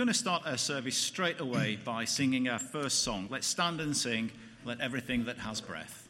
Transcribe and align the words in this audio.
going 0.00 0.08
to 0.08 0.14
start 0.14 0.42
our 0.46 0.56
service 0.56 0.96
straight 0.96 1.40
away 1.40 1.78
by 1.84 2.06
singing 2.06 2.48
our 2.48 2.58
first 2.58 3.02
song. 3.02 3.28
Let's 3.28 3.46
stand 3.46 3.82
and 3.82 3.94
sing, 3.94 4.32
Let 4.64 4.80
Everything 4.80 5.26
That 5.26 5.36
Has 5.36 5.60
Breath. 5.60 6.09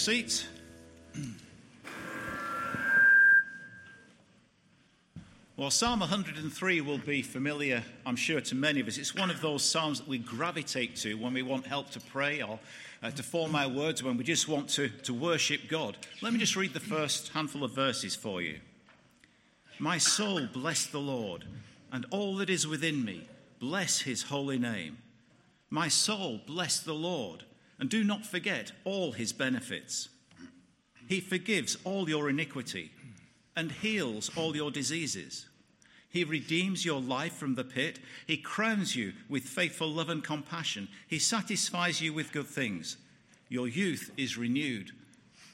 Seats. 0.00 0.46
Well, 5.58 5.70
Psalm 5.70 6.00
103 6.00 6.80
will 6.80 6.96
be 6.96 7.20
familiar, 7.20 7.82
I'm 8.06 8.16
sure, 8.16 8.40
to 8.40 8.54
many 8.54 8.80
of 8.80 8.88
us. 8.88 8.96
It's 8.96 9.14
one 9.14 9.30
of 9.30 9.42
those 9.42 9.62
psalms 9.62 9.98
that 9.98 10.08
we 10.08 10.16
gravitate 10.16 10.96
to 10.96 11.18
when 11.18 11.34
we 11.34 11.42
want 11.42 11.66
help 11.66 11.90
to 11.90 12.00
pray 12.00 12.40
or 12.40 12.58
uh, 13.02 13.10
to 13.10 13.22
form 13.22 13.54
our 13.54 13.68
words, 13.68 14.02
when 14.02 14.16
we 14.16 14.24
just 14.24 14.48
want 14.48 14.70
to, 14.70 14.88
to 14.88 15.12
worship 15.12 15.68
God. 15.68 15.98
Let 16.22 16.32
me 16.32 16.38
just 16.38 16.56
read 16.56 16.72
the 16.72 16.80
first 16.80 17.28
handful 17.34 17.62
of 17.62 17.74
verses 17.74 18.16
for 18.16 18.40
you. 18.40 18.56
My 19.78 19.98
soul, 19.98 20.48
bless 20.50 20.86
the 20.86 20.98
Lord, 20.98 21.44
and 21.92 22.06
all 22.10 22.36
that 22.36 22.48
is 22.48 22.66
within 22.66 23.04
me, 23.04 23.28
bless 23.58 24.00
his 24.00 24.22
holy 24.22 24.58
name. 24.58 24.96
My 25.68 25.88
soul, 25.88 26.40
bless 26.46 26.80
the 26.80 26.94
Lord 26.94 27.44
and 27.80 27.88
do 27.88 28.04
not 28.04 28.26
forget 28.26 28.72
all 28.84 29.12
his 29.12 29.32
benefits. 29.32 30.10
He 31.08 31.18
forgives 31.18 31.76
all 31.82 32.08
your 32.08 32.28
iniquity 32.28 32.92
and 33.56 33.72
heals 33.72 34.30
all 34.36 34.54
your 34.54 34.70
diseases. 34.70 35.46
He 36.10 36.22
redeems 36.24 36.84
your 36.84 37.00
life 37.00 37.34
from 37.34 37.54
the 37.54 37.64
pit. 37.64 37.98
He 38.26 38.36
crowns 38.36 38.94
you 38.94 39.14
with 39.28 39.44
faithful 39.44 39.88
love 39.88 40.08
and 40.08 40.22
compassion. 40.22 40.88
He 41.08 41.18
satisfies 41.18 42.00
you 42.00 42.12
with 42.12 42.32
good 42.32 42.46
things. 42.46 42.96
Your 43.48 43.66
youth 43.66 44.10
is 44.16 44.36
renewed 44.36 44.92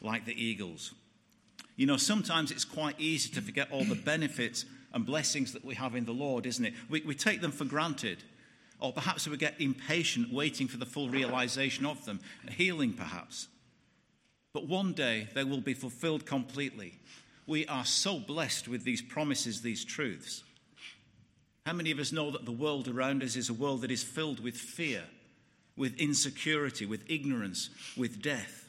like 0.03 0.25
the 0.25 0.43
eagles. 0.43 0.95
You 1.77 1.87
know, 1.87 1.97
sometimes 1.97 2.51
it's 2.51 2.65
quite 2.65 2.99
easy 2.99 3.31
to 3.35 3.43
forget 3.43 3.69
all 3.71 3.85
the 3.85 3.95
benefits 3.95 4.65
and 4.93 5.05
blessings 5.05 5.53
that 5.53 5.65
we 5.65 5.75
have 5.75 5.95
in 5.95 6.07
the 6.07 6.13
Lord, 6.13 6.47
isn't 6.47 6.65
it? 6.65 6.75
We, 6.89 7.03
we 7.03 7.15
take 7.15 7.41
them 7.41 7.53
for 7.53 7.67
granted. 7.67 8.25
Or 8.79 8.93
perhaps 8.93 9.27
we 9.27 9.37
get 9.37 9.61
impatient 9.61 10.33
waiting 10.33 10.69
for 10.69 10.77
the 10.77 10.87
full 10.87 11.09
realization 11.09 11.87
of 11.87 12.05
them, 12.05 12.21
healing 12.51 12.93
perhaps. 12.93 13.49
But 14.53 14.69
one 14.69 14.93
day 14.93 15.29
they 15.35 15.45
will 15.45 15.61
be 15.61 15.75
fulfilled 15.75 16.27
completely. 16.27 16.99
We 17.47 17.67
are 17.67 17.85
so 17.85 18.19
blessed 18.19 18.69
with 18.69 18.85
these 18.85 19.03
promises, 19.03 19.63
these 19.63 19.85
truths. 19.85 20.43
How 21.65 21.73
many 21.73 21.91
of 21.91 21.99
us 21.99 22.13
know 22.13 22.31
that 22.31 22.45
the 22.45 22.53
world 22.53 22.89
around 22.89 23.23
us 23.23 23.37
is 23.37 23.49
a 23.49 23.55
world 23.55 23.83
that 23.83 23.91
is 23.91 24.03
filled 24.03 24.41
with 24.41 24.57
fear, 24.57 25.05
with 25.77 25.99
insecurity, 25.99 26.87
with 26.87 27.03
ignorance, 27.09 27.71
with 27.97 28.23
death? 28.23 28.69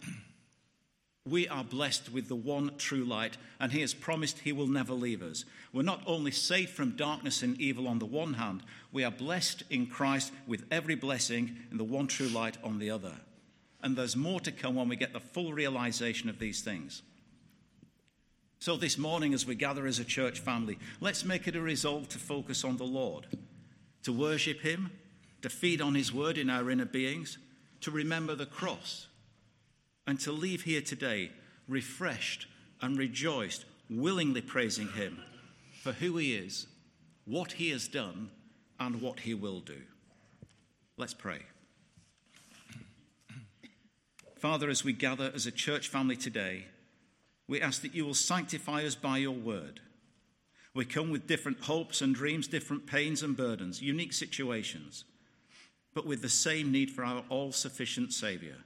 We 1.30 1.48
are 1.48 1.64
blessed 1.64 2.12
with 2.12 2.28
the 2.28 2.36
one 2.36 2.72
true 2.78 3.04
light, 3.04 3.38
and 3.60 3.72
He 3.72 3.82
has 3.82 3.94
promised 3.94 4.40
He 4.40 4.52
will 4.52 4.68
never 4.68 4.94
leave 4.94 5.22
us. 5.22 5.46
We're 5.74 5.84
not 5.84 6.02
only 6.06 6.32
saved 6.32 6.72
from 6.72 6.96
darkness 6.96 7.44
and 7.44 7.60
evil 7.60 7.88
on 7.88 8.00
the 8.00 8.06
one 8.06 8.36
hand, 8.36 8.64
we 8.92 9.04
are 9.04 9.12
blessed 9.12 9.64
in 9.70 9.88
Christ 9.88 10.32
with 10.46 10.66
every 10.72 10.96
blessing 10.96 11.56
in 11.72 11.78
the 11.78 11.84
one 11.84 12.08
true 12.08 12.28
light 12.28 12.58
on 12.64 12.80
the 12.80 12.90
other. 12.90 13.14
And 13.82 13.96
there's 13.96 14.16
more 14.16 14.40
to 14.42 14.52
come 14.52 14.76
when 14.76 14.90
we 14.90 14.96
get 14.96 15.14
the 15.14 15.20
full 15.20 15.54
realization 15.54 16.30
of 16.30 16.40
these 16.40 16.62
things. 16.62 17.04
So, 18.60 18.76
this 18.76 18.98
morning, 18.98 19.34
as 19.34 19.46
we 19.46 19.54
gather 19.54 19.86
as 19.86 20.00
a 20.00 20.06
church 20.06 20.40
family, 20.40 20.80
let's 21.00 21.24
make 21.24 21.48
it 21.48 21.56
a 21.56 21.62
resolve 21.62 22.10
to 22.10 22.18
focus 22.18 22.64
on 22.64 22.78
the 22.78 22.86
Lord, 22.86 23.28
to 24.04 24.12
worship 24.12 24.62
Him, 24.62 24.92
to 25.42 25.50
feed 25.50 25.80
on 25.80 25.94
His 25.94 26.12
word 26.12 26.38
in 26.38 26.50
our 26.50 26.72
inner 26.72 26.86
beings, 26.86 27.38
to 27.82 27.92
remember 27.92 28.34
the 28.34 28.48
cross 28.48 29.07
and 30.08 30.20
to 30.22 30.32
leave 30.32 30.64
here 30.64 30.82
today 30.82 31.32
refreshed 31.68 32.48
and 32.82 32.98
rejoiced, 32.98 33.66
willingly 33.90 34.42
praising 34.42 34.88
Him 34.90 35.20
for 35.84 35.92
who 35.92 36.18
He 36.18 36.34
is, 36.34 36.68
what 37.26 37.54
He 37.54 37.70
has 37.70 37.88
done, 37.88 38.32
and 38.80 39.02
what 39.02 39.20
He 39.20 39.34
will 39.34 39.60
do. 39.60 39.82
Let's 40.98 41.14
pray. 41.14 41.42
Father, 44.38 44.70
as 44.70 44.84
we 44.84 44.94
gather 44.94 45.32
as 45.36 45.46
a 45.46 45.52
church 45.52 45.90
family 45.90 46.16
today, 46.16 46.66
We 47.48 47.62
ask 47.62 47.82
that 47.82 47.96
you 47.96 48.06
will 48.06 48.14
sanctify 48.14 48.84
us 48.84 48.96
by 48.96 49.18
your 49.20 49.32
word. 49.32 49.80
We 50.74 50.86
come 50.86 51.10
with 51.10 51.28
different 51.28 51.62
hopes 51.62 52.02
and 52.02 52.14
dreams, 52.14 52.48
different 52.48 52.86
pains 52.86 53.24
and 53.24 53.36
burdens, 53.36 53.82
unique 53.82 54.14
situations, 54.14 55.06
but 55.94 56.06
with 56.06 56.22
the 56.22 56.30
same 56.30 56.72
need 56.72 56.92
for 56.92 57.04
our 57.04 57.24
all 57.30 57.52
sufficient 57.52 58.14
Saviour. 58.14 58.58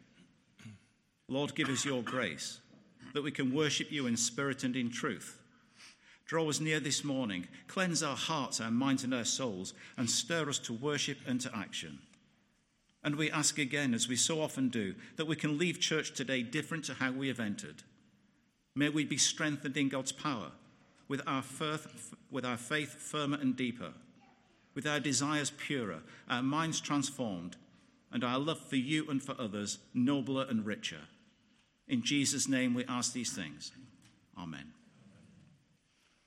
Lord, 1.32 1.56
give 1.56 1.70
us 1.70 1.86
your 1.86 2.04
grace 2.04 2.60
that 3.14 3.24
we 3.24 3.32
can 3.32 3.54
worship 3.54 3.90
you 3.90 4.06
in 4.06 4.18
spirit 4.18 4.66
and 4.66 4.76
in 4.76 4.90
truth. 4.90 5.40
Draw 6.26 6.50
us 6.50 6.60
near 6.60 6.82
this 6.82 7.06
morning, 7.06 7.48
cleanse 7.68 8.04
our 8.04 8.18
hearts, 8.18 8.60
our 8.60 8.70
minds, 8.70 9.06
and 9.06 9.14
our 9.14 9.24
souls, 9.24 9.74
and 9.96 10.10
stir 10.10 10.50
us 10.50 10.60
to 10.60 10.74
worship 10.74 11.20
and 11.26 11.40
to 11.40 11.56
action. 11.56 12.00
And 13.02 13.16
we 13.16 13.32
ask 13.32 13.58
again, 13.58 13.94
as 13.94 14.10
we 14.10 14.18
so 14.18 14.42
often 14.42 14.68
do, 14.68 14.94
that 15.16 15.26
we 15.26 15.38
can 15.38 15.58
leave 15.58 15.80
church 15.80 16.14
today 16.14 16.44
different 16.44 16.84
to 16.86 16.96
how 16.96 17.14
we 17.14 17.30
have 17.30 17.40
entered. 17.40 17.84
May 18.76 18.90
we 18.90 19.06
be 19.06 19.18
strengthened 19.18 19.78
in 19.78 19.88
God's 19.88 20.12
power, 20.12 20.52
with 21.08 21.22
our, 21.26 21.42
faith, 21.42 22.14
with 22.30 22.44
our 22.44 22.58
faith 22.58 22.96
firmer 22.96 23.38
and 23.40 23.56
deeper, 23.56 23.94
with 24.76 24.86
our 24.86 25.00
desires 25.00 25.50
purer, 25.52 26.00
our 26.30 26.44
minds 26.44 26.82
transformed, 26.82 27.56
and 28.12 28.22
our 28.22 28.38
love 28.38 28.60
for 28.60 28.76
you 28.76 29.10
and 29.10 29.24
for 29.24 29.36
others 29.40 29.80
nobler 29.94 30.46
and 30.50 30.66
richer. 30.66 31.08
In 31.92 32.04
Jesus' 32.04 32.48
name 32.48 32.74
we 32.74 32.86
ask 32.86 33.12
these 33.12 33.34
things. 33.34 33.74
Amen. 34.38 34.72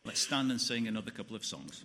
Let's 0.05 0.21
stand 0.21 0.51
and 0.51 0.61
sing 0.61 0.87
another 0.87 1.11
couple 1.11 1.35
of 1.35 1.43
songs. 1.43 1.83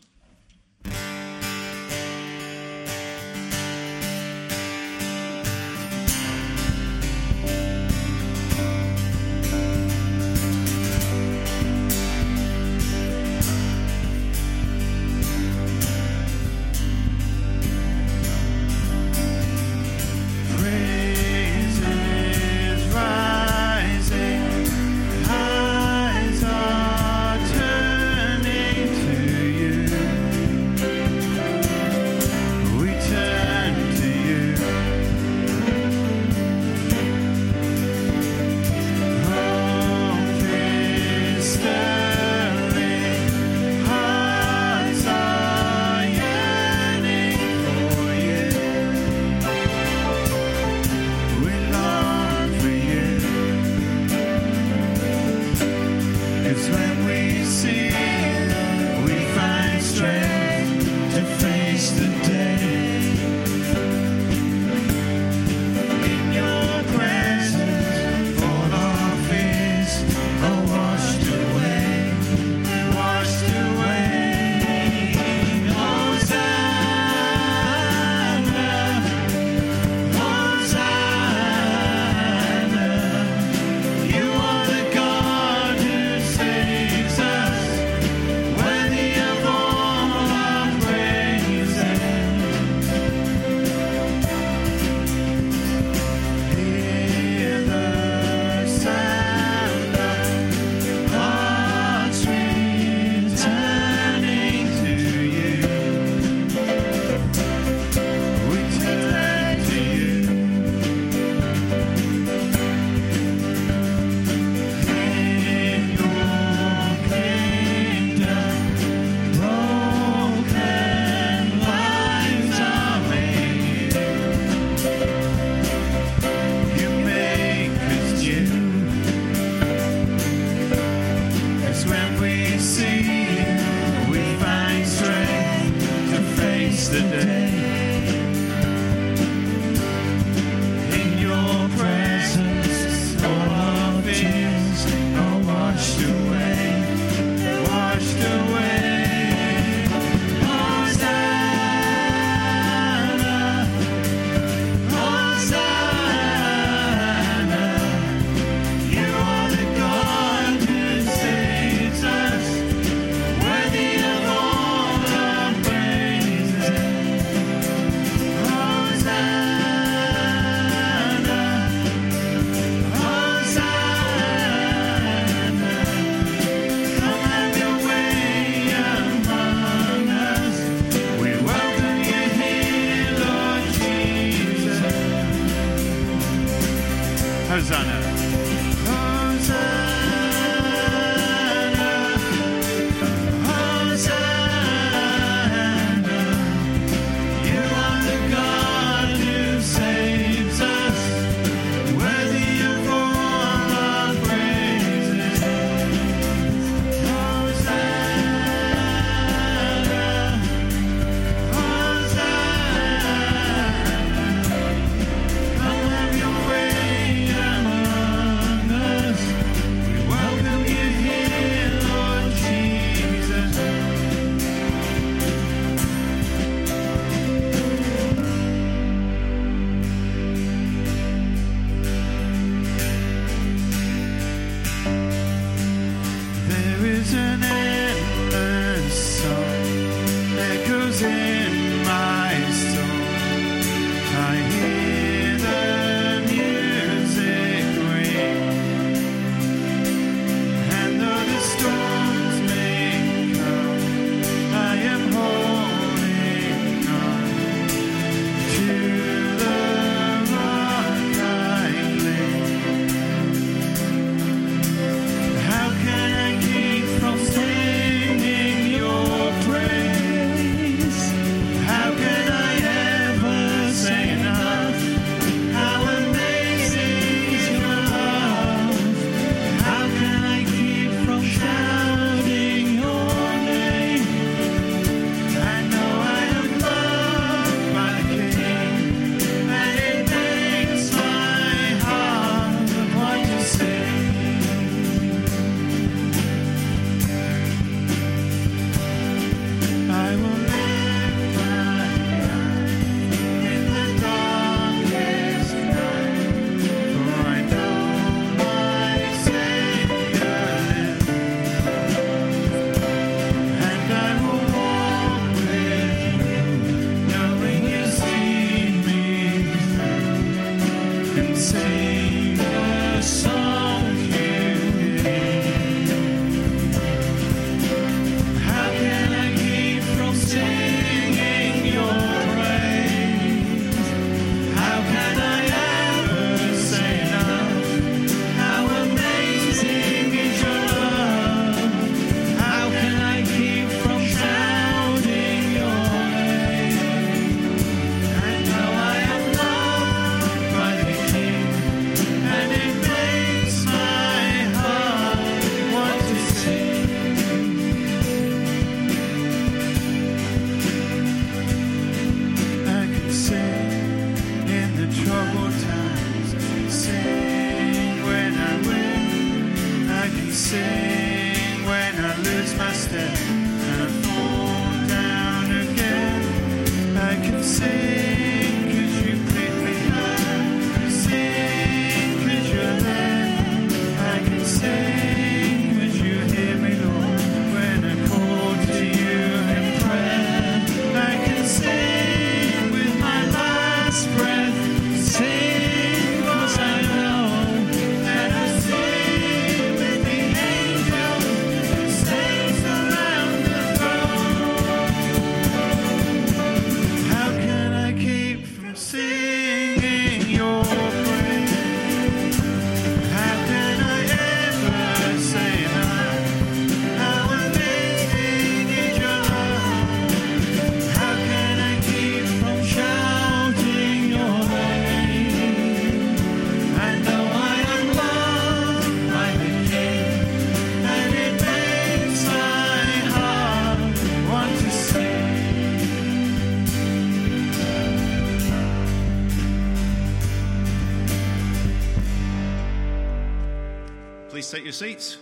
Your 444.69 444.73
seats. 444.73 445.17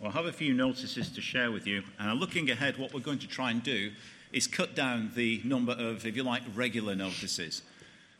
Well, 0.00 0.10
I 0.10 0.10
have 0.10 0.26
a 0.26 0.32
few 0.32 0.52
notices 0.52 1.08
to 1.10 1.20
share 1.20 1.52
with 1.52 1.68
you. 1.68 1.84
And 2.00 2.18
looking 2.18 2.50
ahead, 2.50 2.78
what 2.78 2.92
we're 2.92 2.98
going 2.98 3.20
to 3.20 3.28
try 3.28 3.52
and 3.52 3.62
do 3.62 3.92
is 4.32 4.48
cut 4.48 4.74
down 4.74 5.12
the 5.14 5.40
number 5.44 5.70
of, 5.70 6.04
if 6.04 6.16
you 6.16 6.24
like, 6.24 6.42
regular 6.52 6.96
notices. 6.96 7.62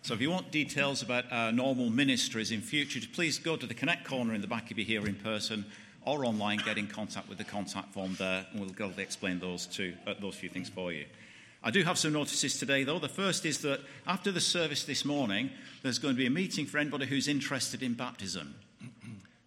So 0.03 0.15
if 0.15 0.21
you 0.21 0.31
want 0.31 0.53
details 0.53 1.03
about 1.03 1.25
our 1.33 1.51
normal 1.51 1.91
ministries 1.91 2.53
in 2.53 2.61
future, 2.61 3.01
please 3.13 3.41
go 3.41 3.57
to 3.57 3.67
the 3.67 3.75
Connect 3.75 4.05
corner 4.05 4.33
in 4.33 4.41
the 4.41 4.47
back 4.47 4.71
if 4.71 4.79
you're 4.79 4.87
here 4.87 5.05
in 5.09 5.17
person 5.17 5.65
or 6.05 6.25
online, 6.25 6.59
get 6.59 6.79
in 6.79 6.87
contact 6.87 7.29
with 7.29 7.39
the 7.39 7.45
contact 7.45 7.93
form 7.93 8.15
there, 8.21 8.47
and 8.53 8.61
we'll 8.61 8.71
gladly 8.71 9.03
explain 9.03 9.41
those, 9.41 9.67
two, 9.67 9.95
uh, 10.07 10.15
those 10.21 10.37
few 10.37 10.49
things 10.49 10.69
for 10.69 10.93
you. 10.93 11.07
I 11.63 11.71
do 11.71 11.83
have 11.83 11.99
some 11.99 12.13
notices 12.13 12.59
today, 12.59 12.85
though. 12.85 12.99
The 12.99 13.09
first 13.09 13.45
is 13.45 13.59
that 13.63 13.81
after 14.07 14.31
the 14.31 14.41
service 14.41 14.85
this 14.85 15.05
morning, 15.05 15.51
there's 15.83 15.99
going 15.99 16.15
to 16.15 16.19
be 16.19 16.27
a 16.27 16.31
meeting 16.31 16.67
for 16.67 16.79
anybody 16.79 17.07
who's 17.07 17.27
interested 17.27 17.83
in 17.83 17.95
baptism. 17.95 18.55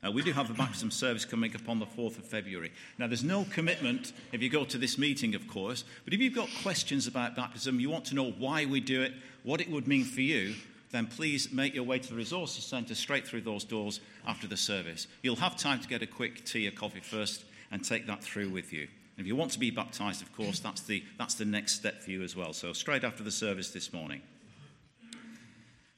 Uh, 0.04 0.12
we 0.12 0.24
do 0.24 0.34
have 0.34 0.50
a 0.50 0.54
baptism 0.54 0.90
service 0.90 1.26
coming 1.26 1.56
up 1.56 1.70
on 1.70 1.80
the 1.80 1.86
4th 1.86 2.18
of 2.18 2.26
February. 2.26 2.72
Now, 2.98 3.08
there's 3.08 3.24
no 3.24 3.46
commitment 3.52 4.14
if 4.32 4.42
you 4.42 4.50
go 4.50 4.66
to 4.66 4.78
this 4.78 4.98
meeting, 4.98 5.36
of 5.36 5.48
course, 5.48 5.84
but 6.06 6.14
if 6.14 6.20
you've 6.20 6.34
got 6.34 6.50
questions 6.64 7.06
about 7.06 7.36
baptism, 7.36 7.80
you 7.80 7.90
want 7.90 8.06
to 8.06 8.16
know 8.16 8.32
why 8.32 8.66
we 8.66 8.80
do 8.80 9.04
it, 9.04 9.14
what 9.44 9.62
it 9.62 9.70
would 9.70 9.88
mean 9.88 10.04
for 10.04 10.22
you, 10.22 10.56
then 10.90 11.06
please 11.06 11.54
make 11.54 11.76
your 11.76 11.84
way 11.84 12.00
to 12.00 12.10
the 12.10 12.16
Resources 12.16 12.66
Centre 12.66 12.96
straight 12.96 13.28
through 13.28 13.42
those 13.42 13.64
doors 13.64 14.02
after 14.28 14.48
the 14.48 14.58
service. 14.58 15.08
You'll 15.22 15.36
have 15.38 15.56
time 15.56 15.80
to 15.80 15.88
get 15.88 16.02
a 16.02 16.08
quick 16.08 16.46
tea 16.46 16.68
or 16.68 16.72
coffee 16.72 17.00
first 17.00 17.46
and 17.72 17.84
take 17.84 18.08
that 18.08 18.24
through 18.24 18.50
with 18.50 18.74
you. 18.74 18.88
And 19.18 19.26
if 19.26 19.28
you 19.28 19.36
want 19.36 19.52
to 19.52 19.60
be 19.60 19.72
baptized, 19.72 20.22
of 20.22 20.36
course, 20.36 20.60
that's 20.60 20.82
the, 20.82 21.04
that's 21.18 21.36
the 21.36 21.46
next 21.46 21.74
step 21.74 22.02
for 22.02 22.12
you 22.12 22.24
as 22.24 22.36
well. 22.36 22.54
So, 22.54 22.74
straight 22.74 23.04
after 23.04 23.24
the 23.24 23.32
service 23.32 23.70
this 23.70 23.94
morning. 23.94 24.22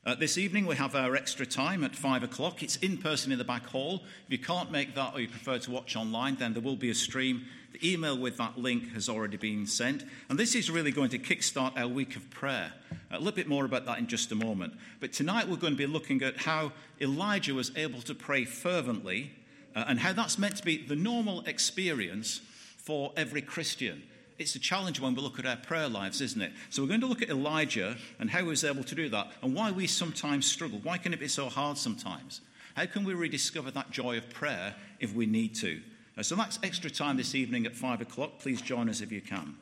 Uh, 0.05 0.13
this 0.13 0.37
evening, 0.37 0.65
we 0.65 0.75
have 0.75 0.95
our 0.95 1.15
extra 1.15 1.45
time 1.45 1.81
at 1.81 1.95
five 1.95 2.23
o'clock. 2.23 2.61
It's 2.61 2.75
in 2.75 2.97
person 2.97 3.31
in 3.31 3.37
the 3.37 3.45
back 3.45 3.65
hall. 3.67 4.03
If 4.25 4.31
you 4.33 4.37
can't 4.37 4.69
make 4.69 4.95
that 4.95 5.13
or 5.13 5.21
you 5.21 5.29
prefer 5.29 5.59
to 5.59 5.71
watch 5.71 5.95
online, 5.95 6.35
then 6.35 6.51
there 6.51 6.61
will 6.61 6.75
be 6.75 6.89
a 6.89 6.95
stream. 6.95 7.45
The 7.71 7.93
email 7.93 8.17
with 8.17 8.35
that 8.35 8.57
link 8.57 8.91
has 8.91 9.07
already 9.07 9.37
been 9.37 9.65
sent. 9.65 10.03
And 10.27 10.37
this 10.37 10.55
is 10.55 10.69
really 10.69 10.91
going 10.91 11.09
to 11.11 11.19
kickstart 11.19 11.79
our 11.79 11.87
week 11.87 12.17
of 12.17 12.29
prayer. 12.31 12.73
A 13.11 13.17
little 13.17 13.31
bit 13.31 13.47
more 13.47 13.63
about 13.63 13.85
that 13.85 13.97
in 13.97 14.07
just 14.07 14.29
a 14.33 14.35
moment. 14.35 14.73
But 14.99 15.13
tonight, 15.13 15.47
we're 15.47 15.55
going 15.55 15.73
to 15.73 15.77
be 15.77 15.87
looking 15.87 16.21
at 16.21 16.35
how 16.35 16.73
Elijah 16.99 17.53
was 17.53 17.71
able 17.77 18.01
to 18.01 18.13
pray 18.13 18.43
fervently 18.43 19.31
uh, 19.73 19.85
and 19.87 20.01
how 20.01 20.11
that's 20.11 20.37
meant 20.37 20.57
to 20.57 20.65
be 20.65 20.85
the 20.85 20.97
normal 20.97 21.43
experience 21.45 22.41
for 22.83 23.13
every 23.15 23.41
Christian. 23.41 24.03
It's 24.37 24.55
a 24.55 24.59
challenge 24.59 24.99
when 24.99 25.15
we 25.15 25.21
look 25.21 25.39
at 25.39 25.45
our 25.45 25.55
prayer 25.55 25.87
lives, 25.87 26.19
isn't 26.19 26.41
it? 26.41 26.51
So 26.69 26.81
we're 26.81 26.89
going 26.89 27.01
to 27.01 27.07
look 27.07 27.21
at 27.21 27.29
Elijah 27.29 27.95
and 28.19 28.29
how 28.29 28.39
he 28.39 28.47
was 28.47 28.63
able 28.63 28.83
to 28.83 28.95
do 28.95 29.07
that 29.09 29.31
and 29.41 29.55
why 29.55 29.71
we 29.71 29.87
sometimes 29.87 30.45
struggle. 30.45 30.79
Why 30.83 30.97
can 30.97 31.13
it 31.13 31.19
be 31.19 31.27
so 31.27 31.49
hard 31.49 31.77
sometimes? 31.77 32.41
How 32.75 32.85
can 32.85 33.03
we 33.05 33.13
rediscover 33.13 33.71
that 33.71 33.91
joy 33.91 34.17
of 34.17 34.29
prayer 34.29 34.75
if 34.99 35.13
we 35.13 35.25
need 35.25 35.55
to? 35.55 35.81
Uh, 36.17 36.23
so 36.23 36.35
that's 36.35 36.59
extra 36.61 36.89
time 36.89 37.17
this 37.17 37.35
evening 37.35 37.65
at 37.65 37.75
five 37.75 38.01
o'clock. 38.01 38.39
Please 38.39 38.61
join 38.61 38.89
us 38.89 39.01
if 39.01 39.11
you 39.11 39.21
can. 39.21 39.55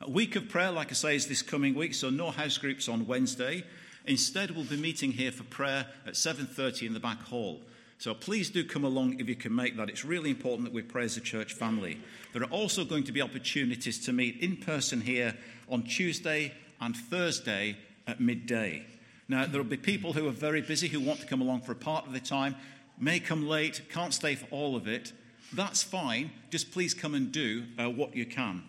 A 0.00 0.10
week 0.10 0.36
of 0.36 0.48
prayer, 0.48 0.70
like 0.70 0.90
I 0.90 0.94
say, 0.94 1.16
is 1.16 1.26
this 1.26 1.42
coming 1.42 1.74
week, 1.74 1.94
so 1.94 2.10
no 2.10 2.30
house 2.30 2.58
groups 2.58 2.88
on 2.88 3.06
Wednesday. 3.06 3.64
Instead, 4.04 4.50
we'll 4.52 4.64
be 4.64 4.76
meeting 4.76 5.12
here 5.12 5.32
for 5.32 5.42
prayer 5.44 5.86
at 6.06 6.14
7:30 6.14 6.86
in 6.86 6.94
the 6.94 7.00
back 7.00 7.20
hall. 7.22 7.60
So 7.98 8.12
please 8.12 8.50
do 8.50 8.62
come 8.62 8.84
along 8.84 9.20
if 9.20 9.28
you 9.28 9.36
can 9.36 9.54
make 9.54 9.76
that. 9.76 9.88
It's 9.88 10.04
really 10.04 10.30
important 10.30 10.64
that 10.64 10.74
we 10.74 10.82
pray 10.82 11.04
as 11.04 11.16
a 11.16 11.20
church 11.20 11.54
family. 11.54 11.98
There 12.32 12.42
are 12.42 12.50
also 12.50 12.84
going 12.84 13.04
to 13.04 13.12
be 13.12 13.22
opportunities 13.22 14.04
to 14.04 14.12
meet 14.12 14.38
in 14.40 14.58
person 14.58 15.00
here 15.00 15.34
on 15.68 15.82
Tuesday 15.82 16.52
and 16.80 16.94
Thursday 16.94 17.78
at 18.06 18.20
midday. 18.20 18.84
Now, 19.28 19.46
there 19.46 19.60
will 19.60 19.68
be 19.68 19.76
people 19.76 20.12
who 20.12 20.28
are 20.28 20.32
very 20.32 20.60
busy 20.60 20.88
who 20.88 21.00
want 21.00 21.20
to 21.20 21.26
come 21.26 21.40
along 21.40 21.62
for 21.62 21.72
a 21.72 21.76
part 21.76 22.06
of 22.06 22.12
the 22.12 22.20
time, 22.20 22.54
may 22.98 23.18
come 23.18 23.48
late, 23.48 23.82
can't 23.90 24.14
stay 24.14 24.34
for 24.34 24.46
all 24.50 24.76
of 24.76 24.86
it. 24.86 25.12
That's 25.52 25.82
fine. 25.82 26.30
Just 26.50 26.72
please 26.72 26.94
come 26.94 27.14
and 27.14 27.32
do 27.32 27.64
uh, 27.78 27.90
what 27.90 28.14
you 28.14 28.26
can. 28.26 28.62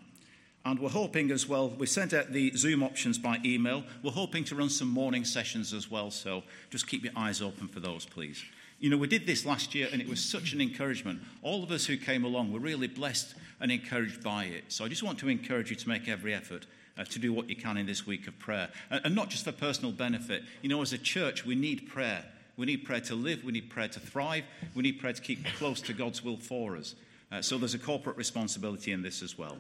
And 0.66 0.80
we're 0.80 0.90
hoping 0.90 1.32
as 1.32 1.48
well, 1.48 1.70
we 1.70 1.86
sent 1.86 2.14
out 2.14 2.32
the 2.32 2.52
Zoom 2.56 2.84
options 2.84 3.18
by 3.18 3.40
email. 3.46 3.84
We're 4.04 4.12
hoping 4.12 4.44
to 4.46 4.56
run 4.56 4.70
some 4.70 4.90
morning 4.90 5.24
sessions 5.24 5.74
as 5.74 5.90
well, 5.90 6.12
so 6.12 6.44
just 6.70 6.88
keep 6.88 7.04
your 7.04 7.14
eyes 7.16 7.42
open 7.42 7.68
for 7.68 7.80
those, 7.80 8.06
please. 8.06 8.44
You 8.80 8.90
know, 8.92 8.98
we 8.98 9.08
did 9.08 9.26
this 9.26 9.46
last 9.46 9.74
year 9.74 9.90
and 9.92 10.02
it 10.02 10.08
was 10.08 10.24
such 10.24 10.54
an 10.54 10.62
encouragement. 10.62 11.22
All 11.42 11.64
of 11.64 11.72
us 11.72 11.86
who 11.86 11.98
came 11.98 12.24
along 12.24 12.52
were 12.52 12.60
really 12.60 12.88
blessed 12.88 13.34
and 13.60 13.72
encouraged 13.72 14.24
by 14.24 14.46
it. 14.46 14.66
So 14.68 14.86
I 14.86 14.88
just 14.88 15.02
want 15.02 15.18
to 15.20 15.30
encourage 15.30 15.72
you 15.72 15.76
to 15.76 15.90
make 15.90 16.08
every 16.08 16.34
effort 16.34 16.68
uh, 16.98 17.04
to 17.06 17.20
do 17.20 17.34
what 17.34 17.50
you 17.50 17.56
can 17.56 17.78
in 17.78 17.88
this 17.88 18.06
week 18.06 18.28
of 18.28 18.38
prayer. 18.38 18.70
And, 18.92 19.02
and 19.06 19.16
not 19.16 19.30
just 19.30 19.46
for 19.46 19.52
personal 19.52 19.92
benefit. 19.92 20.44
You 20.62 20.70
know, 20.70 20.82
as 20.82 20.94
a 20.94 20.98
church, 20.98 21.46
we 21.46 21.56
need 21.56 21.88
prayer. 21.88 22.24
We 22.56 22.66
need 22.66 22.86
prayer 22.86 23.02
to 23.02 23.16
live, 23.16 23.44
we 23.44 23.52
need 23.52 23.70
prayer 23.70 23.88
to 23.88 24.00
thrive, 24.00 24.44
we 24.74 24.82
need 24.82 25.00
prayer 25.00 25.14
to 25.14 25.22
keep 25.22 25.46
close 25.58 25.80
to 25.82 25.94
God's 25.94 26.24
will 26.24 26.38
for 26.38 26.76
us. 26.76 26.96
Uh, 27.32 27.40
so 27.42 27.60
there's 27.60 27.76
a 27.76 27.80
corporate 27.80 28.18
responsibility 28.18 28.92
in 28.92 29.04
this 29.04 29.22
as 29.22 29.38
well. 29.38 29.58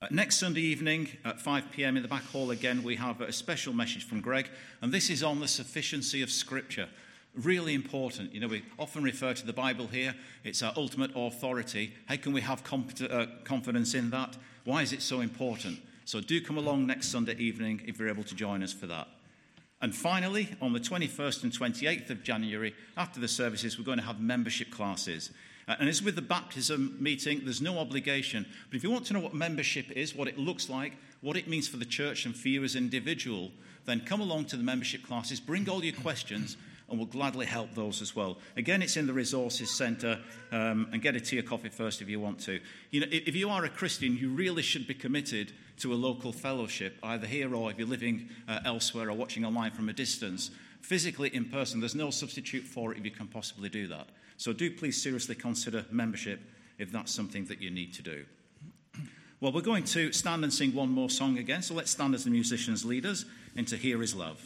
Uh, 0.00 0.06
next 0.10 0.36
Sunday 0.36 0.62
evening 0.62 1.08
at 1.26 1.38
5 1.38 1.70
p.m. 1.70 1.98
in 1.98 2.02
the 2.02 2.08
back 2.08 2.22
hall 2.24 2.50
again, 2.50 2.82
we 2.82 2.96
have 2.96 3.20
a 3.20 3.30
special 3.30 3.74
message 3.74 4.04
from 4.04 4.22
Greg, 4.22 4.48
and 4.80 4.90
this 4.90 5.10
is 5.10 5.22
on 5.22 5.40
the 5.40 5.48
sufficiency 5.48 6.22
of 6.22 6.30
Scripture 6.30 6.88
really 7.34 7.74
important. 7.74 8.34
You 8.34 8.40
know, 8.40 8.48
we 8.48 8.62
often 8.78 9.02
refer 9.02 9.34
to 9.34 9.46
the 9.46 9.52
Bible 9.52 9.86
here, 9.86 10.14
it's 10.44 10.62
our 10.62 10.72
ultimate 10.76 11.12
authority. 11.14 11.94
How 12.06 12.16
can 12.16 12.32
we 12.32 12.40
have 12.40 12.62
uh, 12.70 13.26
confidence 13.44 13.94
in 13.94 14.10
that? 14.10 14.36
Why 14.64 14.82
is 14.82 14.92
it 14.92 15.02
so 15.02 15.20
important? 15.20 15.80
So 16.04 16.20
do 16.20 16.40
come 16.40 16.58
along 16.58 16.86
next 16.86 17.08
Sunday 17.08 17.36
evening 17.36 17.82
if 17.86 17.98
you're 17.98 18.08
able 18.08 18.24
to 18.24 18.34
join 18.34 18.62
us 18.62 18.72
for 18.72 18.86
that. 18.86 19.08
And 19.80 19.94
finally, 19.94 20.48
on 20.60 20.72
the 20.72 20.80
21st 20.80 21.44
and 21.44 21.52
28th 21.52 22.10
of 22.10 22.24
January, 22.24 22.74
after 22.96 23.20
the 23.20 23.28
services, 23.28 23.78
we're 23.78 23.84
going 23.84 23.98
to 23.98 24.04
have 24.04 24.20
membership 24.20 24.70
classes. 24.70 25.30
Uh, 25.68 25.76
and 25.78 25.88
as 25.88 26.02
with 26.02 26.16
the 26.16 26.22
baptism 26.22 26.96
meeting, 26.98 27.42
there's 27.44 27.62
no 27.62 27.78
obligation. 27.78 28.46
But 28.70 28.76
if 28.76 28.82
you 28.82 28.90
want 28.90 29.06
to 29.06 29.12
know 29.12 29.20
what 29.20 29.34
membership 29.34 29.90
is, 29.92 30.14
what 30.14 30.26
it 30.26 30.38
looks 30.38 30.68
like, 30.68 30.94
what 31.20 31.36
it 31.36 31.46
means 31.46 31.68
for 31.68 31.76
the 31.76 31.84
church 31.84 32.24
and 32.24 32.34
for 32.34 32.48
you 32.48 32.64
as 32.64 32.74
an 32.74 32.84
individual, 32.84 33.52
then 33.84 34.00
come 34.00 34.20
along 34.20 34.46
to 34.46 34.56
the 34.56 34.62
membership 34.62 35.06
classes, 35.06 35.40
bring 35.40 35.68
all 35.68 35.84
your 35.84 35.94
questions, 35.94 36.56
and 36.88 36.98
we'll 36.98 37.06
gladly 37.06 37.46
help 37.46 37.74
those 37.74 38.00
as 38.00 38.16
well. 38.16 38.38
Again, 38.56 38.82
it's 38.82 38.96
in 38.96 39.06
the 39.06 39.12
Resources 39.12 39.70
Centre, 39.70 40.18
um, 40.52 40.88
and 40.92 41.02
get 41.02 41.16
a 41.16 41.20
tea 41.20 41.38
or 41.38 41.42
coffee 41.42 41.68
first 41.68 42.00
if 42.00 42.08
you 42.08 42.18
want 42.18 42.40
to. 42.40 42.60
You 42.90 43.00
know, 43.00 43.06
if 43.10 43.36
you 43.36 43.50
are 43.50 43.64
a 43.64 43.68
Christian, 43.68 44.16
you 44.16 44.30
really 44.30 44.62
should 44.62 44.86
be 44.86 44.94
committed 44.94 45.52
to 45.78 45.92
a 45.92 45.96
local 45.96 46.32
fellowship, 46.32 46.96
either 47.02 47.26
here 47.26 47.54
or 47.54 47.70
if 47.70 47.78
you're 47.78 47.86
living 47.86 48.28
uh, 48.48 48.60
elsewhere 48.64 49.10
or 49.10 49.12
watching 49.14 49.44
online 49.44 49.70
from 49.70 49.88
a 49.88 49.92
distance. 49.92 50.50
Physically 50.80 51.34
in 51.34 51.44
person, 51.44 51.80
there's 51.80 51.94
no 51.94 52.10
substitute 52.10 52.64
for 52.64 52.92
it 52.92 52.98
if 52.98 53.04
you 53.04 53.10
can 53.10 53.26
possibly 53.26 53.68
do 53.68 53.86
that. 53.88 54.08
So 54.36 54.52
do 54.52 54.70
please 54.70 55.00
seriously 55.00 55.34
consider 55.34 55.84
membership 55.90 56.40
if 56.78 56.92
that's 56.92 57.12
something 57.12 57.44
that 57.46 57.60
you 57.60 57.70
need 57.70 57.92
to 57.94 58.02
do. 58.02 58.24
Well, 59.40 59.52
we're 59.52 59.60
going 59.60 59.84
to 59.84 60.10
stand 60.10 60.42
and 60.42 60.52
sing 60.52 60.74
one 60.74 60.90
more 60.90 61.08
song 61.08 61.38
again, 61.38 61.62
so 61.62 61.72
let's 61.72 61.92
stand 61.92 62.12
as 62.12 62.24
the 62.24 62.30
musicians' 62.30 62.84
leaders 62.84 63.24
into 63.54 63.76
Here 63.76 64.02
Is 64.02 64.12
Love. 64.12 64.42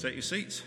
Take 0.00 0.14
your 0.14 0.22
seats. 0.22 0.62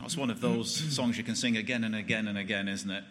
That's 0.00 0.16
one 0.16 0.30
of 0.30 0.40
those 0.40 0.72
songs 0.94 1.18
you 1.18 1.24
can 1.24 1.34
sing 1.34 1.56
again 1.56 1.82
and 1.82 1.96
again 1.96 2.28
and 2.28 2.38
again, 2.38 2.68
isn't 2.68 2.90
it? 2.90 3.02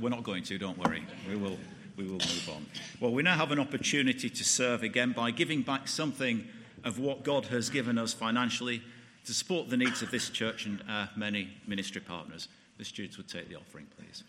We're 0.00 0.10
not 0.10 0.22
going 0.22 0.44
to, 0.44 0.58
don't 0.58 0.78
worry. 0.78 1.04
We 1.28 1.36
will, 1.36 1.58
we 1.96 2.04
will 2.04 2.12
move 2.12 2.50
on. 2.54 2.66
Well, 3.00 3.12
we 3.12 3.22
now 3.22 3.36
have 3.36 3.50
an 3.50 3.58
opportunity 3.58 4.30
to 4.30 4.44
serve 4.44 4.82
again 4.82 5.12
by 5.12 5.30
giving 5.30 5.62
back 5.62 5.88
something 5.88 6.46
of 6.84 6.98
what 7.00 7.24
God 7.24 7.46
has 7.46 7.68
given 7.68 7.98
us 7.98 8.12
financially 8.12 8.82
to 9.24 9.34
support 9.34 9.68
the 9.68 9.76
needs 9.76 10.02
of 10.02 10.10
this 10.10 10.30
church 10.30 10.66
and 10.66 10.82
our 10.88 11.10
many 11.16 11.48
ministry 11.66 12.00
partners. 12.00 12.48
The 12.78 12.84
students 12.84 13.16
would 13.16 13.28
take 13.28 13.48
the 13.48 13.56
offering, 13.56 13.86
please. 13.98 14.22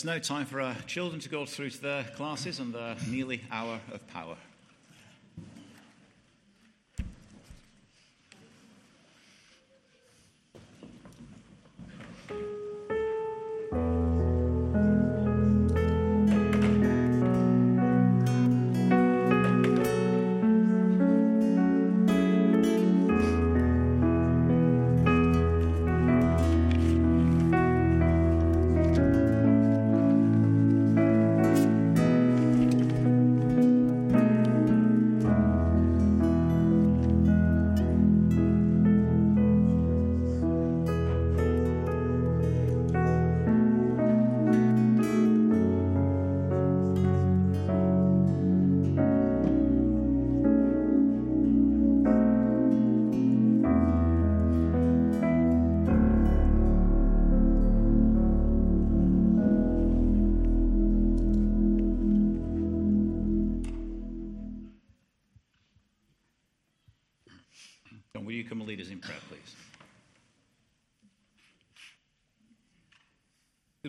It's 0.00 0.06
now 0.06 0.16
time 0.18 0.46
for 0.46 0.62
our 0.62 0.74
children 0.86 1.20
to 1.20 1.28
go 1.28 1.44
through 1.44 1.68
to 1.68 1.82
their 1.82 2.04
classes 2.16 2.58
and 2.58 2.72
their 2.72 2.96
nearly 3.06 3.42
hour 3.52 3.78
of 3.92 4.08
power. 4.08 4.34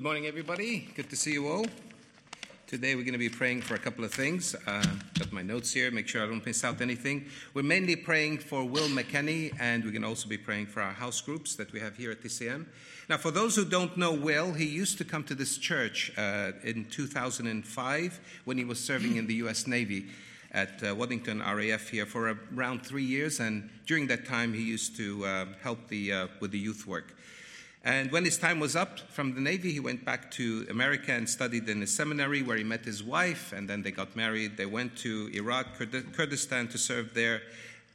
Good 0.01 0.05
morning, 0.05 0.25
everybody. 0.25 0.89
Good 0.95 1.11
to 1.11 1.15
see 1.15 1.33
you 1.33 1.47
all. 1.47 1.67
Today 2.65 2.95
we're 2.95 3.03
going 3.03 3.13
to 3.13 3.19
be 3.19 3.29
praying 3.29 3.61
for 3.61 3.75
a 3.75 3.77
couple 3.77 4.03
of 4.03 4.11
things. 4.11 4.55
Uh, 4.65 4.83
got 5.19 5.31
my 5.31 5.43
notes 5.43 5.71
here, 5.71 5.91
make 5.91 6.07
sure 6.07 6.23
I 6.23 6.25
don't 6.25 6.43
miss 6.43 6.63
out 6.63 6.81
anything. 6.81 7.27
We're 7.53 7.61
mainly 7.61 7.95
praying 7.95 8.39
for 8.39 8.63
Will 8.63 8.87
McKenney, 8.87 9.53
and 9.59 9.83
we're 9.83 9.91
going 9.91 10.01
to 10.01 10.07
also 10.07 10.27
be 10.27 10.39
praying 10.39 10.65
for 10.65 10.81
our 10.81 10.91
house 10.91 11.21
groups 11.21 11.55
that 11.57 11.71
we 11.71 11.79
have 11.81 11.97
here 11.97 12.09
at 12.09 12.23
TCM. 12.23 12.65
Now, 13.09 13.17
for 13.17 13.29
those 13.29 13.55
who 13.55 13.63
don't 13.63 13.95
know 13.95 14.11
Will, 14.11 14.53
he 14.53 14.65
used 14.65 14.97
to 14.97 15.03
come 15.03 15.23
to 15.25 15.35
this 15.35 15.59
church 15.59 16.11
uh, 16.17 16.53
in 16.63 16.85
2005 16.85 18.19
when 18.45 18.57
he 18.57 18.63
was 18.63 18.79
serving 18.79 19.17
in 19.17 19.27
the 19.27 19.35
U.S. 19.35 19.67
Navy 19.67 20.07
at 20.51 20.83
uh, 20.83 20.95
Waddington 20.95 21.41
RAF 21.41 21.89
here 21.89 22.07
for 22.07 22.35
around 22.55 22.83
three 22.83 23.05
years, 23.05 23.39
and 23.39 23.69
during 23.85 24.07
that 24.07 24.25
time 24.25 24.51
he 24.51 24.63
used 24.63 24.95
to 24.97 25.23
uh, 25.25 25.45
help 25.61 25.89
the, 25.89 26.11
uh, 26.11 26.27
with 26.39 26.49
the 26.49 26.59
youth 26.59 26.87
work. 26.87 27.13
And 27.83 28.11
when 28.11 28.25
his 28.25 28.37
time 28.37 28.59
was 28.59 28.75
up 28.75 28.99
from 28.99 29.33
the 29.33 29.41
Navy, 29.41 29.71
he 29.71 29.79
went 29.79 30.05
back 30.05 30.29
to 30.31 30.67
America 30.69 31.13
and 31.13 31.27
studied 31.27 31.67
in 31.67 31.81
a 31.81 31.87
seminary 31.87 32.43
where 32.43 32.57
he 32.57 32.63
met 32.63 32.85
his 32.85 33.03
wife, 33.03 33.53
and 33.53 33.67
then 33.67 33.81
they 33.81 33.89
got 33.89 34.15
married. 34.15 34.55
They 34.55 34.67
went 34.67 34.95
to 34.97 35.31
Iraq, 35.33 35.67
Kurdistan 36.13 36.67
to 36.67 36.77
serve 36.77 37.15
there. 37.15 37.41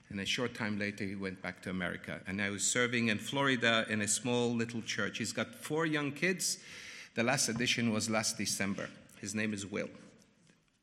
And 0.09 0.21
a 0.21 0.27
short 0.27 0.55
time 0.55 0.79
later, 0.79 1.05
he 1.05 1.15
went 1.15 1.41
back 1.41 1.63
to 1.63 1.71
America. 1.71 2.21
And 2.27 2.37
now 2.37 2.53
he's 2.53 2.65
serving 2.65 3.09
in 3.09 3.19
Florida 3.19 3.87
in 3.89 4.03
a 4.03 4.09
small 4.09 4.53
little 4.53 4.83
church. 4.83 5.19
He's 5.19 5.33
got 5.33 5.55
four 5.55 5.87
young 5.87 6.11
kids. 6.13 6.59
The 7.15 7.23
last 7.23 7.49
addition 7.49 7.93
was 7.93 8.11
last 8.11 8.39
December. 8.39 8.89
His 9.21 9.35
name 9.35 9.55
is 9.55 9.67
Will, 9.67 9.89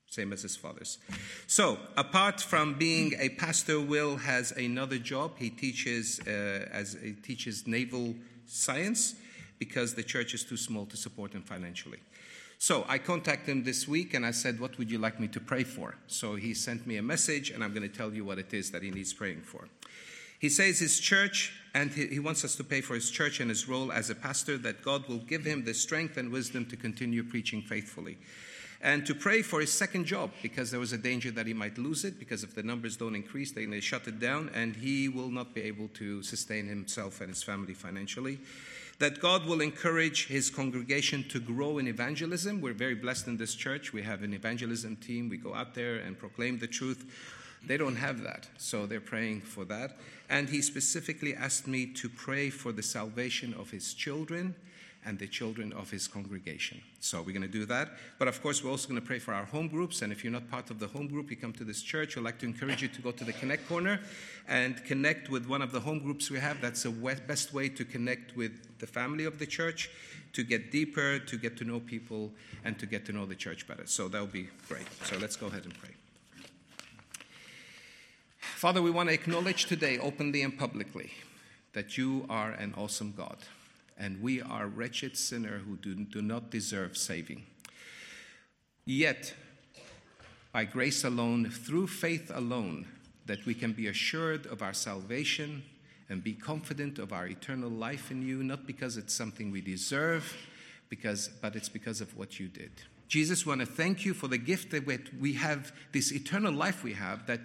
same 0.07 0.33
as 0.33 0.41
his 0.41 0.55
father's. 0.55 0.97
So, 1.45 1.77
apart 1.95 2.41
from 2.41 2.73
being 2.73 3.13
a 3.19 3.29
pastor, 3.29 3.79
Will 3.79 4.17
has 4.17 4.51
another 4.51 4.97
job. 4.97 5.33
He 5.37 5.49
teaches 5.49 6.19
uh, 6.21 6.67
as 6.71 6.97
he 7.01 7.13
teaches 7.13 7.67
naval 7.67 8.15
science 8.53 9.15
because 9.59 9.93
the 9.93 10.03
church 10.03 10.33
is 10.33 10.43
too 10.43 10.57
small 10.57 10.85
to 10.85 10.97
support 10.97 11.33
him 11.33 11.41
financially. 11.41 11.99
So 12.59 12.85
I 12.87 12.97
contacted 12.97 13.49
him 13.49 13.63
this 13.63 13.87
week 13.87 14.13
and 14.13 14.25
I 14.25 14.31
said, 14.31 14.59
What 14.59 14.77
would 14.77 14.89
you 14.89 14.97
like 14.97 15.19
me 15.19 15.27
to 15.29 15.39
pray 15.39 15.63
for? 15.63 15.95
So 16.07 16.35
he 16.35 16.53
sent 16.53 16.87
me 16.87 16.97
a 16.97 17.03
message 17.03 17.49
and 17.49 17.63
I'm 17.63 17.73
going 17.73 17.89
to 17.89 17.97
tell 17.97 18.13
you 18.13 18.23
what 18.23 18.39
it 18.39 18.53
is 18.53 18.71
that 18.71 18.83
he 18.83 18.91
needs 18.91 19.13
praying 19.13 19.41
for. 19.41 19.67
He 20.39 20.49
says 20.49 20.77
his 20.77 20.99
church, 20.99 21.53
and 21.73 21.89
he 21.89 22.19
wants 22.19 22.43
us 22.43 22.57
to 22.57 22.65
pray 22.65 22.81
for 22.81 22.95
his 22.95 23.09
church 23.09 23.39
and 23.39 23.49
his 23.49 23.69
role 23.69 23.93
as 23.93 24.09
a 24.09 24.15
pastor, 24.15 24.57
that 24.57 24.81
God 24.81 25.07
will 25.07 25.19
give 25.19 25.45
him 25.45 25.63
the 25.63 25.73
strength 25.73 26.17
and 26.17 26.33
wisdom 26.33 26.65
to 26.65 26.75
continue 26.75 27.23
preaching 27.23 27.61
faithfully. 27.61 28.17
And 28.83 29.05
to 29.05 29.15
pray 29.15 29.41
for 29.41 29.61
his 29.61 29.71
second 29.71 30.05
job, 30.05 30.31
because 30.41 30.69
there 30.69 30.79
was 30.79 30.91
a 30.91 30.97
danger 30.97 31.31
that 31.31 31.47
he 31.47 31.53
might 31.53 31.77
lose 31.77 32.03
it, 32.03 32.19
because 32.19 32.43
if 32.43 32.53
the 32.53 32.63
numbers 32.63 32.97
don't 32.97 33.15
increase, 33.15 33.53
they 33.53 33.65
may 33.65 33.79
shut 33.79 34.07
it 34.09 34.19
down, 34.19 34.51
and 34.53 34.75
he 34.75 35.07
will 35.07 35.29
not 35.29 35.55
be 35.55 35.61
able 35.61 35.87
to 35.93 36.21
sustain 36.21 36.67
himself 36.67 37.21
and 37.21 37.29
his 37.29 37.41
family 37.41 37.73
financially 37.73 38.39
that 38.99 39.19
God 39.19 39.45
will 39.45 39.61
encourage 39.61 40.27
his 40.27 40.49
congregation 40.49 41.23
to 41.29 41.39
grow 41.39 41.77
in 41.77 41.87
evangelism. 41.87 42.61
We're 42.61 42.73
very 42.73 42.95
blessed 42.95 43.27
in 43.27 43.37
this 43.37 43.55
church. 43.55 43.91
We 43.91 44.03
have 44.03 44.21
an 44.21 44.33
evangelism 44.33 44.97
team. 44.97 45.29
We 45.29 45.37
go 45.37 45.53
out 45.53 45.73
there 45.73 45.95
and 45.95 46.17
proclaim 46.17 46.59
the 46.59 46.67
truth. 46.67 47.03
They 47.65 47.77
don't 47.77 47.95
have 47.95 48.21
that, 48.23 48.47
so 48.57 48.85
they're 48.85 49.01
praying 49.01 49.41
for 49.41 49.65
that. 49.65 49.97
And 50.29 50.47
he 50.47 50.61
specifically 50.61 51.33
asked 51.33 51.67
me 51.67 51.85
to 51.87 52.09
pray 52.09 52.49
for 52.49 52.71
the 52.71 52.83
salvation 52.83 53.53
of 53.55 53.71
his 53.71 53.93
children 53.93 54.55
and 55.05 55.19
the 55.19 55.27
children 55.27 55.73
of 55.73 55.91
his 55.91 56.07
congregation. 56.07 56.81
So 56.99 57.21
we're 57.21 57.33
going 57.33 57.41
to 57.41 57.47
do 57.47 57.65
that. 57.65 57.89
But 58.19 58.27
of 58.27 58.41
course, 58.41 58.63
we're 58.63 58.71
also 58.71 58.87
going 58.87 58.99
to 58.99 59.05
pray 59.05 59.19
for 59.19 59.33
our 59.33 59.45
home 59.45 59.67
groups. 59.67 60.01
And 60.01 60.11
if 60.11 60.23
you're 60.23 60.33
not 60.33 60.49
part 60.49 60.69
of 60.69 60.79
the 60.79 60.87
home 60.87 61.07
group, 61.07 61.29
you 61.29 61.37
come 61.37 61.53
to 61.53 61.63
this 61.63 61.81
church, 61.81 62.15
we'd 62.15 62.23
like 62.23 62.39
to 62.39 62.45
encourage 62.45 62.81
you 62.81 62.87
to 62.87 63.01
go 63.01 63.11
to 63.11 63.23
the 63.23 63.33
Connect 63.33 63.67
Corner 63.67 63.99
and 64.47 64.83
connect 64.85 65.29
with 65.29 65.47
one 65.47 65.61
of 65.61 65.71
the 65.71 65.79
home 65.79 65.99
groups 65.99 66.29
we 66.29 66.39
have. 66.39 66.61
That's 66.61 66.83
the 66.83 66.91
best 67.27 67.53
way 67.53 67.69
to 67.69 67.85
connect 67.85 68.35
with 68.35 68.79
the 68.79 68.87
family 68.87 69.25
of 69.25 69.39
the 69.39 69.45
church, 69.45 69.89
to 70.33 70.43
get 70.43 70.71
deeper, 70.71 71.19
to 71.19 71.37
get 71.37 71.57
to 71.57 71.63
know 71.63 71.79
people, 71.79 72.31
and 72.63 72.79
to 72.79 72.85
get 72.85 73.05
to 73.05 73.11
know 73.11 73.25
the 73.25 73.35
church 73.35 73.67
better. 73.67 73.85
So 73.85 74.07
that'll 74.07 74.27
be 74.27 74.49
great. 74.67 74.87
So 75.03 75.17
let's 75.17 75.35
go 75.35 75.47
ahead 75.47 75.65
and 75.65 75.77
pray. 75.77 75.91
Father, 78.39 78.81
we 78.81 78.91
want 78.91 79.09
to 79.09 79.13
acknowledge 79.13 79.65
today, 79.65 79.97
openly 79.97 80.41
and 80.41 80.57
publicly, 80.57 81.11
that 81.73 81.97
you 81.97 82.25
are 82.29 82.51
an 82.51 82.73
awesome 82.77 83.13
God 83.15 83.37
and 83.97 84.21
we 84.21 84.41
are 84.41 84.67
wretched 84.67 85.17
sinners 85.17 85.61
who 85.65 85.77
do, 85.77 85.95
do 86.05 86.21
not 86.21 86.49
deserve 86.49 86.97
saving. 86.97 87.43
Yet, 88.85 89.33
by 90.51 90.65
grace 90.65 91.03
alone, 91.03 91.49
through 91.49 91.87
faith 91.87 92.31
alone, 92.33 92.87
that 93.25 93.45
we 93.45 93.53
can 93.53 93.71
be 93.71 93.87
assured 93.87 94.45
of 94.47 94.61
our 94.61 94.73
salvation 94.73 95.63
and 96.09 96.23
be 96.23 96.33
confident 96.33 96.99
of 96.99 97.13
our 97.13 97.27
eternal 97.27 97.69
life 97.69 98.11
in 98.11 98.21
you, 98.21 98.43
not 98.43 98.67
because 98.67 98.97
it's 98.97 99.13
something 99.13 99.51
we 99.51 99.61
deserve, 99.61 100.35
because, 100.89 101.29
but 101.41 101.55
it's 101.55 101.69
because 101.69 102.01
of 102.01 102.15
what 102.17 102.39
you 102.39 102.47
did. 102.47 102.71
Jesus, 103.07 103.45
we 103.45 103.49
want 103.51 103.61
to 103.61 103.67
thank 103.67 104.05
you 104.05 104.13
for 104.13 104.27
the 104.27 104.37
gift 104.37 104.71
that 104.71 104.85
we 105.19 105.33
have, 105.33 105.71
this 105.91 106.11
eternal 106.11 106.51
life 106.51 106.83
we 106.83 106.93
have, 106.93 107.25
that 107.27 107.41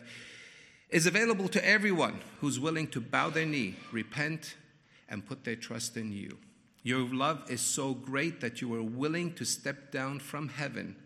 is 0.91 1.07
available 1.07 1.49
to 1.49 1.67
everyone 1.67 2.21
who's 2.41 2.59
willing 2.59 2.89
to 2.89 3.01
bow 3.01 3.31
their 3.31 3.47
knee, 3.47 3.77
repent, 3.93 4.57
and 5.09 5.27
put 5.27 5.45
their 5.45 5.57
trust 5.57 5.97
in 5.97 6.13
you. 6.13 6.39
Your 6.83 7.01
love 7.01 7.51
is 7.51 7.61
so 7.61 7.95
great 7.95 8.41
that 8.41 8.61
you 8.61 8.75
are 8.75 8.83
willing 8.83 9.35
to 9.35 9.45
step 9.45 9.91
down 9.91 10.21
from 10.21 10.49
heaven 10.49 10.97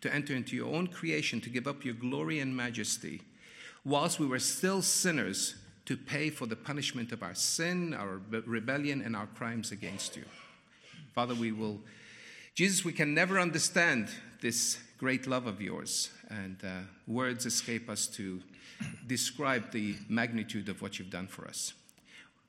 to 0.00 0.14
enter 0.14 0.34
into 0.34 0.54
your 0.54 0.74
own 0.74 0.86
creation, 0.86 1.40
to 1.40 1.50
give 1.50 1.66
up 1.66 1.84
your 1.84 1.94
glory 1.94 2.38
and 2.40 2.56
majesty, 2.56 3.22
whilst 3.84 4.20
we 4.20 4.26
were 4.26 4.38
still 4.38 4.82
sinners, 4.82 5.56
to 5.86 5.96
pay 5.96 6.28
for 6.28 6.46
the 6.46 6.56
punishment 6.56 7.12
of 7.12 7.22
our 7.22 7.34
sin, 7.34 7.94
our 7.94 8.20
rebellion, 8.44 9.00
and 9.00 9.16
our 9.16 9.26
crimes 9.26 9.72
against 9.72 10.16
you. 10.16 10.24
Father, 11.14 11.34
we 11.34 11.50
will, 11.50 11.80
Jesus, 12.54 12.84
we 12.84 12.92
can 12.92 13.14
never 13.14 13.40
understand 13.40 14.08
this 14.40 14.78
great 14.98 15.26
love 15.26 15.46
of 15.46 15.62
yours, 15.62 16.10
and 16.28 16.58
uh, 16.62 16.80
words 17.06 17.46
escape 17.46 17.88
us 17.88 18.06
to 18.06 18.42
describe 19.06 19.72
the 19.72 19.96
magnitude 20.08 20.68
of 20.68 20.82
what 20.82 20.98
you've 20.98 21.10
done 21.10 21.26
for 21.26 21.48
us. 21.48 21.72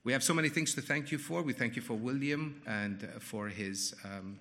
We 0.10 0.14
have 0.14 0.24
so 0.24 0.34
many 0.34 0.50
things 0.50 0.74
to 0.74 0.82
thank 0.82 1.12
you 1.12 1.20
for. 1.20 1.44
We 1.44 1.54
thank 1.54 1.76
you 1.76 1.84
for 1.84 1.94
William 1.94 2.64
and 2.66 3.04
uh, 3.04 3.20
for 3.20 3.48
his 3.48 3.94
um, 4.04 4.40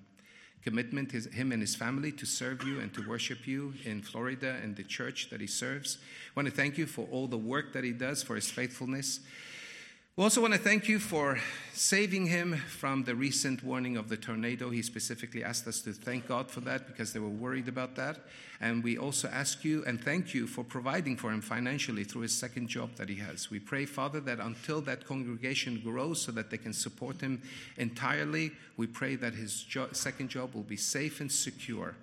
commitment, 0.63 1.11
his, 1.11 1.27
him 1.27 1.51
and 1.51 1.61
his 1.61 1.75
family, 1.75 2.11
to 2.13 2.25
serve 2.25 2.63
you 2.63 2.79
and 2.79 2.91
to 2.95 3.07
worship 3.07 3.45
you 3.45 3.75
in 3.85 4.01
Florida 4.01 4.55
and 4.63 4.75
the 4.75 4.83
church 4.83 5.29
that 5.29 5.39
he 5.39 5.45
serves. 5.45 5.99
I 6.01 6.39
want 6.39 6.47
to 6.47 6.51
thank 6.55 6.79
you 6.79 6.87
for 6.87 7.07
all 7.11 7.27
the 7.27 7.37
work 7.37 7.71
that 7.73 7.83
he 7.83 7.91
does, 7.91 8.23
for 8.23 8.33
his 8.33 8.49
faithfulness. 8.49 9.19
We 10.15 10.23
also 10.25 10.41
want 10.41 10.53
to 10.53 10.59
thank 10.59 10.89
you 10.89 10.99
for 10.99 11.39
saving 11.71 12.25
him 12.25 12.57
from 12.57 13.05
the 13.05 13.15
recent 13.15 13.63
warning 13.63 13.95
of 13.95 14.09
the 14.09 14.17
tornado. 14.17 14.69
He 14.69 14.81
specifically 14.81 15.45
asked 15.45 15.65
us 15.65 15.79
to 15.83 15.93
thank 15.93 16.27
God 16.27 16.51
for 16.51 16.59
that 16.61 16.87
because 16.87 17.13
they 17.13 17.21
were 17.21 17.29
worried 17.29 17.69
about 17.69 17.95
that. 17.95 18.17
And 18.59 18.83
we 18.83 18.97
also 18.97 19.29
ask 19.29 19.63
you 19.63 19.81
and 19.85 20.03
thank 20.03 20.33
you 20.33 20.45
for 20.45 20.65
providing 20.65 21.15
for 21.15 21.31
him 21.31 21.39
financially 21.39 22.03
through 22.03 22.23
his 22.23 22.35
second 22.35 22.67
job 22.67 22.95
that 22.97 23.07
he 23.07 23.15
has. 23.15 23.49
We 23.49 23.59
pray, 23.59 23.85
Father, 23.85 24.19
that 24.19 24.41
until 24.41 24.81
that 24.81 25.05
congregation 25.07 25.79
grows 25.81 26.21
so 26.21 26.33
that 26.33 26.49
they 26.49 26.57
can 26.57 26.73
support 26.73 27.21
him 27.21 27.41
entirely, 27.77 28.51
we 28.75 28.87
pray 28.87 29.15
that 29.15 29.35
his 29.35 29.63
jo- 29.63 29.87
second 29.93 30.27
job 30.27 30.53
will 30.53 30.63
be 30.63 30.75
safe 30.75 31.21
and 31.21 31.31
secure 31.31 31.95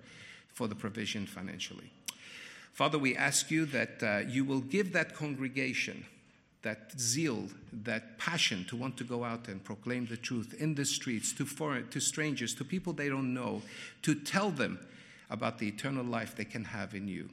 for 0.51 0.67
the 0.67 0.73
provision 0.73 1.27
financially. 1.27 1.91
Father, 2.73 2.97
we 2.97 3.15
ask 3.15 3.51
you 3.51 3.67
that 3.67 4.01
uh, 4.01 4.27
you 4.27 4.43
will 4.43 4.61
give 4.61 4.91
that 4.93 5.13
congregation 5.13 6.03
that 6.67 6.99
zeal, 6.99 7.47
that 7.71 8.17
passion 8.17 8.65
to 8.65 8.75
want 8.75 8.97
to 8.97 9.05
go 9.05 9.23
out 9.23 9.47
and 9.47 9.63
proclaim 9.63 10.05
the 10.05 10.17
truth 10.17 10.53
in 10.59 10.75
the 10.75 10.83
streets 10.83 11.31
to 11.31 11.45
foreign, 11.45 11.87
to 11.87 12.01
strangers, 12.01 12.53
to 12.53 12.65
people 12.65 12.91
they 12.91 13.07
don't 13.07 13.33
know, 13.33 13.61
to 14.01 14.13
tell 14.13 14.51
them 14.51 14.77
about 15.29 15.59
the 15.59 15.67
eternal 15.69 16.03
life 16.03 16.35
they 16.35 16.43
can 16.43 16.65
have 16.65 16.93
in 16.93 17.07
you. 17.07 17.29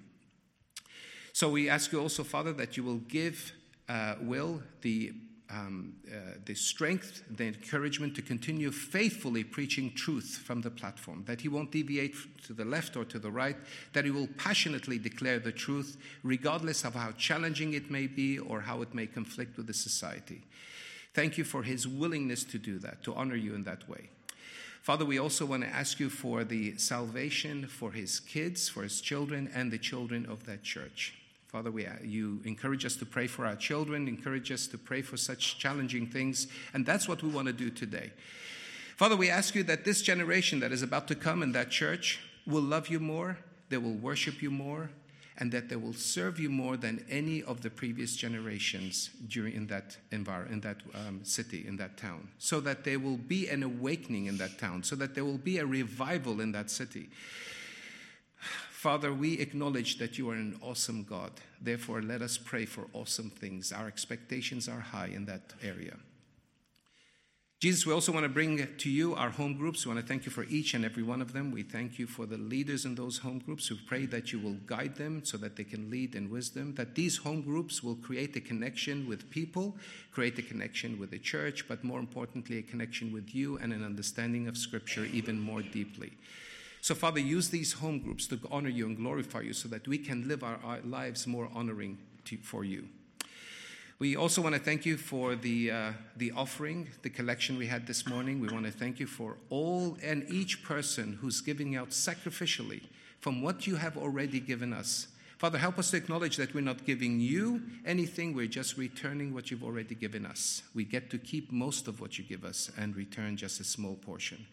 So 1.33 1.49
we 1.49 1.69
ask 1.69 1.91
you 1.91 2.01
also, 2.01 2.23
Father, 2.23 2.53
that 2.53 2.77
you 2.77 2.85
will 2.85 3.03
give 3.09 3.53
uh, 3.89 4.15
Will 4.21 4.63
the 4.83 5.13
um, 5.55 5.95
uh, 6.11 6.17
the 6.45 6.55
strength, 6.55 7.23
the 7.31 7.47
encouragement 7.47 8.15
to 8.17 8.23
continue 8.23 8.71
faithfully 8.71 9.45
preaching 9.45 9.93
truth 9.95 10.43
from 10.45 10.61
the 10.61 10.71
platform, 10.71 11.23
that 11.27 11.41
he 11.41 11.49
won't 11.49 11.71
deviate 11.71 12.15
to 12.45 12.53
the 12.53 12.65
left 12.65 12.97
or 12.97 13.05
to 13.05 13.19
the 13.19 13.31
right, 13.31 13.57
that 13.93 14.05
he 14.05 14.11
will 14.11 14.29
passionately 14.37 14.99
declare 14.99 15.39
the 15.39 15.53
truth, 15.53 15.97
regardless 16.23 16.85
of 16.85 16.95
how 16.95 17.13
challenging 17.13 17.75
it 17.75 17.91
may 17.91 18.07
be 18.07 18.39
or 18.39 18.61
how 18.61 18.83
it 18.83 18.95
may 18.95 19.07
conflict 19.07 19.57
with 19.57 19.67
the 19.67 19.75
society. 19.75 20.43
Thank 21.15 21.39
you 21.39 21.45
for 21.45 21.63
his 21.63 21.87
willingness 21.87 22.43
to 22.45 22.59
do 22.59 22.79
that, 22.81 23.05
to 23.05 23.15
honor 23.15 23.37
you 23.37 23.55
in 23.55 23.63
that 23.65 23.89
way. 23.89 24.11
Father, 24.83 25.05
we 25.05 25.19
also 25.19 25.47
want 25.47 25.63
to 25.63 25.69
ask 25.69 26.01
you 26.01 26.11
for 26.11 26.45
the 26.45 26.77
salvation 26.77 27.67
for 27.67 27.93
his 27.93 28.21
kids, 28.21 28.69
for 28.69 28.83
his 28.83 29.01
children, 29.01 29.49
and 29.55 29.71
the 29.71 29.79
children 29.79 30.27
of 30.27 30.45
that 30.47 30.63
church. 30.63 31.15
Father, 31.55 31.71
we, 31.71 31.87
uh, 31.87 31.93
you 32.03 32.41
encourage 32.43 32.85
us 32.85 32.97
to 32.97 33.07
pray 33.07 33.29
for 33.29 33.47
our 33.47 33.55
children, 33.55 34.09
encourage 34.09 34.51
us 34.51 34.67
to 34.67 34.77
pray 34.77 35.03
for 35.03 35.17
such 35.17 35.57
challenging 35.57 36.05
things, 36.05 36.49
and 36.73 36.85
that's 36.85 37.07
what 37.07 37.23
we 37.23 37.29
want 37.29 37.47
to 37.47 37.53
do 37.53 37.71
today. 37.71 38.11
Father, 38.97 39.15
we 39.15 39.31
ask 39.31 39.55
you 39.55 39.63
that 39.63 39.85
this 39.85 40.03
generation 40.03 40.59
that 40.59 40.73
is 40.73 40.83
about 40.83 41.07
to 41.07 41.15
come 41.15 41.45
in 41.45 41.53
that 41.53 41.71
church 41.71 42.19
will 42.45 42.61
love 42.61 42.89
you 42.89 42.99
more, 42.99 43.39
they 43.69 43.79
will 43.79 43.95
worship 43.95 44.43
you 44.43 44.51
more, 44.51 44.91
and 45.39 45.53
that 45.53 45.69
they 45.69 45.77
will 45.77 45.93
serve 45.93 46.41
you 46.41 46.51
more 46.51 46.77
than 46.77 47.05
any 47.09 47.41
of 47.45 47.61
the 47.61 47.71
previous 47.71 48.17
generations 48.17 49.11
during 49.29 49.55
in 49.55 49.69
that 49.69 49.97
environment, 50.11 50.55
in 50.55 50.61
that 50.61 50.79
um, 51.07 51.21
city, 51.23 51.65
in 51.69 51.77
that 51.77 51.97
town, 51.97 52.27
so 52.37 52.59
that 52.59 52.83
there 52.83 52.99
will 52.99 53.17
be 53.17 53.47
an 53.47 53.63
awakening 53.63 54.27
in 54.27 54.39
that 54.39 54.59
town, 54.59 54.83
so 54.83 54.97
that 54.97 55.15
there 55.15 55.25
will 55.25 55.39
be 55.39 55.59
a 55.59 55.67
revival 55.67 56.41
in 56.41 56.51
that 56.51 56.69
city. 56.69 57.11
Father, 58.85 59.15
we 59.15 59.39
acknowledge 59.39 59.97
that 59.97 60.19
you 60.19 60.29
are 60.29 60.35
an 60.35 60.59
awesome 60.61 61.05
God. 61.05 61.31
Therefore, 61.59 62.03
let 62.03 62.21
us 62.21 62.37
pray 62.37 62.67
for 62.67 62.87
awesome 62.93 63.31
things. 63.31 63.73
Our 63.73 63.87
expectations 63.87 64.69
are 64.69 64.81
high 64.81 65.07
in 65.07 65.25
that 65.25 65.55
area. 65.63 65.97
Jesus, 67.61 67.87
we 67.87 67.95
also 67.95 68.13
want 68.13 68.25
to 68.25 68.29
bring 68.29 68.69
to 68.77 68.91
you 68.91 69.15
our 69.15 69.31
home 69.31 69.57
groups. 69.57 69.87
We 69.87 69.95
want 69.95 70.05
to 70.05 70.07
thank 70.07 70.27
you 70.27 70.31
for 70.31 70.45
each 70.51 70.75
and 70.75 70.85
every 70.85 71.03
one 71.03 71.23
of 71.23 71.33
them. 71.33 71.51
We 71.51 71.63
thank 71.63 71.99
you 71.99 72.07
for 72.07 72.27
the 72.27 72.37
leaders 72.37 72.85
in 72.85 72.95
those 72.95 73.17
home 73.17 73.39
groups. 73.39 73.71
We 73.71 73.81
pray 73.87 74.05
that 74.05 74.35
you 74.35 74.39
will 74.39 74.59
guide 74.67 74.97
them 74.97 75.25
so 75.25 75.39
that 75.39 75.57
they 75.57 75.65
can 75.65 75.91
lead 75.91 76.15
in 76.15 76.29
wisdom, 76.29 76.75
that 76.75 76.95
these 76.95 77.17
home 77.17 77.41
groups 77.41 77.83
will 77.83 77.97
create 77.97 78.37
a 78.37 78.41
connection 78.43 79.09
with 79.09 79.31
people, 79.31 79.79
create 80.13 80.39
a 80.39 80.43
connection 80.43 81.01
with 81.01 81.11
the 81.11 81.19
church, 81.19 81.67
but 81.69 81.85
more 81.85 82.01
importantly, 82.01 82.59
a 82.59 82.63
connection 82.63 83.15
with 83.15 83.35
you 83.35 83.57
and 83.57 83.73
an 83.73 83.83
understanding 83.83 84.47
of 84.47 84.59
Scripture 84.59 85.07
even 85.07 85.41
more 85.41 85.63
deeply. 85.63 86.13
So, 86.85 86.95
Father, 86.95 87.19
use 87.19 87.49
these 87.49 87.73
home 87.73 87.99
groups 87.99 88.27
to 88.27 88.39
honor 88.51 88.69
you 88.69 88.85
and 88.85 88.95
glorify 88.95 89.41
you 89.41 89.55
so 89.55 89.71
that 89.71 89.89
we 89.89 89.97
can 89.97 90.29
live 90.29 90.45
our, 90.45 90.59
our 90.63 90.81
lives 90.85 91.27
more 91.27 91.49
honoring 91.55 91.97
to, 92.27 92.37
for 92.37 92.63
you. 92.63 92.87
We 93.99 94.17
also 94.17 94.43
want 94.43 94.55
to 94.55 94.61
thank 94.61 94.85
you 94.85 94.99
for 94.99 95.35
the, 95.35 95.71
uh, 95.71 95.93
the 96.19 96.33
offering, 96.33 96.89
the 97.01 97.09
collection 97.09 97.57
we 97.57 97.69
had 97.69 97.87
this 97.87 98.07
morning. 98.07 98.39
We 98.39 98.49
want 98.49 98.67
to 98.67 98.71
thank 98.71 99.01
you 99.01 99.07
for 99.07 99.39
all 99.49 99.97
and 100.03 100.27
each 100.29 100.63
person 100.63 101.17
who's 101.23 101.41
giving 101.41 101.75
out 101.75 101.89
sacrificially 101.89 102.83
from 103.19 103.41
what 103.41 103.67
you 103.67 103.77
have 103.77 103.97
already 103.97 104.39
given 104.39 104.75
us. 104.75 105.07
Father, 105.39 105.57
help 105.57 105.79
us 105.79 105.91
to 105.93 105.97
acknowledge 105.97 106.37
that 106.37 106.53
we're 106.53 106.61
not 106.61 106.85
giving 106.85 107.19
you 107.19 107.63
anything, 107.87 108.35
we're 108.35 108.47
just 108.47 108.77
returning 108.77 109.33
what 109.33 109.51
you've 109.51 109.65
already 109.65 109.95
given 109.95 110.27
us. 110.27 110.61
We 110.75 110.85
get 110.85 111.09
to 111.13 111.19
keep 111.19 111.51
most 111.51 111.89
of 111.89 112.03
what 112.03 112.19
you 112.19 112.25
give 112.25 112.45
us 112.45 112.71
and 112.77 112.95
return 112.95 113.39
just 113.39 113.59
a 113.59 113.65
small 113.65 113.95
portion. 113.95 114.45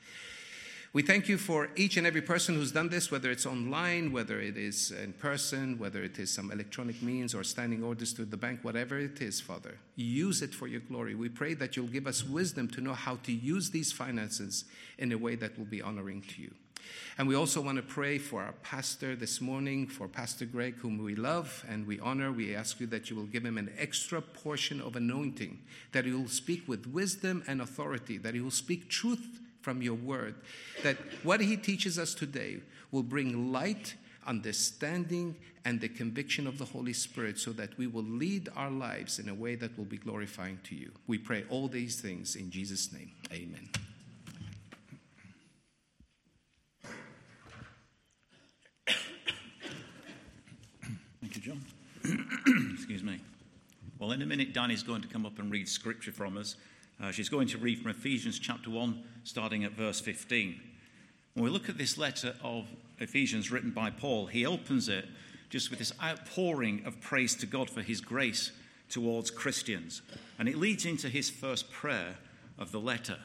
We 0.94 1.02
thank 1.02 1.30
you 1.30 1.38
for 1.38 1.70
each 1.78 1.96
and 1.96 2.06
every 2.06 2.22
person 2.22 2.54
who's 2.54 2.74
done 2.74 2.90
this, 2.90 3.10
whether 3.10 3.32
it's 3.32 3.46
online, 3.46 4.12
whether 4.12 4.42
it 4.42 4.58
is 4.58 4.92
in 4.92 5.14
person, 5.14 5.80
whether 5.80 6.04
it 6.04 6.20
is 6.20 6.30
some 6.30 6.52
electronic 6.52 7.02
means 7.02 7.34
or 7.34 7.46
standing 7.46 7.82
orders 7.82 8.12
to 8.16 8.26
the 8.26 8.36
bank, 8.36 8.60
whatever 8.64 9.00
it 9.00 9.22
is, 9.22 9.40
Father. 9.40 9.78
Use 9.96 10.42
it 10.42 10.54
for 10.54 10.68
your 10.68 10.82
glory. 10.82 11.16
We 11.16 11.30
pray 11.30 11.54
that 11.54 11.78
you'll 11.78 11.88
give 11.88 12.08
us 12.08 12.26
wisdom 12.26 12.68
to 12.72 12.82
know 12.82 12.94
how 12.94 13.16
to 13.24 13.32
use 13.32 13.70
these 13.70 13.94
finances 13.94 14.66
in 14.98 15.14
a 15.14 15.18
way 15.18 15.36
that 15.36 15.58
will 15.58 15.64
be 15.64 15.82
honoring 15.82 16.24
to 16.24 16.42
you. 16.42 16.52
And 17.18 17.26
we 17.26 17.36
also 17.36 17.62
want 17.62 17.78
to 17.78 17.84
pray 17.84 18.18
for 18.18 18.42
our 18.42 18.56
pastor 18.62 19.16
this 19.16 19.40
morning, 19.40 19.88
for 19.88 20.10
Pastor 20.10 20.44
Greg, 20.44 20.76
whom 20.76 21.02
we 21.02 21.16
love 21.16 21.64
and 21.70 21.88
we 21.88 22.02
honor. 22.02 22.34
We 22.34 22.54
ask 22.54 22.82
you 22.82 22.88
that 22.88 23.10
you 23.10 23.16
will 23.16 23.28
give 23.28 23.46
him 23.46 23.58
an 23.58 23.72
extra 23.78 24.20
portion 24.20 24.82
of 24.82 24.98
anointing, 24.98 25.60
that 25.94 26.04
he 26.04 26.12
will 26.12 26.28
speak 26.28 26.68
with 26.68 26.86
wisdom 26.88 27.46
and 27.48 27.62
authority, 27.62 28.18
that 28.18 28.34
he 28.34 28.42
will 28.42 28.52
speak 28.52 28.90
truth 28.90 29.40
from 29.62 29.82
your 29.82 29.96
word. 29.96 30.36
That 30.84 30.98
what 31.24 31.42
he 31.42 31.58
teaches 31.58 31.98
us 31.98 32.14
today 32.14 32.60
will 32.92 33.04
bring 33.04 33.52
light, 33.52 33.96
understanding, 34.26 35.36
and 35.64 35.80
the 35.80 35.90
conviction 35.90 36.48
of 36.48 36.58
the 36.58 36.66
Holy 36.66 36.94
Spirit 36.94 37.40
so 37.40 37.52
that 37.54 37.78
we 37.78 37.88
will 37.88 38.04
lead 38.04 38.50
our 38.56 38.72
lives 38.72 39.20
in 39.20 39.30
a 39.30 39.34
way 39.34 39.56
that 39.56 39.78
will 39.78 39.86
be 39.86 39.98
glorifying 39.98 40.60
to 40.64 40.76
you. 40.76 40.92
We 41.08 41.18
pray 41.18 41.46
all 41.50 41.68
these 41.68 42.02
things 42.02 42.36
in 42.36 42.50
Jesus' 42.50 42.92
name. 42.92 43.12
Amen. 43.32 43.70
Thank 51.22 51.36
you, 51.36 51.42
John. 51.42 51.64
Excuse 52.74 53.04
me. 53.04 53.20
Well, 54.00 54.12
in 54.14 54.24
a 54.24 54.26
minute, 54.26 54.54
Danny's 54.54 54.82
going 54.82 55.02
to 55.04 55.08
come 55.08 55.28
up 55.28 55.38
and 55.38 55.52
read 55.52 55.70
scripture 55.70 56.12
from 56.12 56.36
us. 56.36 56.56
Uh, 57.02 57.10
she's 57.12 57.30
going 57.30 57.48
to 57.48 57.58
read 57.58 57.80
from 57.80 57.90
Ephesians 57.90 58.38
chapter 58.38 58.70
1, 58.70 59.04
starting 59.24 59.64
at 59.64 59.72
verse 59.72 60.00
15. 60.00 60.62
When 61.34 61.44
we 61.44 61.50
look 61.50 61.68
at 61.68 61.78
this 61.78 61.98
letter 61.98 62.36
of 62.44 62.68
Ephesians 63.00 63.52
written 63.52 63.72
by 63.72 63.90
Paul, 63.90 64.28
he 64.28 64.46
opens 64.46 64.88
it 64.88 65.06
just 65.50 65.72
with 65.72 65.80
this 65.80 65.94
outpouring 66.04 66.84
of 66.86 67.02
praise 67.02 67.34
to 67.36 67.48
God 67.48 67.72
for 67.72 67.82
his 67.82 68.02
grace 68.02 68.52
towards 68.88 69.32
Christians. 69.32 70.04
And 70.38 70.48
it 70.48 70.58
leads 70.58 70.86
into 70.86 71.10
his 71.10 71.30
first 71.30 71.72
prayer 71.72 72.18
of 72.60 72.72
the 72.72 72.80
letter. 72.80 73.18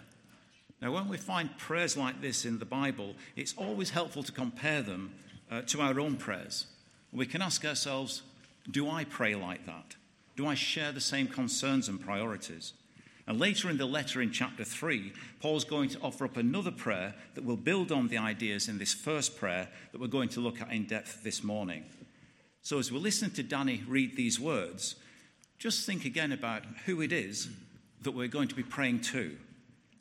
Now, 0.80 0.92
when 0.92 1.08
we 1.08 1.18
find 1.18 1.56
prayers 1.58 1.98
like 1.98 2.22
this 2.22 2.46
in 2.46 2.58
the 2.58 2.64
Bible, 2.64 3.14
it's 3.34 3.54
always 3.58 3.90
helpful 3.90 4.22
to 4.22 4.32
compare 4.32 4.80
them 4.80 5.12
uh, 5.50 5.62
to 5.62 5.82
our 5.82 6.00
own 6.00 6.16
prayers. 6.16 6.66
We 7.12 7.26
can 7.26 7.42
ask 7.42 7.62
ourselves, 7.64 8.22
do 8.70 8.88
I 8.88 9.04
pray 9.04 9.34
like 9.34 9.66
that? 9.66 9.96
Do 10.34 10.46
I 10.46 10.54
share 10.54 10.92
the 10.92 11.00
same 11.00 11.28
concerns 11.28 11.88
and 11.88 12.00
priorities? 12.00 12.72
And 13.26 13.40
later 13.40 13.68
in 13.68 13.76
the 13.76 13.86
letter 13.86 14.22
in 14.22 14.30
chapter 14.30 14.62
3, 14.62 15.12
Paul's 15.40 15.64
going 15.64 15.88
to 15.90 16.00
offer 16.00 16.24
up 16.24 16.36
another 16.36 16.70
prayer 16.70 17.14
that 17.34 17.44
will 17.44 17.56
build 17.56 17.90
on 17.90 18.06
the 18.06 18.18
ideas 18.18 18.68
in 18.68 18.78
this 18.78 18.94
first 18.94 19.36
prayer 19.36 19.68
that 19.90 20.00
we're 20.00 20.06
going 20.06 20.28
to 20.30 20.40
look 20.40 20.60
at 20.60 20.70
in 20.70 20.84
depth 20.84 21.24
this 21.24 21.42
morning. 21.42 21.84
So 22.62 22.78
as 22.78 22.92
we 22.92 22.98
listen 22.98 23.30
to 23.30 23.42
Danny 23.42 23.82
read 23.88 24.16
these 24.16 24.38
words, 24.38 24.96
just 25.58 25.86
think 25.86 26.04
again 26.04 26.30
about 26.30 26.62
who 26.84 27.00
it 27.00 27.12
is 27.12 27.48
that 28.02 28.12
we're 28.12 28.28
going 28.28 28.48
to 28.48 28.54
be 28.54 28.62
praying 28.62 29.00
to 29.00 29.36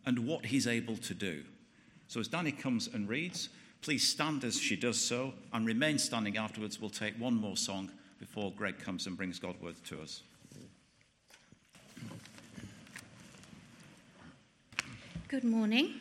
and 0.06 0.28
what 0.28 0.46
he's 0.46 0.68
able 0.68 0.98
to 0.98 1.16
do. 1.16 1.44
So 2.08 2.20
as 2.20 2.28
Danny 2.28 2.52
comes 2.52 2.88
and 2.94 3.10
reads, 3.10 3.50
please 3.82 4.08
stand 4.08 4.44
as 4.44 4.60
she 4.60 4.76
does 4.76 5.00
so 5.00 5.34
and 5.52 5.66
remain 5.66 5.98
standing 5.98 6.38
afterwards. 6.38 6.80
We'll 6.80 6.92
take 6.92 7.20
one 7.20 7.36
more 7.36 7.58
song 7.58 7.92
before 8.20 8.52
Greg 8.52 8.78
comes 8.78 9.08
and 9.08 9.18
brings 9.18 9.40
God's 9.40 9.62
word 9.62 9.76
to 9.86 10.02
us. 10.02 10.22
Good 15.28 15.44
morning. 15.44 15.96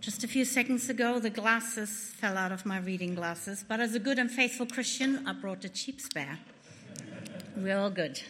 Just 0.00 0.22
a 0.22 0.28
few 0.28 0.44
seconds 0.44 0.88
ago, 0.88 1.18
the 1.18 1.28
glasses 1.28 2.12
fell 2.16 2.36
out 2.36 2.52
of 2.52 2.64
my 2.64 2.78
reading 2.78 3.16
glasses, 3.16 3.64
but 3.66 3.80
as 3.80 3.96
a 3.96 3.98
good 3.98 4.16
and 4.16 4.30
faithful 4.30 4.64
Christian, 4.64 5.26
I 5.26 5.32
brought 5.32 5.64
a 5.64 5.68
cheap 5.68 6.00
spare. 6.00 6.38
We're 7.56 7.76
all 7.76 7.90
good. 7.90 8.22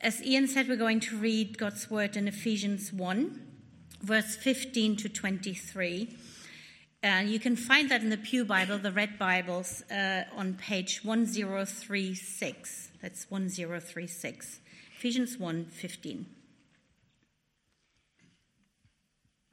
As 0.00 0.20
Ian 0.24 0.48
said, 0.48 0.66
we're 0.68 0.74
going 0.74 0.98
to 0.98 1.16
read 1.16 1.56
God's 1.56 1.88
word 1.88 2.16
in 2.16 2.26
Ephesians 2.26 2.92
1, 2.92 3.40
verse 4.00 4.34
15 4.34 4.96
to 4.96 5.08
23. 5.08 6.16
And 7.04 7.30
you 7.30 7.38
can 7.38 7.54
find 7.54 7.88
that 7.92 8.02
in 8.02 8.10
the 8.10 8.16
Pew 8.16 8.44
Bible, 8.44 8.76
the 8.78 8.90
Red 8.90 9.20
Bibles, 9.20 9.84
uh, 9.88 10.24
on 10.34 10.54
page 10.54 11.04
1036. 11.04 12.90
That's 13.00 13.30
1036. 13.30 14.60
Ephesians 14.96 15.38
1 15.38 15.66
15. 15.66 16.26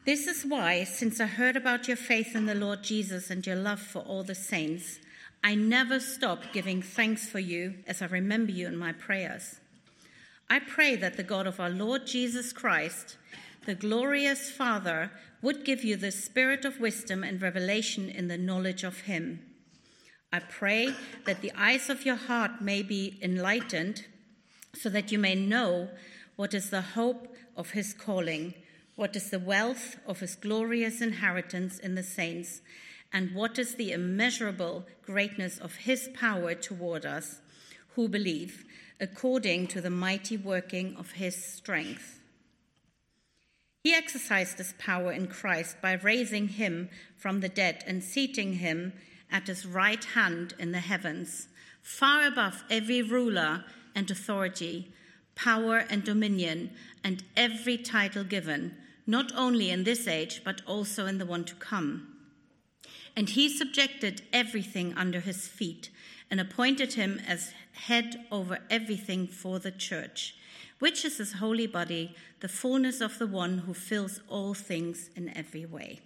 This 0.06 0.28
is 0.28 0.44
why, 0.44 0.86
since 0.86 1.20
I 1.20 1.26
heard 1.26 1.58
about 1.58 1.88
your 1.88 1.98
faith 1.98 2.34
in 2.34 2.46
the 2.46 2.56
Lord 2.56 2.84
Jesus 2.84 3.30
and 3.30 3.46
your 3.46 3.58
love 3.58 3.82
for 3.82 4.00
all 4.00 4.24
the 4.24 4.34
saints, 4.34 5.00
I 5.44 5.56
never 5.56 6.00
stop 6.00 6.54
giving 6.54 6.82
thanks 6.82 7.28
for 7.28 7.40
you 7.40 7.76
as 7.86 8.02
I 8.02 8.06
remember 8.06 8.52
you 8.52 8.68
in 8.68 8.78
my 8.78 8.94
prayers. 8.94 9.60
I 10.50 10.60
pray 10.60 10.96
that 10.96 11.18
the 11.18 11.24
God 11.24 11.48
of 11.48 11.60
our 11.60 11.70
Lord 11.70 12.08
Jesus 12.08 12.54
Christ, 12.54 13.18
the 13.66 13.76
glorious 13.76 14.50
Father, 14.50 15.12
would 15.42 15.66
give 15.66 15.84
you 15.84 15.98
the 15.98 16.12
spirit 16.12 16.66
of 16.66 16.80
wisdom 16.80 17.24
and 17.24 17.42
revelation 17.42 18.10
in 18.10 18.30
the 18.30 18.38
knowledge 18.38 18.84
of 18.84 19.02
Him. 19.02 19.42
I 20.32 20.40
pray 20.40 20.96
that 21.26 21.42
the 21.42 21.52
eyes 21.58 21.90
of 21.90 22.06
your 22.06 22.16
heart 22.16 22.62
may 22.62 22.84
be 22.84 23.20
enlightened 23.22 24.06
so 24.74 24.90
that 24.90 25.12
you 25.12 25.20
may 25.20 25.36
know 25.36 25.90
what 26.36 26.54
is 26.54 26.70
the 26.70 26.82
hope 26.82 27.36
of 27.58 27.72
His 27.72 27.94
calling 27.94 28.54
what 29.00 29.16
is 29.16 29.30
the 29.30 29.40
wealth 29.40 29.96
of 30.06 30.20
his 30.20 30.36
glorious 30.36 31.00
inheritance 31.00 31.80
in 31.80 31.96
the 31.96 32.04
saints? 32.04 32.60
And 33.14 33.34
what 33.34 33.58
is 33.58 33.76
the 33.76 33.94
immeasurable 33.94 34.86
greatness 35.06 35.58
of 35.58 35.74
his 35.74 36.10
power 36.14 36.54
toward 36.54 37.06
us 37.06 37.40
who 37.96 38.10
believe, 38.10 38.66
according 39.00 39.68
to 39.68 39.80
the 39.80 39.90
mighty 39.90 40.36
working 40.36 40.98
of 40.98 41.12
his 41.12 41.34
strength? 41.34 42.20
He 43.86 43.94
exercised 43.94 44.58
this 44.58 44.74
power 44.78 45.14
in 45.14 45.28
Christ 45.28 45.78
by 45.82 45.94
raising 45.94 46.50
him 46.50 46.90
from 47.16 47.40
the 47.40 47.48
dead 47.48 47.86
and 47.88 48.04
seating 48.04 48.56
him 48.56 48.92
at 49.32 49.48
his 49.48 49.66
right 49.66 50.04
hand 50.04 50.56
in 50.60 50.74
the 50.74 50.82
heavens, 50.82 51.48
far 51.82 52.28
above 52.28 52.66
every 52.70 53.02
ruler 53.02 53.64
and 53.96 54.12
authority, 54.12 54.92
power 55.36 55.78
and 55.90 56.04
dominion, 56.04 56.72
and 57.02 57.24
every 57.38 57.78
title 57.78 58.26
given 58.26 58.76
not 59.10 59.32
only 59.36 59.72
in 59.72 59.86
this 59.86 60.08
age, 60.08 60.44
but 60.46 60.62
also 60.68 61.08
in 61.08 61.18
the 61.18 61.26
one 61.26 61.44
to 61.44 61.56
come. 61.56 62.08
And 63.16 63.28
he 63.28 63.50
subjected 63.50 64.22
everything 64.32 64.94
under 64.96 65.20
his 65.20 65.48
feet 65.48 65.90
and 66.30 66.40
appointed 66.40 66.94
him 66.94 67.20
as 67.28 67.52
head 67.74 68.24
over 68.32 68.60
everything 68.70 69.26
for 69.26 69.58
the 69.58 69.72
church, 69.72 70.36
which 70.78 71.04
is 71.04 71.18
his 71.18 71.34
holy 71.34 71.66
body, 71.66 72.16
the 72.42 72.48
fullness 72.48 73.02
of 73.02 73.18
the 73.18 73.26
one 73.26 73.58
who 73.58 73.74
fills 73.74 74.22
all 74.30 74.54
things 74.54 75.10
in 75.16 75.36
every 75.36 75.66
way. 75.66 76.02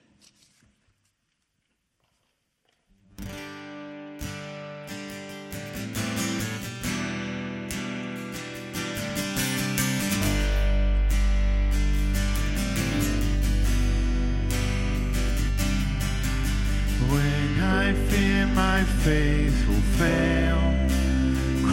My 18.56 18.84
faith 18.84 19.68
will 19.68 19.88
fail, 19.98 20.60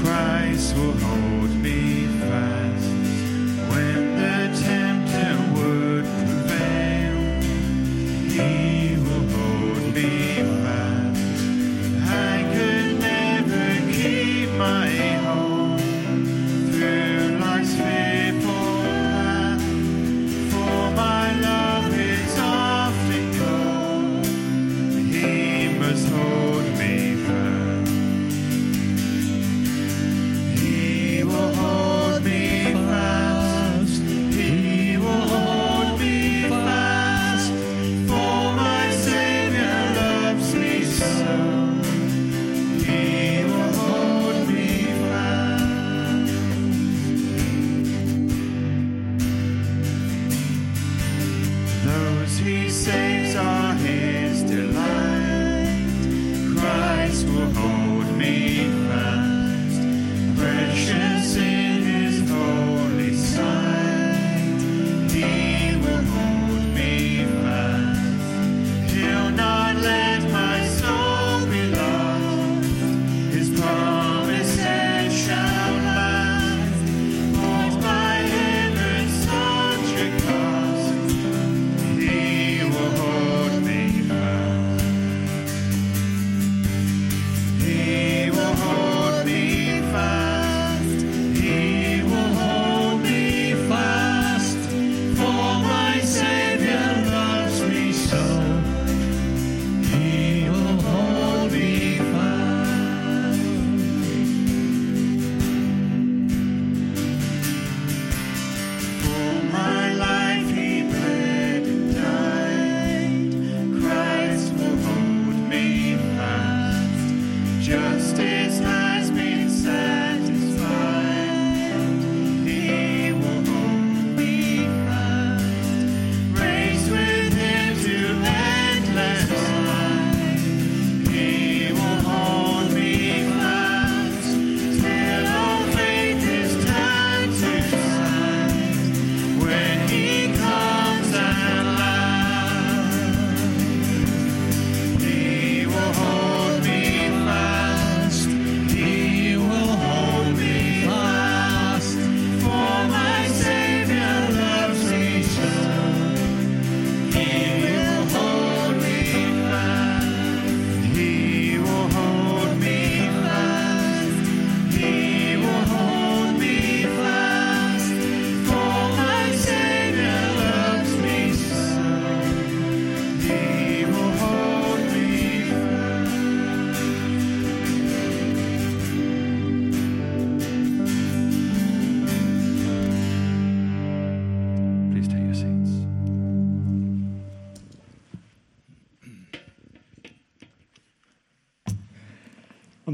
Christ 0.00 0.74
will 0.76 0.92
hold 0.92 1.39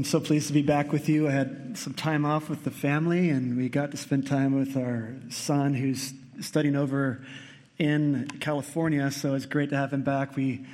so 0.07 0.21
pleased 0.21 0.47
to 0.47 0.53
be 0.53 0.61
back 0.61 0.93
with 0.93 1.09
you. 1.09 1.27
I 1.27 1.31
had 1.31 1.77
some 1.77 1.93
time 1.93 2.23
off 2.23 2.49
with 2.49 2.63
the 2.63 2.71
family, 2.71 3.29
and 3.29 3.57
we 3.57 3.67
got 3.67 3.91
to 3.91 3.97
spend 3.97 4.25
time 4.25 4.57
with 4.57 4.77
our 4.77 5.13
son 5.29 5.73
who's 5.73 6.13
studying 6.39 6.77
over 6.77 7.21
in 7.77 8.29
California. 8.39 9.11
So 9.11 9.35
it's 9.35 9.45
great 9.45 9.69
to 9.71 9.75
have 9.75 9.91
him 9.91 10.03
back. 10.03 10.37
We 10.37 10.65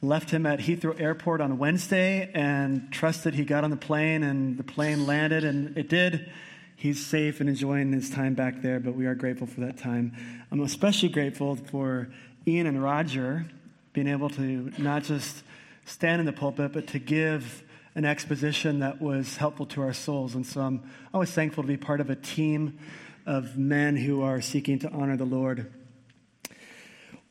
left 0.00 0.30
him 0.30 0.46
at 0.46 0.60
Heathrow 0.60 1.00
Airport 1.00 1.40
on 1.40 1.58
Wednesday 1.58 2.30
and 2.32 2.92
trusted 2.92 3.34
he 3.34 3.44
got 3.44 3.64
on 3.64 3.70
the 3.70 3.76
plane, 3.76 4.22
and 4.22 4.56
the 4.56 4.62
plane 4.62 5.06
landed, 5.06 5.42
and 5.42 5.76
it 5.76 5.88
did. 5.88 6.30
He's 6.76 7.04
safe 7.04 7.40
and 7.40 7.48
enjoying 7.48 7.92
his 7.92 8.08
time 8.08 8.34
back 8.34 8.62
there, 8.62 8.78
but 8.78 8.94
we 8.94 9.06
are 9.06 9.16
grateful 9.16 9.48
for 9.48 9.62
that 9.62 9.78
time. 9.78 10.12
I'm 10.52 10.60
especially 10.60 11.08
grateful 11.08 11.56
for 11.56 12.10
Ian 12.46 12.68
and 12.68 12.80
Roger 12.80 13.44
being 13.92 14.06
able 14.06 14.30
to 14.30 14.72
not 14.78 15.02
just 15.02 15.42
stand 15.84 16.20
in 16.20 16.26
the 16.26 16.32
pulpit, 16.32 16.72
but 16.72 16.86
to 16.88 17.00
give 17.00 17.64
an 17.98 18.04
exposition 18.04 18.78
that 18.78 19.02
was 19.02 19.38
helpful 19.38 19.66
to 19.66 19.82
our 19.82 19.92
souls. 19.92 20.36
And 20.36 20.46
so 20.46 20.60
I'm 20.60 20.88
always 21.12 21.32
thankful 21.32 21.64
to 21.64 21.66
be 21.66 21.76
part 21.76 22.00
of 22.00 22.10
a 22.10 22.14
team 22.14 22.78
of 23.26 23.58
men 23.58 23.96
who 23.96 24.22
are 24.22 24.40
seeking 24.40 24.78
to 24.78 24.90
honor 24.90 25.16
the 25.16 25.24
Lord. 25.24 25.72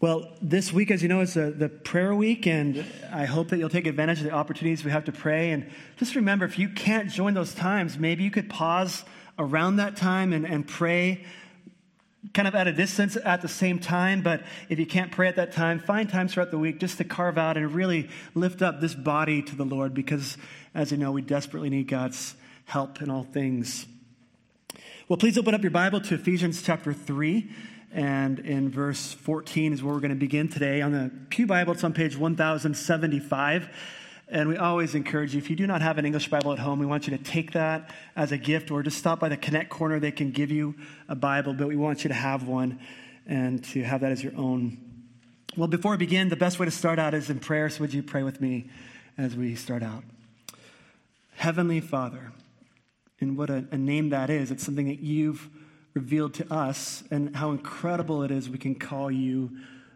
Well, 0.02 0.30
this 0.42 0.74
week, 0.74 0.92
as 0.92 1.02
you 1.02 1.08
know, 1.08 1.22
is 1.22 1.36
the, 1.36 1.52
the 1.52 1.70
prayer 1.70 2.14
week, 2.14 2.48
and 2.48 2.86
I 3.14 3.24
hope 3.24 3.48
that 3.48 3.60
you'll 3.60 3.70
take 3.70 3.88
advantage 3.88 4.18
of 4.18 4.26
the 4.26 4.32
opportunities 4.32 4.84
we 4.84 4.92
have 4.92 5.06
to 5.06 5.14
pray. 5.14 5.52
And 5.52 5.72
just 5.96 6.16
remember, 6.16 6.44
if 6.44 6.60
you 6.60 6.68
can't 6.68 7.10
join 7.10 7.34
those 7.34 7.54
times, 7.54 7.98
maybe 7.98 8.26
you 8.26 8.30
could 8.30 8.50
pause 8.50 9.06
around 9.40 9.78
that 9.78 9.96
time 9.96 10.34
and, 10.34 10.46
and 10.46 10.68
pray 10.68 11.24
kind 12.34 12.48
of 12.48 12.56
at 12.56 12.68
a 12.68 12.74
distance 12.74 13.18
at 13.24 13.42
the 13.42 13.48
same 13.48 13.80
time. 13.80 14.22
But 14.22 14.44
if 14.70 14.80
you 14.80 14.86
can't 14.86 15.12
pray 15.12 15.28
at 15.28 15.36
that 15.36 15.52
time, 15.52 15.80
find 15.80 16.10
times 16.10 16.34
throughout 16.34 16.52
the 16.52 16.58
week 16.58 16.80
just 16.80 16.98
to 16.98 17.04
carve 17.04 17.38
out 17.38 17.58
and 17.58 17.74
really 17.74 18.10
lift 18.36 18.62
up 18.62 18.82
this 18.82 18.96
body 18.96 19.42
to 19.44 19.56
the 19.56 19.66
Lord 19.66 19.94
because, 19.94 20.38
as 20.74 20.92
you 20.92 20.98
know, 20.98 21.12
we 21.12 21.22
desperately 21.22 21.70
need 21.70 21.88
God's 21.88 22.36
help 22.66 23.02
in 23.02 23.10
all 23.10 23.24
things. 23.24 23.86
Well, 25.08 25.18
please 25.18 25.38
open 25.38 25.56
up 25.56 25.62
your 25.62 25.72
Bible 25.72 26.02
to 26.02 26.16
Ephesians 26.16 26.62
chapter 26.62 26.94
3. 26.94 27.50
And 27.94 28.40
in 28.40 28.70
verse 28.70 29.14
14 29.14 29.72
is 29.72 29.82
where 29.82 29.94
we're 29.94 30.02
going 30.02 30.10
to 30.10 30.16
begin 30.16 30.50
today. 30.50 30.82
On 30.82 30.92
the 30.92 31.10
Pew 31.30 31.48
Bible, 31.48 31.74
it's 31.74 31.84
on 31.84 31.94
page 31.94 32.18
1075. 32.18 33.70
And 34.30 34.50
we 34.50 34.58
always 34.58 34.94
encourage 34.94 35.34
you, 35.34 35.38
if 35.38 35.50
you 35.50 35.56
do 35.56 35.66
not 35.66 35.82
have 35.82 35.98
an 35.98 36.06
English 36.06 36.30
Bible 36.30 36.52
at 36.52 36.60
home, 36.60 36.80
we 36.80 36.86
want 36.86 37.08
you 37.08 37.18
to 37.18 37.24
take 37.24 37.54
that 37.54 37.92
as 38.16 38.34
a 38.34 38.38
gift 38.38 38.72
or 38.72 38.84
just 38.84 38.98
stop 38.98 39.22
by 39.22 39.30
the 39.30 39.38
Connect 39.38 39.70
Corner. 39.70 40.00
They 40.00 40.12
can 40.12 40.32
give 40.32 40.52
you 40.52 40.76
a 41.08 41.16
Bible, 41.16 41.54
but 41.54 41.68
we 41.68 41.78
want 41.78 42.04
you 42.04 42.10
to 42.10 42.14
have 42.14 42.46
one 42.46 42.80
and 43.26 43.64
to 43.66 43.84
have 43.84 44.02
that 44.02 44.12
as 44.12 44.22
your 44.22 44.36
own. 44.36 44.78
Well, 45.56 45.70
before 45.70 45.92
we 45.92 45.98
begin, 45.98 46.28
the 46.28 46.36
best 46.36 46.60
way 46.60 46.66
to 46.66 46.72
start 46.72 47.00
out 47.00 47.14
is 47.14 47.30
in 47.30 47.40
prayer. 47.40 47.70
So 47.70 47.82
would 47.82 47.94
you 47.94 48.04
pray 48.04 48.24
with 48.24 48.42
me 48.42 48.70
as 49.18 49.36
we 49.36 49.56
start 49.56 49.82
out? 49.82 50.04
Heavenly 51.36 51.80
Father, 51.80 52.32
and 53.22 53.38
what 53.38 53.50
a, 53.50 53.66
a 53.72 53.78
name 53.78 54.10
that 54.10 54.30
is. 54.30 54.52
It's 54.52 54.64
something 54.64 54.88
that 54.88 55.00
you've 55.00 55.50
revealed 55.94 56.34
to 56.36 56.54
us, 56.54 57.04
and 57.10 57.36
how 57.36 57.52
incredible 57.52 58.24
it 58.24 58.32
is 58.32 58.50
we 58.50 58.58
can 58.58 58.76
call 58.76 59.10
you 59.10 59.52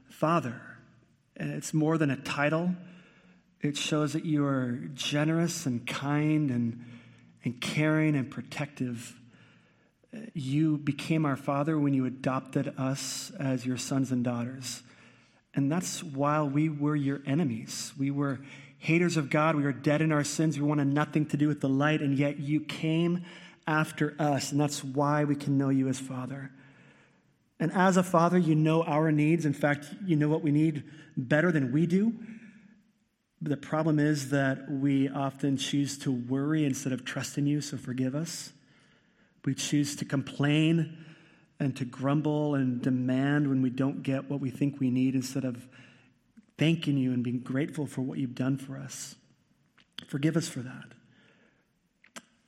Father. 0.10 0.62
And 1.36 1.52
it's 1.52 1.74
more 1.74 1.98
than 1.98 2.10
a 2.10 2.16
title, 2.16 2.76
It 3.62 3.78
shows 3.78 4.14
that 4.14 4.26
you 4.26 4.46
are 4.46 4.80
generous 4.94 5.66
and 5.66 5.86
kind 5.86 6.50
and, 6.50 6.84
and 7.44 7.62
caring 7.62 8.16
and 8.16 8.30
protective. 8.30 9.16
You 10.34 10.78
became 10.78 11.26
our 11.26 11.36
Father 11.36 11.78
when 11.80 11.94
you 11.94 12.06
adopted 12.06 12.74
us 12.78 13.32
as 13.40 13.66
your 13.66 13.78
sons 13.78 14.12
and 14.12 14.24
daughters. 14.24 14.82
And 15.54 15.72
that's 15.72 16.04
while 16.04 16.50
we 16.50 16.70
were 16.70 16.96
your 16.96 17.22
enemies. 17.26 17.94
We 17.98 18.10
were 18.10 18.40
haters 18.80 19.16
of 19.16 19.30
God. 19.30 19.56
We 19.56 19.64
were 19.64 19.72
dead 19.72 20.02
in 20.02 20.12
our 20.12 20.24
sins. 20.24 20.58
We 20.58 20.66
wanted 20.66 20.88
nothing 20.88 21.28
to 21.28 21.38
do 21.38 21.48
with 21.48 21.62
the 21.62 21.70
light. 21.70 22.02
And 22.02 22.18
yet 22.18 22.40
you 22.40 22.62
came 22.62 23.24
after 23.68 24.16
us. 24.18 24.52
And 24.52 24.60
that's 24.60 24.84
why 24.84 25.24
we 25.24 25.36
can 25.36 25.58
know 25.58 25.70
you 25.70 25.88
as 25.88 26.00
Father. 26.00 26.52
And 27.60 27.72
as 27.74 27.96
a 27.96 28.02
father, 28.02 28.40
you 28.40 28.56
know 28.56 28.82
our 28.84 29.12
needs. 29.12 29.46
In 29.46 29.54
fact, 29.54 29.86
you 30.04 30.16
know 30.16 30.28
what 30.28 30.42
we 30.42 30.50
need 30.50 30.84
better 31.16 31.52
than 31.52 31.72
we 31.72 31.86
do. 31.86 32.12
The 33.42 33.58
problem 33.58 33.98
is 33.98 34.30
that 34.30 34.70
we 34.70 35.10
often 35.10 35.58
choose 35.58 35.98
to 36.00 36.12
worry 36.12 36.64
instead 36.64 36.94
of 36.94 37.04
trusting 37.04 37.48
you, 37.48 37.60
so 37.62 37.76
forgive 37.76 38.14
us. 38.14 38.54
We 39.44 39.56
choose 39.56 39.96
to 39.96 40.06
complain 40.06 40.98
and 41.60 41.76
to 41.78 41.86
grumble 41.86 42.54
and 42.54 42.82
demand 42.82 43.48
when 43.48 43.64
we 43.64 43.72
don't 43.72 44.04
get 44.04 44.30
what 44.30 44.40
we 44.40 44.52
think 44.52 44.80
we 44.80 44.92
need 44.92 45.16
instead 45.16 45.44
of 45.44 45.68
thanking 46.60 46.98
you 46.98 47.12
and 47.14 47.24
being 47.24 47.40
grateful 47.40 47.88
for 47.88 48.02
what 48.02 48.20
you've 48.20 48.36
done 48.36 48.58
for 48.58 48.78
us. 48.78 49.16
Forgive 50.08 50.38
us 50.38 50.48
for 50.48 50.60
that. 50.60 50.86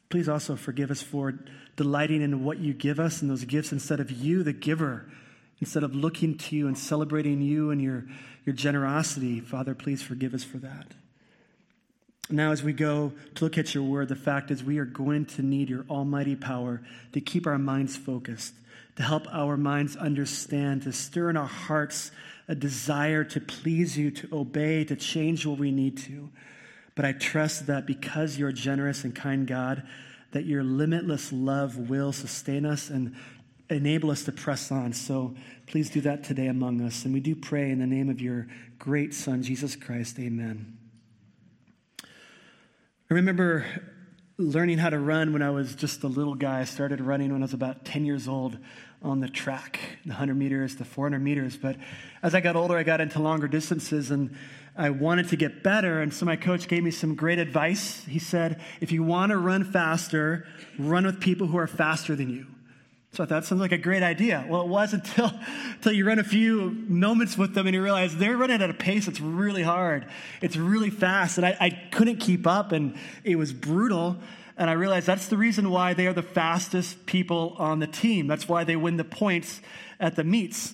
Please 0.10 0.30
also 0.30 0.56
forgive 0.56 0.92
us 0.92 1.02
for 1.02 1.34
delighting 1.76 2.22
in 2.22 2.44
what 2.44 2.60
you 2.60 2.72
give 2.72 3.00
us 3.00 3.24
and 3.24 3.32
those 3.32 3.46
gifts 3.46 3.72
instead 3.72 4.00
of 4.00 4.12
you, 4.12 4.44
the 4.44 4.54
giver, 4.54 5.10
instead 5.64 5.84
of 5.84 5.96
looking 5.96 6.38
to 6.38 6.56
you 6.58 6.68
and 6.68 6.78
celebrating 6.78 7.42
you 7.42 7.72
and 7.72 7.82
your, 7.82 8.06
your 8.46 8.54
generosity. 8.54 9.40
Father, 9.40 9.74
please 9.74 10.02
forgive 10.02 10.34
us 10.34 10.44
for 10.44 10.58
that. 10.58 10.88
Now, 12.30 12.52
as 12.52 12.62
we 12.62 12.74
go 12.74 13.14
to 13.36 13.44
look 13.46 13.58
at 13.58 13.74
your 13.74 13.84
word, 13.84 14.10
the 14.10 14.16
fact 14.18 14.52
is 14.52 14.62
we 14.62 14.78
are 14.78 14.86
going 14.86 15.26
to 15.28 15.42
need 15.42 15.70
your 15.70 15.86
almighty 15.90 16.36
power 16.36 16.82
to 17.14 17.22
keep 17.22 17.48
our 17.48 17.58
minds 17.58 17.96
focused, 17.96 18.54
to 18.98 19.04
help 19.04 19.26
our 19.34 19.56
minds 19.56 19.96
understand, 19.96 20.82
to 20.82 20.92
stir 20.92 21.30
in 21.30 21.38
our 21.38 21.48
hearts 21.48 22.12
a 22.50 22.56
desire 22.56 23.24
to 23.24 23.40
please 23.40 23.98
you, 23.98 24.12
to 24.12 24.28
obey, 24.34 24.84
to 24.84 24.98
change 24.98 25.46
what 25.46 25.58
we 25.58 25.72
need 25.72 25.98
to. 25.98 26.30
But 26.96 27.06
I 27.06 27.14
trust 27.14 27.68
that 27.68 27.86
because 27.86 28.38
you're 28.38 28.52
generous 28.52 29.06
and 29.06 29.16
kind 29.16 29.48
God, 29.48 29.84
that 30.32 30.46
your 30.46 30.62
limitless 30.64 31.32
love 31.32 31.90
will 31.90 32.12
sustain 32.12 32.66
us 32.66 32.90
and 32.90 33.16
enable 33.70 34.12
us 34.12 34.24
to 34.24 34.32
press 34.32 34.72
on. 34.72 34.94
So 34.94 35.36
please 35.68 35.90
do 35.90 36.02
that 36.02 36.24
today 36.24 36.48
among 36.48 36.82
us. 36.82 37.06
And 37.06 37.14
we 37.14 37.20
do 37.20 37.36
pray 37.36 37.72
in 37.72 37.80
the 37.80 37.88
name 37.88 38.10
of 38.10 38.22
your 38.22 38.48
great 38.80 39.14
Son, 39.14 39.44
Jesus 39.44 39.76
Christ. 39.76 40.20
Amen. 40.20 40.78
I 43.10 43.14
remember 43.16 43.66
learning 44.38 44.80
how 44.80 44.90
to 44.90 45.00
run 45.00 45.32
when 45.32 45.42
I 45.42 45.52
was 45.52 45.76
just 45.76 46.04
a 46.04 46.08
little 46.08 46.36
guy. 46.36 46.62
I 46.62 46.64
started 46.64 47.00
running 47.00 47.32
when 47.32 47.42
I 47.42 47.46
was 47.46 47.54
about 47.54 47.86
10 47.86 48.06
years 48.06 48.28
old 48.28 48.58
on 49.02 49.20
the 49.20 49.28
track, 49.28 49.80
the 50.04 50.10
100 50.10 50.36
meters, 50.36 50.76
the 50.76 50.86
400 50.86 51.20
meters. 51.20 51.58
But 51.58 51.78
as 52.22 52.34
I 52.34 52.42
got 52.42 52.56
older, 52.56 52.78
I 52.78 52.84
got 52.84 53.02
into 53.02 53.22
longer 53.22 53.48
distances 53.48 54.12
and 54.12 54.36
I 54.76 54.90
wanted 54.90 55.30
to 55.30 55.36
get 55.36 55.62
better. 55.62 56.02
And 56.02 56.14
so 56.14 56.26
my 56.26 56.36
coach 56.36 56.68
gave 56.68 56.84
me 56.84 56.92
some 56.92 57.16
great 57.16 57.38
advice. 57.38 58.04
He 58.06 58.20
said, 58.20 58.62
if 58.82 58.92
you 58.92 59.04
want 59.04 59.32
to 59.32 59.38
run 59.38 59.64
faster, 59.64 60.48
run 60.80 61.06
with 61.06 61.20
people 61.20 61.48
who 61.48 61.58
are 61.58 61.68
faster 61.68 62.16
than 62.16 62.30
you. 62.30 62.48
So 63.14 63.24
I 63.24 63.28
thought, 63.28 63.46
sounds 63.46 63.62
like 63.62 63.72
a 63.72 63.78
great 63.78 64.02
idea. 64.02 64.44
Well, 64.50 64.64
it 64.64 64.68
was 64.68 64.94
until, 64.94 65.32
until 65.76 65.92
you 65.92 66.06
run 66.06 66.18
a 66.18 66.24
few 66.24 66.72
moments 66.88 67.38
with 67.38 67.54
them 67.54 67.68
and 67.68 67.76
you 67.76 67.84
realize 67.84 68.18
they're 68.18 68.38
running 68.38 68.62
at 68.62 68.70
a 68.70 68.74
pace 68.74 69.06
that's 69.06 69.22
really 69.22 69.62
hard. 69.62 70.08
It's 70.42 70.58
really 70.58 70.90
fast. 70.90 71.38
And 71.38 71.46
I, 71.46 71.56
I 71.60 71.70
couldn't 71.92 72.18
keep 72.18 72.48
up 72.48 72.72
and 72.72 72.98
it 73.24 73.36
was 73.36 73.54
brutal. 73.54 74.18
And 74.58 74.68
I 74.68 74.74
realized 74.74 75.06
that's 75.06 75.28
the 75.28 75.38
reason 75.38 75.70
why 75.70 75.94
they 75.94 76.08
are 76.08 76.14
the 76.14 76.24
fastest 76.24 77.06
people 77.06 77.56
on 77.60 77.80
the 77.80 77.88
team. 77.88 78.26
That's 78.26 78.50
why 78.50 78.64
they 78.64 78.76
win 78.76 78.98
the 78.98 79.04
points 79.04 79.62
at 80.00 80.16
the 80.16 80.24
meets. 80.24 80.74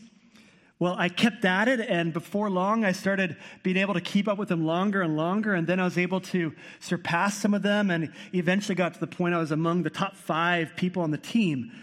Well, 0.79 0.95
I 0.97 1.09
kept 1.09 1.43
at 1.43 1.67
it, 1.67 1.81
and 1.81 2.13
before 2.13 2.49
long, 2.49 2.85
I 2.85 2.93
started 2.93 3.35
being 3.63 3.75
able 3.75 3.95
to 3.95 4.01
keep 4.01 4.29
up 4.29 4.37
with 4.37 4.47
them 4.47 4.65
longer 4.65 5.01
and 5.01 5.17
longer, 5.17 5.53
and 5.53 5.67
then 5.67 5.77
I 5.77 5.83
was 5.83 5.97
able 5.97 6.21
to 6.21 6.53
surpass 6.79 7.37
some 7.37 7.53
of 7.53 7.63
them, 7.63 7.91
and 7.91 8.13
eventually 8.33 8.75
got 8.75 8.93
to 8.93 8.99
the 9.01 9.07
point 9.07 9.35
I 9.35 9.39
was 9.39 9.51
among 9.51 9.83
the 9.83 9.89
top 9.89 10.15
five 10.15 10.71
people 10.77 11.03
on 11.03 11.11
the 11.11 11.17
team. 11.17 11.73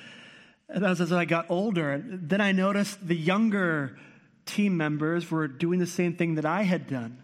As 0.69 1.12
I 1.12 1.25
got 1.25 1.47
older, 1.49 2.03
then 2.05 2.41
I 2.41 2.53
noticed 2.53 3.07
the 3.07 3.14
younger 3.14 3.99
team 4.47 4.77
members 4.77 5.31
were 5.31 5.47
doing 5.47 5.79
the 5.79 5.87
same 5.87 6.14
thing 6.14 6.35
that 6.35 6.45
I 6.45 6.62
had 6.62 6.89
done. 6.89 7.23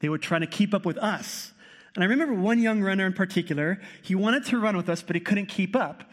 They 0.00 0.08
were 0.08 0.18
trying 0.18 0.42
to 0.42 0.46
keep 0.46 0.74
up 0.74 0.84
with 0.84 0.98
us. 0.98 1.52
And 1.94 2.04
I 2.04 2.06
remember 2.06 2.34
one 2.34 2.58
young 2.58 2.82
runner 2.82 3.06
in 3.06 3.12
particular, 3.12 3.80
he 4.02 4.14
wanted 4.14 4.44
to 4.46 4.58
run 4.58 4.76
with 4.76 4.88
us, 4.88 5.02
but 5.02 5.16
he 5.16 5.20
couldn't 5.20 5.46
keep 5.46 5.74
up. 5.74 6.04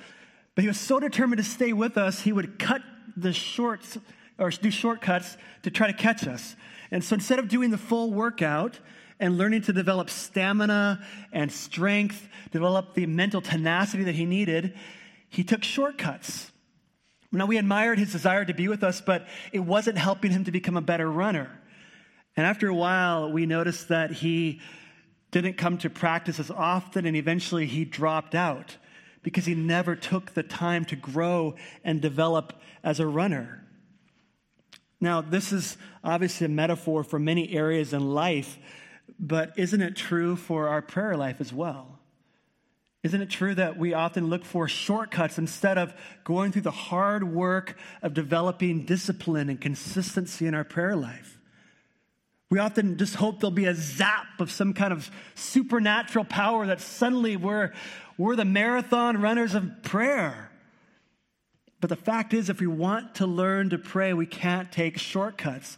But 0.56 0.64
he 0.64 0.68
was 0.68 0.80
so 0.80 1.00
determined 1.00 1.38
to 1.38 1.50
stay 1.50 1.74
with 1.74 1.98
us, 1.98 2.22
he 2.22 2.32
would 2.32 2.60
cut 2.60 2.82
the 3.18 3.34
shorts 3.34 3.98
or 4.38 4.50
do 4.50 4.72
shortcuts 4.72 5.38
to 5.64 5.72
try 5.72 5.88
to 5.88 5.94
catch 5.94 6.28
us. 6.28 6.56
And 6.90 7.04
so 7.04 7.16
instead 7.16 7.40
of 7.40 7.48
doing 7.48 7.72
the 7.72 7.78
full 7.78 8.12
workout 8.12 8.80
and 9.20 9.38
learning 9.38 9.62
to 9.64 9.74
develop 9.74 10.10
stamina 10.10 11.04
and 11.32 11.52
strength, 11.52 12.28
develop 12.52 12.94
the 12.94 13.06
mental 13.06 13.42
tenacity 13.42 14.04
that 14.04 14.16
he 14.16 14.26
needed, 14.26 14.74
he 15.30 15.44
took 15.44 15.64
shortcuts. 15.64 16.52
Now, 17.32 17.46
we 17.46 17.58
admired 17.58 17.98
his 17.98 18.12
desire 18.12 18.44
to 18.44 18.54
be 18.54 18.68
with 18.68 18.84
us, 18.84 19.00
but 19.00 19.26
it 19.54 19.60
wasn't 19.60 19.98
helping 19.98 20.32
him 20.32 20.44
to 20.44 20.52
become 20.52 20.76
a 20.76 20.82
better 20.82 21.10
runner. 21.10 21.62
And 22.36 22.46
after 22.46 22.68
a 22.68 22.76
while, 22.76 23.32
we 23.32 23.46
noticed 23.46 23.88
that 23.88 24.12
he 24.12 24.60
didn't 25.32 25.54
come 25.54 25.78
to 25.80 25.90
practice 25.90 26.40
as 26.40 26.52
often, 26.52 27.06
and 27.06 27.16
eventually 27.16 27.66
he 27.66 27.86
dropped 27.86 28.36
out 28.36 28.78
because 29.24 29.46
he 29.46 29.56
never 29.56 29.96
took 29.96 30.34
the 30.34 30.44
time 30.44 30.84
to 30.86 30.96
grow 30.96 31.56
and 31.84 32.02
develop 32.02 32.54
as 32.84 33.00
a 33.00 33.08
runner. 33.08 33.64
Now, 35.00 35.22
this 35.22 35.52
is 35.52 35.78
obviously 36.04 36.46
a 36.46 36.50
metaphor 36.50 37.04
for 37.04 37.18
many 37.18 37.54
areas 37.54 37.94
in 37.94 38.14
life, 38.14 38.58
but 39.20 39.54
isn't 39.58 39.82
it 39.82 39.96
true 39.96 40.36
for 40.36 40.68
our 40.68 40.82
prayer 40.82 41.16
life 41.16 41.40
as 41.40 41.54
well? 41.54 41.91
Isn't 43.04 43.22
it 43.22 43.32
true 43.32 43.56
that 43.56 43.78
we 43.78 43.94
often 43.94 44.28
look 44.28 44.46
for 44.46 44.68
shortcuts 44.68 45.40
instead 45.40 45.78
of 45.78 45.94
going 46.24 46.52
through 46.52 46.62
the 46.62 46.72
hard 46.72 47.24
work 47.24 47.76
of 48.04 48.14
developing 48.14 48.86
discipline 48.86 49.50
and 49.50 49.60
consistency 49.60 50.46
in 50.46 50.54
our 50.54 50.64
prayer 50.64 50.96
life? 50.96 51.40
We 52.52 52.60
often 52.60 52.98
just 52.98 53.16
hope 53.16 53.40
there'll 53.40 53.52
be 53.52 53.66
a 53.66 53.74
zap 53.74 54.40
of 54.40 54.52
some 54.52 54.74
kind 54.74 54.94
of 54.94 55.10
supernatural 55.36 56.26
power 56.26 56.68
that 56.68 56.82
suddenly 56.82 57.38
we're, 57.38 57.72
we're 58.18 58.36
the 58.36 58.46
marathon 58.46 59.22
runners 59.22 59.56
of 59.56 59.82
prayer. 59.84 60.52
But 61.80 61.90
the 61.90 61.96
fact 61.96 62.34
is, 62.34 62.50
if 62.50 62.60
we 62.60 62.68
want 62.68 63.16
to 63.16 63.26
learn 63.26 63.72
to 63.72 63.80
pray, 63.80 64.14
we 64.14 64.28
can't 64.28 64.72
take 64.72 65.00
shortcuts. 65.00 65.78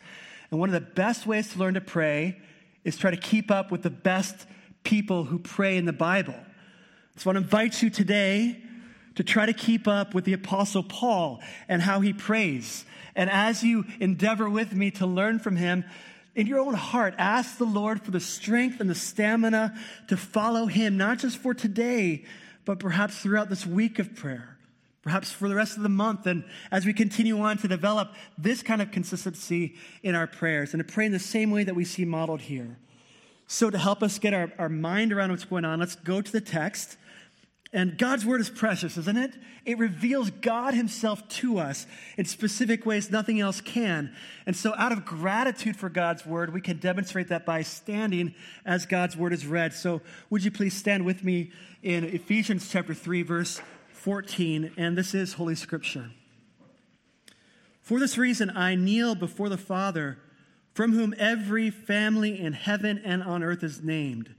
And 0.51 0.59
one 0.59 0.67
of 0.67 0.73
the 0.73 0.81
best 0.81 1.25
ways 1.25 1.53
to 1.53 1.59
learn 1.59 1.75
to 1.75 1.81
pray 1.81 2.41
is 2.83 2.97
try 2.97 3.11
to 3.11 3.17
keep 3.17 3.49
up 3.49 3.71
with 3.71 3.83
the 3.83 3.89
best 3.89 4.45
people 4.83 5.23
who 5.23 5.39
pray 5.39 5.77
in 5.77 5.85
the 5.85 5.93
Bible. 5.93 6.35
So 7.17 7.29
I 7.29 7.33
want 7.33 7.43
to 7.43 7.43
invite 7.43 7.81
you 7.81 7.89
today 7.89 8.61
to 9.15 9.23
try 9.23 9.45
to 9.45 9.53
keep 9.53 9.87
up 9.87 10.13
with 10.13 10.25
the 10.25 10.33
Apostle 10.33 10.83
Paul 10.83 11.41
and 11.67 11.81
how 11.81 12.01
he 12.01 12.13
prays. 12.13 12.85
And 13.15 13.29
as 13.29 13.63
you 13.63 13.85
endeavor 13.99 14.49
with 14.49 14.73
me 14.73 14.91
to 14.91 15.05
learn 15.05 15.39
from 15.39 15.55
him, 15.55 15.85
in 16.35 16.47
your 16.47 16.59
own 16.59 16.73
heart, 16.73 17.13
ask 17.19 17.59
the 17.59 17.65
Lord 17.65 18.01
for 18.01 18.09
the 18.09 18.19
strength 18.19 18.79
and 18.79 18.89
the 18.89 18.95
stamina 18.95 19.77
to 20.07 20.17
follow 20.17 20.65
him, 20.65 20.97
not 20.97 21.19
just 21.19 21.37
for 21.37 21.53
today, 21.53 22.25
but 22.65 22.79
perhaps 22.79 23.19
throughout 23.19 23.49
this 23.49 23.67
week 23.67 23.99
of 23.99 24.15
prayer 24.15 24.53
perhaps 25.03 25.31
for 25.31 25.49
the 25.49 25.55
rest 25.55 25.75
of 25.75 25.83
the 25.83 25.89
month, 25.89 26.25
and 26.25 26.43
as 26.71 26.85
we 26.85 26.93
continue 26.93 27.39
on 27.41 27.57
to 27.57 27.67
develop 27.67 28.13
this 28.37 28.63
kind 28.63 28.81
of 28.81 28.89
consistency 28.89 29.75
in 30.01 30.15
our 30.15 30.25
prayers 30.25 30.73
and 30.73 30.85
to 30.85 30.93
pray 30.93 31.05
in 31.05 31.11
the 31.11 31.19
same 31.19 31.51
way 31.51 31.63
that 31.63 31.75
we 31.75 31.83
see 31.83 32.05
modeled 32.05 32.41
here. 32.41 32.77
So, 33.45 33.69
to 33.69 33.77
help 33.77 34.01
us 34.01 34.17
get 34.17 34.33
our, 34.33 34.51
our 34.57 34.69
mind 34.69 35.11
around 35.11 35.31
what's 35.31 35.43
going 35.43 35.65
on, 35.65 35.79
let's 35.79 35.95
go 35.95 36.21
to 36.21 36.31
the 36.31 36.41
text. 36.41 36.97
And 37.73 37.97
God's 37.97 38.23
word 38.23 38.39
is 38.39 38.51
precious, 38.51 38.97
isn't 38.97 39.17
it? 39.17 39.33
It 39.65 39.79
reveals 39.79 40.29
God 40.29 40.75
Himself 40.75 41.27
to 41.29 41.57
us 41.57 41.87
in 42.17 42.25
specific 42.25 42.85
ways 42.85 43.09
nothing 43.09 43.39
else 43.39 43.61
can. 43.61 44.13
And 44.45 44.55
so, 44.55 44.75
out 44.77 44.91
of 44.91 45.05
gratitude 45.05 45.75
for 45.75 45.89
God's 45.89 46.23
word, 46.23 46.53
we 46.53 46.61
can 46.61 46.77
demonstrate 46.77 47.29
that 47.29 47.47
by 47.47 47.63
standing 47.63 48.35
as 48.63 48.85
God's 48.85 49.17
word 49.17 49.33
is 49.33 49.47
read. 49.47 49.73
So, 49.73 50.01
would 50.29 50.43
you 50.43 50.51
please 50.51 50.75
stand 50.75 51.03
with 51.03 51.23
me 51.23 51.51
in 51.81 52.03
Ephesians 52.03 52.69
chapter 52.69 52.93
3, 52.93 53.23
verse 53.23 53.59
14, 53.91 54.73
and 54.77 54.95
this 54.95 55.15
is 55.15 55.33
Holy 55.33 55.55
Scripture. 55.55 56.11
For 57.81 57.99
this 57.99 58.19
reason, 58.19 58.51
I 58.51 58.75
kneel 58.75 59.15
before 59.15 59.49
the 59.49 59.57
Father, 59.57 60.19
from 60.75 60.93
whom 60.93 61.15
every 61.17 61.71
family 61.71 62.39
in 62.39 62.53
heaven 62.53 63.01
and 63.03 63.23
on 63.23 63.41
earth 63.41 63.63
is 63.63 63.81
named. 63.81 64.35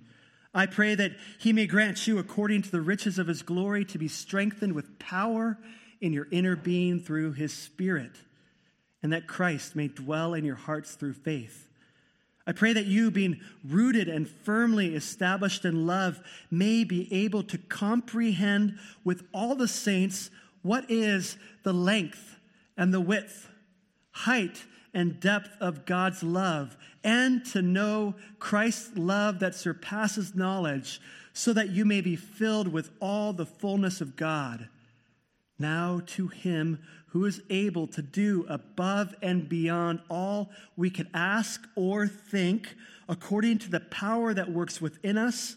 I 0.54 0.66
pray 0.66 0.94
that 0.94 1.12
he 1.38 1.52
may 1.52 1.66
grant 1.66 2.06
you, 2.06 2.18
according 2.18 2.62
to 2.62 2.70
the 2.70 2.80
riches 2.80 3.18
of 3.18 3.26
his 3.26 3.42
glory, 3.42 3.84
to 3.86 3.98
be 3.98 4.08
strengthened 4.08 4.72
with 4.72 4.98
power 4.98 5.58
in 6.00 6.12
your 6.12 6.28
inner 6.30 6.54
being 6.54 7.00
through 7.00 7.32
his 7.32 7.52
Spirit, 7.52 8.12
and 9.02 9.12
that 9.12 9.26
Christ 9.26 9.74
may 9.74 9.88
dwell 9.88 10.32
in 10.34 10.44
your 10.44 10.54
hearts 10.54 10.94
through 10.94 11.14
faith. 11.14 11.68
I 12.46 12.52
pray 12.52 12.72
that 12.74 12.86
you, 12.86 13.10
being 13.10 13.40
rooted 13.66 14.08
and 14.08 14.28
firmly 14.28 14.94
established 14.94 15.64
in 15.64 15.86
love, 15.86 16.20
may 16.50 16.84
be 16.84 17.12
able 17.12 17.42
to 17.44 17.58
comprehend 17.58 18.78
with 19.02 19.24
all 19.32 19.54
the 19.56 19.68
saints 19.68 20.30
what 20.62 20.90
is 20.90 21.36
the 21.62 21.72
length 21.72 22.36
and 22.76 22.92
the 22.92 23.00
width, 23.00 23.48
height 24.10 24.64
and 24.94 25.20
depth 25.20 25.50
of 25.60 25.84
God's 25.84 26.22
love, 26.22 26.76
and 27.02 27.44
to 27.46 27.60
know 27.60 28.14
Christ's 28.38 28.96
love 28.96 29.40
that 29.40 29.54
surpasses 29.54 30.34
knowledge, 30.34 31.00
so 31.32 31.52
that 31.52 31.70
you 31.70 31.84
may 31.84 32.00
be 32.00 32.16
filled 32.16 32.68
with 32.68 32.90
all 33.00 33.32
the 33.32 33.44
fullness 33.44 34.00
of 34.00 34.16
God. 34.16 34.68
Now 35.58 36.00
to 36.06 36.28
him 36.28 36.78
who 37.08 37.24
is 37.26 37.42
able 37.50 37.86
to 37.88 38.02
do 38.02 38.44
above 38.48 39.14
and 39.22 39.48
beyond 39.48 40.00
all 40.08 40.50
we 40.76 40.90
can 40.90 41.08
ask 41.14 41.66
or 41.76 42.06
think, 42.06 42.74
according 43.08 43.58
to 43.58 43.70
the 43.70 43.80
power 43.80 44.34
that 44.34 44.50
works 44.50 44.80
within 44.80 45.18
us, 45.18 45.56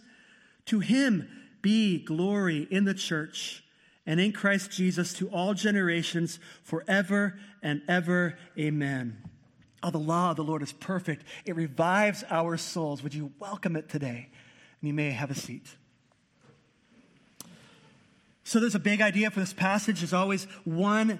to 0.66 0.80
him 0.80 1.28
be 1.62 2.04
glory 2.04 2.68
in 2.70 2.86
the 2.86 2.94
church 2.94 3.64
and 4.08 4.22
in 4.22 4.32
Christ 4.32 4.72
Jesus 4.72 5.14
to 5.14 5.28
all 5.30 5.54
generations 5.54 6.40
forever 6.64 7.38
and 7.62 7.82
ever. 7.88 8.40
Amen. 8.58 9.18
Oh, 9.84 9.92
the 9.92 10.00
law 10.00 10.32
of 10.32 10.38
the 10.38 10.44
Lord 10.44 10.64
is 10.64 10.72
perfect. 10.72 11.26
It 11.46 11.56
revives 11.56 12.24
our 12.30 12.58
souls. 12.58 13.04
Would 13.04 13.14
you 13.14 13.34
welcome 13.38 13.76
it 13.76 13.90
today? 13.90 14.30
And 14.82 14.88
you 14.88 14.94
may 14.94 15.12
have 15.12 15.30
a 15.30 15.36
seat. 15.36 15.68
So 18.46 18.62
there's 18.62 18.76
a 18.76 18.80
big 18.80 19.02
idea 19.02 19.30
for 19.30 19.42
this 19.42 19.54
passage. 19.54 20.00
There's 20.00 20.14
always 20.14 20.46
one 20.64 21.20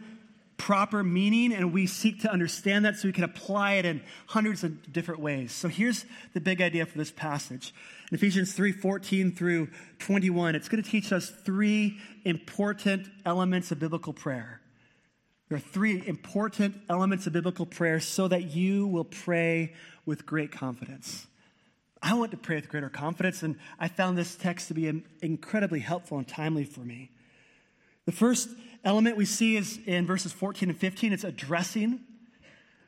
proper 0.58 1.04
meaning, 1.04 1.54
and 1.54 1.72
we 1.72 1.88
seek 1.88 2.22
to 2.22 2.32
understand 2.32 2.86
that 2.86 2.98
so 2.98 3.08
we 3.08 3.14
can 3.14 3.24
apply 3.24 3.74
it 3.74 3.86
in 3.86 4.02
hundreds 4.26 4.64
of 4.64 4.92
different 4.92 5.22
ways. 5.22 5.52
So 5.52 5.68
here's 5.68 6.06
the 6.34 6.42
big 6.42 6.62
idea 6.62 6.86
for 6.86 6.98
this 6.98 7.12
passage. 7.12 7.74
In 8.12 8.16
Ephesians 8.16 8.54
3 8.54 8.72
14 8.72 9.32
through 9.32 9.70
21, 10.00 10.56
it's 10.56 10.68
going 10.68 10.84
to 10.84 10.90
teach 10.90 11.12
us 11.12 11.30
three 11.30 12.00
important 12.26 13.08
elements 13.26 13.72
of 13.72 13.80
biblical 13.80 14.14
prayer. 14.14 14.62
There 15.50 15.58
are 15.58 15.62
three 15.62 16.06
important 16.06 16.76
elements 16.90 17.28
of 17.28 17.34
biblical 17.34 17.66
prayer 17.66 18.00
so 18.00 18.28
that 18.28 18.52
you 18.56 18.88
will 18.88 19.06
pray 19.06 19.74
with 20.06 20.26
great 20.26 20.52
confidence. 20.52 21.28
I 22.02 22.14
want 22.14 22.32
to 22.32 22.38
pray 22.38 22.56
with 22.56 22.70
greater 22.70 22.90
confidence, 22.90 23.44
and 23.44 23.58
I 23.80 23.88
found 23.88 24.18
this 24.18 24.36
text 24.36 24.68
to 24.68 24.74
be 24.74 25.04
incredibly 25.22 25.80
helpful 25.80 26.18
and 26.18 26.28
timely 26.28 26.64
for 26.64 26.82
me. 26.82 27.12
The 28.06 28.12
first 28.12 28.50
element 28.88 29.18
we 29.18 29.26
see 29.26 29.58
is 29.58 29.80
in 29.86 30.08
verses 30.08 30.32
14 30.32 30.70
and 30.70 30.78
15, 30.78 31.12
it's 31.12 31.26
addressing. 31.26 32.00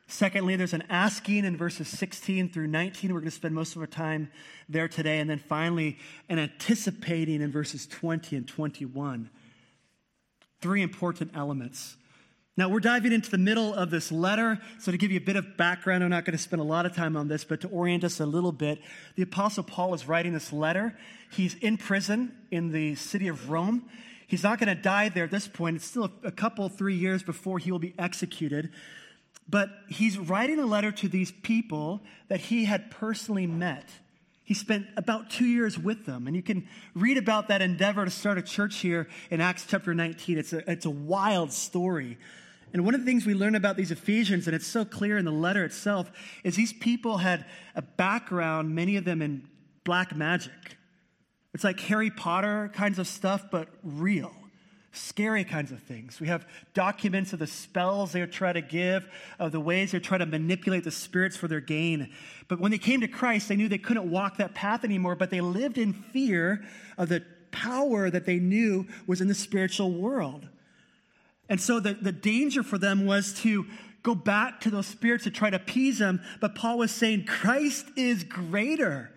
Secondly, 0.08 0.56
there's 0.56 0.74
an 0.74 0.86
asking 0.89 1.43
in 1.43 1.58
verses 1.58 1.88
16 1.89 2.50
through 2.50 2.68
19. 2.68 3.14
We're 3.14 3.20
going 3.20 3.30
to 3.30 3.36
spend 3.36 3.54
most 3.54 3.76
of 3.76 3.82
our 3.82 3.88
time 3.88 4.32
there 4.68 4.88
today. 4.88 5.20
And 5.20 5.30
then 5.30 5.39
finally, 5.39 5.97
an 6.30 6.39
anticipating 6.39 7.41
in 7.41 7.52
verses 7.52 7.86
20 7.86 8.36
and 8.38 8.47
21. 8.47 9.30
Three 10.62 10.82
important 10.82 11.32
elements. 11.36 11.97
Now, 12.58 12.70
we're 12.70 12.80
diving 12.80 13.12
into 13.12 13.30
the 13.30 13.38
middle 13.38 13.74
of 13.74 13.91
this 13.91 14.12
letter. 14.12 14.60
So, 14.80 14.91
to 14.91 14.97
give 14.97 15.12
you 15.12 15.18
a 15.18 15.24
bit 15.24 15.36
of 15.36 15.58
background, 15.58 16.04
I'm 16.04 16.10
not 16.10 16.26
going 16.26 16.36
to 16.36 16.41
spend 16.41 16.62
a 16.62 16.66
lot 16.66 16.86
of 16.86 16.95
time 16.95 17.16
on 17.16 17.28
this, 17.28 17.43
but 17.43 17.62
to 17.62 17.68
orient 17.68 18.04
us 18.04 18.20
a 18.20 18.26
little 18.26 18.52
bit, 18.52 18.82
the 19.16 19.24
Apostle 19.24 19.64
Paul 19.64 19.93
is 19.93 20.08
writing 20.08 20.34
this 20.34 20.52
letter. 20.52 20.97
He's 21.32 21.56
in 21.56 21.78
prison 21.78 22.36
in 22.52 22.72
the 22.72 22.95
city 22.95 23.28
of 23.28 23.50
Rome. 23.50 23.89
He's 24.30 24.44
not 24.44 24.60
going 24.60 24.68
to 24.68 24.80
die 24.80 25.10
there 25.10 25.24
at 25.24 25.32
this 25.32 25.48
point. 25.48 25.78
It's 25.78 25.86
still 25.86 26.12
a 26.24 26.32
couple, 26.32 26.70
three 26.70 26.94
years 26.94 27.24
before 27.24 27.58
he 27.58 27.72
will 27.72 27.80
be 27.80 27.96
executed. 27.98 28.70
But 29.50 29.72
he's 29.88 30.20
writing 30.20 30.60
a 30.60 30.68
letter 30.68 30.92
to 30.92 31.08
these 31.08 31.32
people 31.32 32.02
that 32.28 32.40
he 32.40 32.66
had 32.66 32.92
personally 32.92 33.48
met. 33.48 33.90
He 34.44 34.54
spent 34.54 34.86
about 34.96 35.32
two 35.32 35.48
years 35.48 35.80
with 35.80 36.06
them. 36.06 36.28
And 36.28 36.36
you 36.36 36.44
can 36.44 36.68
read 36.94 37.18
about 37.18 37.48
that 37.48 37.64
endeavor 37.64 38.06
to 38.06 38.12
start 38.12 38.38
a 38.38 38.44
church 38.44 38.78
here 38.78 39.08
in 39.32 39.42
Acts 39.42 39.66
chapter 39.68 39.96
19. 39.96 40.38
It's 40.38 40.54
a, 40.54 40.72
it's 40.72 40.86
a 40.86 40.92
wild 40.92 41.52
story. 41.52 42.20
And 42.72 42.86
one 42.86 42.94
of 42.94 43.02
the 43.02 43.08
things 43.08 43.26
we 43.26 43.34
learn 43.34 43.56
about 43.56 43.78
these 43.78 43.90
Ephesians, 43.90 44.46
and 44.46 44.56
it's 44.56 44.68
so 44.68 44.86
clear 44.86 45.18
in 45.18 45.26
the 45.26 45.32
letter 45.32 45.66
itself, 45.66 46.12
is 46.44 46.56
these 46.56 46.72
people 46.72 47.18
had 47.18 47.46
a 47.76 47.82
background, 47.82 48.76
many 48.76 48.96
of 48.96 49.06
them 49.06 49.24
in 49.24 49.48
black 49.84 50.16
magic. 50.16 50.78
It's 51.54 51.64
like 51.64 51.80
Harry 51.82 52.10
Potter 52.10 52.72
kinds 52.74 53.00
of 53.00 53.08
stuff, 53.08 53.45
but 53.52 53.70
real. 53.84 54.34
Scary 54.91 55.43
kinds 55.43 55.72
of 55.72 55.82
things. 55.84 56.20
We 56.20 56.28
have 56.28 56.47
documents 56.74 57.32
of 57.34 57.39
the 57.39 57.47
spells 57.47 58.12
they 58.12 58.26
try 58.26 58.54
to 58.54 58.62
give, 58.62 59.08
of 59.38 59.52
the 59.52 59.60
ways 59.60 59.91
they 59.91 60.00
try 60.00 60.18
to 60.18 60.26
manipulate 60.26 60.84
the 60.84 60.91
spirits 60.91 61.38
for 61.38 61.47
their 61.47 61.60
gain. 61.60 62.12
But 62.47 62.60
when 62.60 62.72
they 62.72 62.80
came 62.80 63.02
to 63.02 63.08
Christ, 63.08 63.50
they 63.50 63.56
knew 63.56 63.68
they 63.68 63.78
couldn't 63.78 64.10
walk 64.10 64.38
that 64.38 64.56
path 64.56 64.84
anymore, 64.84 65.16
but 65.16 65.30
they 65.30 65.41
lived 65.41 65.78
in 65.78 65.93
fear 65.93 66.64
of 66.97 67.10
the 67.10 67.24
power 67.52 68.10
that 68.10 68.26
they 68.26 68.39
knew 68.39 68.88
was 69.06 69.22
in 69.22 69.28
the 69.28 69.36
spiritual 69.36 69.91
world. 69.91 70.47
And 71.50 71.60
so 71.60 71.80
the, 71.80 71.93
the 71.93 72.12
danger 72.12 72.64
for 72.64 72.78
them 72.78 73.06
was 73.06 73.34
to 73.41 73.66
go 74.02 74.16
back 74.16 74.62
to 74.62 74.70
those 74.70 74.88
spirits 74.88 75.24
to 75.26 75.32
try 75.32 75.50
to 75.50 75.58
appease 75.58 76.00
them. 76.00 76.22
But 76.39 76.56
Paul 76.56 76.78
was 76.78 76.91
saying, 76.91 77.26
Christ 77.26 77.86
is 77.95 78.24
greater. 78.24 79.12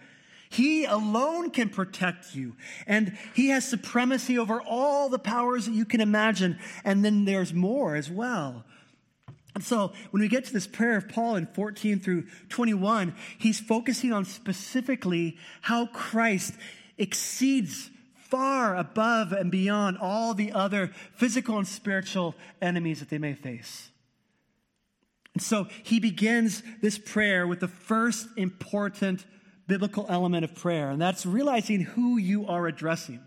He 0.53 0.85
alone 0.85 1.51
can 1.51 1.71
protect 1.71 2.35
you. 2.35 2.55
And 2.87 3.17
He 3.35 3.49
has 3.49 3.67
supremacy 3.67 4.39
over 4.39 4.61
all 4.61 5.09
the 5.09 5.19
powers 5.19 5.65
that 5.67 5.73
you 5.73 5.87
can 5.87 6.03
imagine. 6.03 6.59
And 6.85 7.03
then 7.03 7.25
there's 7.25 7.55
more 7.55 7.97
as 7.97 8.11
well. 8.11 8.65
And 9.55 9.65
so 9.65 9.93
when 10.11 10.21
we 10.21 10.29
get 10.29 10.45
to 10.47 10.53
this 10.53 10.67
prayer 10.67 10.97
of 10.97 11.09
Paul 11.09 11.37
in 11.37 11.47
14 11.47 12.01
through 12.01 12.25
21, 12.49 13.15
he's 13.39 13.61
focusing 13.61 14.13
on 14.13 14.25
specifically 14.25 15.37
how 15.63 15.87
Christ 15.87 16.55
exceeds 16.99 17.91
far 18.15 18.77
above 18.77 19.33
and 19.33 19.51
beyond 19.51 19.99
all 19.99 20.33
the 20.33 20.53
other 20.53 20.91
physical 21.17 21.59
and 21.59 21.69
spiritual 21.69 22.35
enemies 22.63 23.01
that 23.01 23.11
they 23.11 23.19
may 23.19 23.35
face. 23.35 23.91
And 25.35 25.43
so 25.43 25.67
he 25.83 26.01
begins 26.01 26.63
this 26.81 26.99
prayer 26.99 27.47
with 27.47 27.61
the 27.61 27.69
first 27.69 28.27
important 28.37 29.25
biblical 29.67 30.07
element 30.09 30.45
of 30.45 30.55
prayer, 30.55 30.91
and 30.91 31.01
that's 31.01 31.25
realizing 31.25 31.81
who 31.81 32.17
you 32.17 32.47
are 32.47 32.67
addressing. 32.67 33.21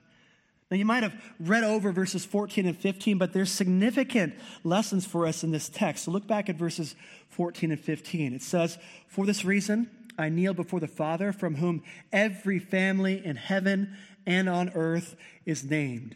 Now, 0.71 0.77
you 0.77 0.85
might 0.85 1.03
have 1.03 1.15
read 1.39 1.63
over 1.63 1.91
verses 1.91 2.25
14 2.25 2.65
and 2.65 2.77
15, 2.77 3.17
but 3.17 3.33
there's 3.33 3.51
significant 3.51 4.33
lessons 4.63 5.05
for 5.05 5.27
us 5.27 5.43
in 5.43 5.51
this 5.51 5.69
text. 5.69 6.05
So 6.05 6.11
look 6.11 6.25
back 6.25 6.49
at 6.49 6.55
verses 6.55 6.95
14 7.29 7.71
and 7.71 7.79
15. 7.79 8.33
It 8.33 8.41
says, 8.41 8.79
For 9.07 9.27
this 9.27 9.45
reason, 9.45 9.89
I 10.17 10.29
kneel 10.29 10.55
before 10.55 10.79
the 10.79 10.87
Father, 10.87 11.31
from 11.31 11.55
whom 11.55 11.83
every 12.11 12.57
family 12.57 13.23
in 13.23 13.35
heaven 13.35 13.95
and 14.25 14.49
on 14.49 14.71
earth 14.73 15.15
is 15.45 15.63
named. 15.63 16.15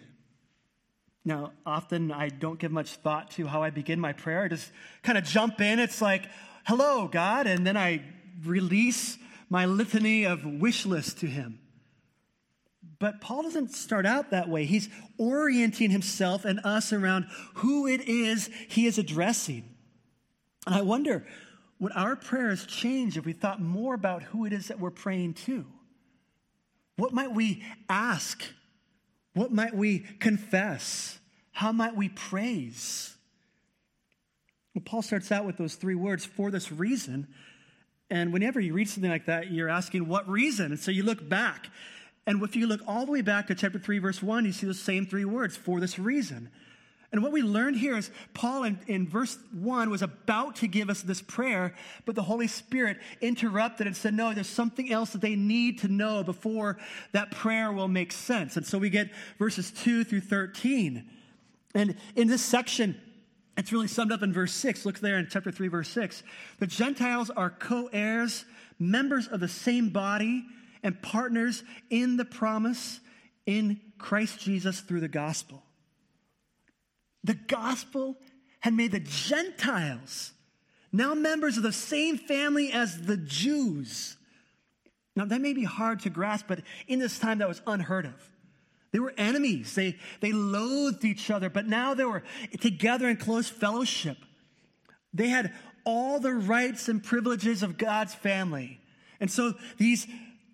Now, 1.23 1.51
often 1.63 2.11
I 2.11 2.29
don't 2.29 2.57
give 2.57 2.71
much 2.71 2.95
thought 2.95 3.31
to 3.31 3.45
how 3.45 3.61
I 3.61 3.69
begin 3.69 3.99
my 3.99 4.13
prayer. 4.13 4.43
I 4.43 4.47
just 4.47 4.71
kind 5.03 5.17
of 5.17 5.25
jump 5.25 5.61
in. 5.61 5.77
It's 5.77 6.01
like, 6.01 6.23
hello, 6.65 7.07
God. 7.07 7.45
And 7.45 7.67
then 7.67 7.77
I 7.77 8.01
release 8.43 9.17
my 9.49 9.65
litany 9.65 10.25
of 10.25 10.45
wish 10.45 10.85
list 10.85 11.19
to 11.19 11.27
him. 11.27 11.59
But 12.99 13.21
Paul 13.21 13.43
doesn't 13.43 13.71
start 13.71 14.05
out 14.05 14.31
that 14.31 14.49
way. 14.49 14.65
He's 14.65 14.89
orienting 15.17 15.89
himself 15.89 16.45
and 16.45 16.59
us 16.63 16.91
around 16.91 17.27
who 17.55 17.87
it 17.87 18.07
is 18.07 18.49
he 18.67 18.85
is 18.85 18.97
addressing. 18.97 19.63
And 20.65 20.75
I 20.75 20.81
wonder, 20.81 21.25
would 21.79 21.93
our 21.93 22.15
prayers 22.15 22.65
change 22.65 23.17
if 23.17 23.25
we 23.25 23.33
thought 23.33 23.61
more 23.61 23.93
about 23.93 24.23
who 24.23 24.45
it 24.45 24.53
is 24.53 24.67
that 24.67 24.79
we're 24.79 24.91
praying 24.91 25.35
to? 25.35 25.65
What 26.97 27.13
might 27.13 27.33
we 27.33 27.63
ask? 27.87 28.43
What 29.33 29.51
might 29.51 29.73
we 29.73 29.99
confess? 29.99 31.19
How 31.51 31.71
might 31.71 31.95
we 31.95 32.09
praise? 32.09 33.15
Well, 34.75 34.83
Paul 34.85 35.01
starts 35.01 35.31
out 35.31 35.45
with 35.45 35.57
those 35.57 35.75
three 35.75 35.95
words 35.95 36.25
for 36.25 36.51
this 36.51 36.71
reason. 36.71 37.27
And 38.09 38.33
whenever 38.33 38.59
you 38.59 38.73
read 38.73 38.89
something 38.89 39.11
like 39.11 39.25
that, 39.25 39.51
you're 39.51 39.69
asking, 39.69 40.07
what 40.07 40.27
reason? 40.27 40.67
And 40.67 40.79
so 40.79 40.91
you 40.91 41.03
look 41.03 41.27
back. 41.27 41.69
And 42.25 42.41
if 42.43 42.55
you 42.55 42.67
look 42.67 42.81
all 42.87 43.05
the 43.05 43.11
way 43.11 43.21
back 43.21 43.47
to 43.47 43.55
chapter 43.55 43.79
3, 43.79 43.99
verse 43.99 44.21
1, 44.21 44.45
you 44.45 44.51
see 44.51 44.65
those 44.65 44.79
same 44.79 45.05
three 45.05 45.25
words 45.25 45.55
for 45.55 45.79
this 45.79 45.99
reason. 45.99 46.49
And 47.11 47.23
what 47.23 47.31
we 47.31 47.41
learned 47.41 47.77
here 47.77 47.97
is 47.97 48.11
Paul 48.35 48.63
in, 48.63 48.79
in, 48.85 49.07
verse 49.07 49.39
1 49.51 49.89
was 49.89 50.03
about 50.03 50.57
to 50.57 50.67
give 50.67 50.91
us 50.91 51.01
this 51.01 51.23
prayer, 51.23 51.73
but 52.05 52.13
the 52.13 52.21
Holy 52.21 52.47
Spirit 52.47 52.97
interrupted 53.19 53.87
and 53.87 53.97
said, 53.97 54.13
No, 54.13 54.31
there's 54.31 54.47
something 54.47 54.91
else 54.91 55.11
that 55.11 55.21
they 55.21 55.35
need 55.35 55.79
to 55.79 55.87
know 55.87 56.23
before 56.23 56.77
that 57.11 57.31
prayer 57.31 57.71
will 57.71 57.87
make 57.87 58.11
sense. 58.11 58.57
And 58.57 58.65
so 58.65 58.77
we 58.77 58.91
get 58.91 59.09
verses 59.39 59.71
2 59.71 60.03
through 60.03 60.21
13. 60.21 61.09
And 61.73 61.95
in 62.15 62.27
this 62.27 62.43
section, 62.43 62.99
it's 63.59 63.73
really 63.73 63.87
summed 63.87 64.13
up 64.13 64.23
in 64.23 64.31
verse 64.31 64.53
6. 64.53 64.85
Look 64.85 64.99
there 64.99 65.17
in 65.17 65.27
chapter 65.29 65.51
3, 65.51 65.67
verse 65.67 65.89
6. 65.89 66.23
The 66.59 66.67
Gentiles 66.67 67.29
are 67.29 67.49
co 67.49 67.89
heirs, 67.91 68.45
members 68.79 69.27
of 69.27 69.41
the 69.41 69.49
same 69.49 69.89
body, 69.89 70.45
and 70.81 71.01
partners 71.01 71.63
in 71.89 72.15
the 72.15 72.23
promise 72.25 73.01
in 73.45 73.81
Christ 73.97 74.39
Jesus 74.39 74.79
through 74.79 75.01
the 75.01 75.09
gospel. 75.09 75.61
The 77.25 77.33
gospel 77.33 78.15
had 78.61 78.73
made 78.73 78.93
the 78.93 79.01
Gentiles 79.01 80.31
now 80.93 81.13
members 81.13 81.57
of 81.57 81.63
the 81.63 81.73
same 81.73 82.17
family 82.17 82.71
as 82.71 83.01
the 83.01 83.17
Jews. 83.17 84.15
Now, 85.17 85.25
that 85.25 85.41
may 85.41 85.53
be 85.53 85.65
hard 85.65 85.99
to 86.01 86.09
grasp, 86.09 86.45
but 86.47 86.61
in 86.87 86.99
this 86.99 87.19
time, 87.19 87.39
that 87.39 87.47
was 87.49 87.61
unheard 87.67 88.05
of. 88.05 88.28
They 88.91 88.99
were 88.99 89.13
enemies. 89.17 89.75
They, 89.75 89.97
they 90.19 90.31
loathed 90.31 91.05
each 91.05 91.29
other, 91.29 91.49
but 91.49 91.67
now 91.67 91.93
they 91.93 92.05
were 92.05 92.23
together 92.59 93.07
in 93.07 93.17
close 93.17 93.47
fellowship. 93.47 94.17
They 95.13 95.29
had 95.29 95.53
all 95.83 96.19
the 96.19 96.33
rights 96.33 96.89
and 96.89 97.03
privileges 97.03 97.63
of 97.63 97.77
God's 97.77 98.13
family. 98.13 98.79
And 99.19 99.29
so 99.29 99.53
these, 99.77 100.07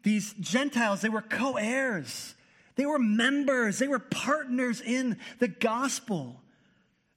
these 0.03 0.33
Gentiles, 0.39 1.01
they 1.01 1.09
were 1.09 1.21
co 1.21 1.57
heirs, 1.57 2.35
they 2.75 2.85
were 2.85 2.99
members, 2.99 3.79
they 3.79 3.87
were 3.87 3.99
partners 3.99 4.81
in 4.81 5.17
the 5.39 5.47
gospel. 5.47 6.41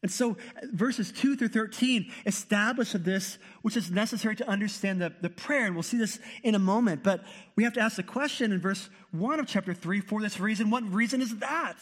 And 0.02 0.10
so 0.10 0.36
verses 0.72 1.10
2 1.10 1.36
through 1.36 1.48
13 1.48 2.12
establish 2.24 2.92
this, 2.92 3.38
which 3.62 3.76
is 3.76 3.90
necessary 3.90 4.36
to 4.36 4.48
understand 4.48 5.00
the, 5.00 5.12
the 5.20 5.30
prayer. 5.30 5.66
And 5.66 5.74
we'll 5.74 5.82
see 5.82 5.98
this 5.98 6.20
in 6.44 6.54
a 6.54 6.58
moment. 6.58 7.02
But 7.02 7.24
we 7.56 7.64
have 7.64 7.72
to 7.72 7.80
ask 7.80 7.96
the 7.96 8.04
question 8.04 8.52
in 8.52 8.60
verse 8.60 8.90
1 9.10 9.40
of 9.40 9.46
chapter 9.46 9.74
3 9.74 10.00
for 10.00 10.20
this 10.20 10.38
reason. 10.38 10.70
What 10.70 10.84
reason 10.84 11.20
is 11.20 11.38
that? 11.38 11.74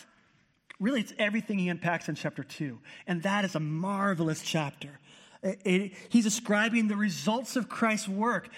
Really, 0.81 1.01
it's 1.01 1.13
everything 1.19 1.59
he 1.59 1.69
unpacks 1.69 2.09
in 2.09 2.15
chapter 2.15 2.43
2. 2.43 2.79
And 3.07 3.23
that 3.23 3.45
is 3.45 3.55
a 3.55 3.61
marvelous 3.61 4.43
chapter. 4.43 4.99
It, 5.43 5.61
it, 5.65 5.93
he's 6.09 6.25
describing 6.25 6.89
the 6.89 6.97
results 6.97 7.55
of 7.55 7.69
Christ's 7.69 8.09
work, 8.09 8.49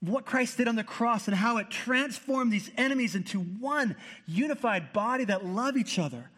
what 0.00 0.24
Christ 0.24 0.56
did 0.56 0.68
on 0.68 0.76
the 0.76 0.84
cross, 0.84 1.26
and 1.26 1.36
how 1.36 1.56
it 1.56 1.68
transformed 1.70 2.52
these 2.52 2.70
enemies 2.76 3.16
into 3.16 3.40
one 3.40 3.96
unified 4.26 4.92
body 4.92 5.24
that 5.24 5.44
love 5.44 5.76
each 5.76 5.98
other. 5.98 6.30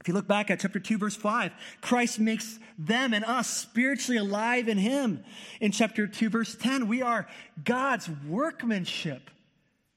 If 0.00 0.08
you 0.08 0.14
look 0.14 0.26
back 0.26 0.50
at 0.50 0.60
chapter 0.60 0.80
2, 0.80 0.96
verse 0.96 1.16
5, 1.16 1.52
Christ 1.82 2.18
makes 2.18 2.58
them 2.78 3.12
and 3.12 3.24
us 3.24 3.48
spiritually 3.48 4.16
alive 4.16 4.66
in 4.66 4.78
Him. 4.78 5.22
In 5.60 5.72
chapter 5.72 6.06
2, 6.06 6.30
verse 6.30 6.54
10, 6.54 6.88
we 6.88 7.02
are 7.02 7.28
God's 7.62 8.08
workmanship, 8.26 9.30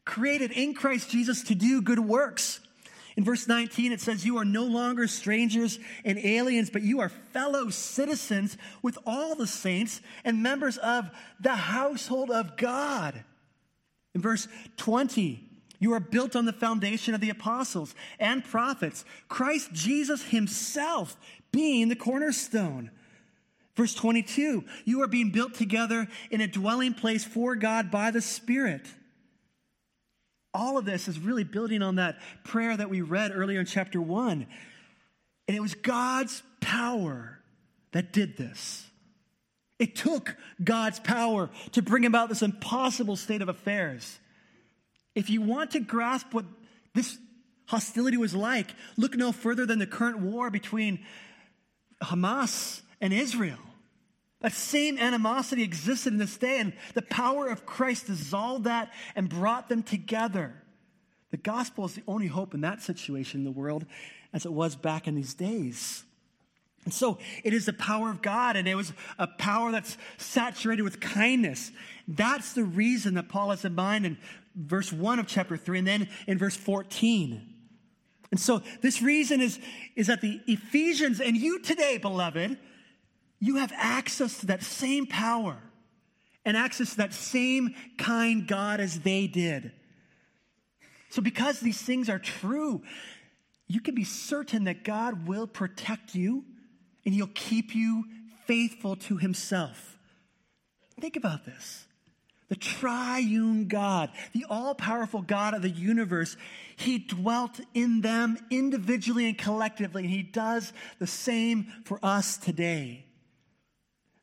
created 0.03 0.51
in 0.51 0.73
Christ 0.73 1.09
Jesus 1.09 1.43
to 1.43 1.55
do 1.55 1.81
good 1.81 1.99
works. 1.99 2.59
In 3.15 3.23
verse 3.23 3.47
19, 3.47 3.93
it 3.93 4.01
says, 4.01 4.25
You 4.25 4.37
are 4.37 4.45
no 4.45 4.65
longer 4.65 5.07
strangers 5.07 5.79
and 6.03 6.17
aliens, 6.17 6.69
but 6.69 6.81
you 6.81 6.99
are 6.99 7.09
fellow 7.09 7.69
citizens 7.69 8.57
with 8.81 8.97
all 9.05 9.35
the 9.35 9.47
saints 9.47 10.01
and 10.25 10.43
members 10.43 10.77
of 10.77 11.09
the 11.39 11.55
household 11.55 12.29
of 12.29 12.57
God. 12.57 13.23
In 14.13 14.21
verse 14.21 14.49
20, 14.77 15.52
you 15.83 15.93
are 15.93 15.99
built 15.99 16.35
on 16.35 16.45
the 16.45 16.53
foundation 16.53 17.13
of 17.13 17.19
the 17.19 17.29
apostles 17.29 17.93
and 18.17 18.43
prophets, 18.43 19.03
Christ 19.27 19.73
Jesus 19.73 20.23
himself 20.23 21.17
being 21.51 21.89
the 21.89 21.95
cornerstone. 21.95 22.89
Verse 23.75 23.93
22, 23.93 24.63
you 24.85 25.01
are 25.01 25.07
being 25.07 25.31
built 25.31 25.55
together 25.55 26.07
in 26.31 26.39
a 26.39 26.47
dwelling 26.47 26.93
place 26.93 27.25
for 27.25 27.55
God 27.55 27.91
by 27.91 28.11
the 28.11 28.21
Spirit. 28.21 28.87
All 30.53 30.77
of 30.77 30.85
this 30.85 31.07
is 31.07 31.19
really 31.19 31.43
building 31.43 31.81
on 31.81 31.95
that 31.95 32.17
prayer 32.45 32.77
that 32.77 32.89
we 32.89 33.01
read 33.01 33.31
earlier 33.33 33.59
in 33.59 33.65
chapter 33.65 33.99
1. 34.01 34.47
And 35.47 35.57
it 35.57 35.59
was 35.59 35.73
God's 35.73 36.43
power 36.61 37.39
that 37.91 38.13
did 38.13 38.37
this. 38.37 38.85
It 39.79 39.95
took 39.95 40.37
God's 40.63 41.01
power 41.01 41.49
to 41.73 41.81
bring 41.81 42.05
about 42.05 42.29
this 42.29 42.41
impossible 42.41 43.17
state 43.17 43.41
of 43.41 43.49
affairs. 43.49 44.19
If 45.15 45.29
you 45.29 45.41
want 45.41 45.71
to 45.71 45.79
grasp 45.79 46.33
what 46.33 46.45
this 46.93 47.17
hostility 47.67 48.17
was 48.17 48.35
like, 48.35 48.71
look 48.97 49.15
no 49.15 49.31
further 49.31 49.65
than 49.65 49.79
the 49.79 49.87
current 49.87 50.19
war 50.19 50.49
between 50.49 51.05
Hamas 52.01 52.81
and 52.99 53.13
Israel. 53.13 53.59
That 54.41 54.53
same 54.53 54.97
animosity 54.97 55.63
existed 55.63 56.11
in 56.13 56.19
this 56.19 56.35
day, 56.35 56.59
and 56.59 56.73
the 56.93 57.01
power 57.01 57.47
of 57.47 57.65
Christ 57.65 58.07
dissolved 58.07 58.65
that 58.65 58.91
and 59.15 59.29
brought 59.29 59.69
them 59.69 59.83
together. 59.83 60.53
The 61.31 61.37
gospel 61.37 61.85
is 61.85 61.95
the 61.95 62.03
only 62.07 62.27
hope 62.27 62.53
in 62.53 62.61
that 62.61 62.81
situation 62.81 63.39
in 63.39 63.45
the 63.45 63.51
world, 63.51 63.85
as 64.33 64.45
it 64.45 64.51
was 64.51 64.75
back 64.75 65.07
in 65.07 65.15
these 65.15 65.33
days. 65.33 66.03
And 66.85 66.93
so 66.93 67.17
it 67.43 67.53
is 67.53 67.65
the 67.65 67.73
power 67.73 68.09
of 68.09 68.21
God, 68.21 68.55
and 68.55 68.67
it 68.67 68.75
was 68.75 68.93
a 69.17 69.27
power 69.27 69.71
that's 69.71 69.97
saturated 70.17 70.81
with 70.81 70.99
kindness. 70.99 71.71
That's 72.07 72.53
the 72.53 72.63
reason 72.63 73.13
that 73.13 73.29
Paul 73.29 73.51
has 73.51 73.63
in 73.63 73.75
mind 73.75 74.05
in 74.05 74.17
verse 74.55 74.91
1 74.91 75.19
of 75.19 75.27
chapter 75.27 75.57
3 75.57 75.79
and 75.79 75.87
then 75.87 76.09
in 76.27 76.37
verse 76.37 76.55
14. 76.55 77.49
And 78.31 78.39
so 78.39 78.63
this 78.81 79.01
reason 79.01 79.41
is, 79.41 79.59
is 79.95 80.07
that 80.07 80.21
the 80.21 80.41
Ephesians 80.47 81.21
and 81.21 81.37
you 81.37 81.59
today, 81.59 81.97
beloved, 81.97 82.57
you 83.39 83.57
have 83.57 83.71
access 83.75 84.39
to 84.39 84.47
that 84.47 84.63
same 84.63 85.05
power 85.05 85.57
and 86.45 86.57
access 86.57 86.91
to 86.91 86.97
that 86.97 87.13
same 87.13 87.75
kind 87.97 88.47
God 88.47 88.79
as 88.79 89.01
they 89.01 89.27
did. 89.27 89.71
So, 91.09 91.21
because 91.21 91.59
these 91.59 91.81
things 91.81 92.09
are 92.09 92.19
true, 92.19 92.81
you 93.67 93.79
can 93.81 93.95
be 93.95 94.03
certain 94.03 94.63
that 94.63 94.83
God 94.83 95.27
will 95.27 95.45
protect 95.45 96.15
you 96.15 96.43
and 97.05 97.13
He'll 97.13 97.27
keep 97.27 97.75
you 97.75 98.05
faithful 98.45 98.95
to 98.95 99.17
Himself. 99.17 99.97
Think 100.99 101.15
about 101.15 101.45
this 101.45 101.85
the 102.49 102.55
triune 102.59 103.67
God, 103.67 104.11
the 104.33 104.45
all 104.47 104.75
powerful 104.75 105.21
God 105.21 105.55
of 105.55 105.61
the 105.63 105.69
universe, 105.69 106.37
He 106.75 106.99
dwelt 106.99 107.59
in 107.73 108.01
them 108.01 108.37
individually 108.51 109.25
and 109.25 109.37
collectively, 109.37 110.03
and 110.03 110.11
He 110.11 110.23
does 110.23 110.71
the 110.99 111.07
same 111.07 111.65
for 111.85 111.99
us 112.03 112.37
today. 112.37 113.05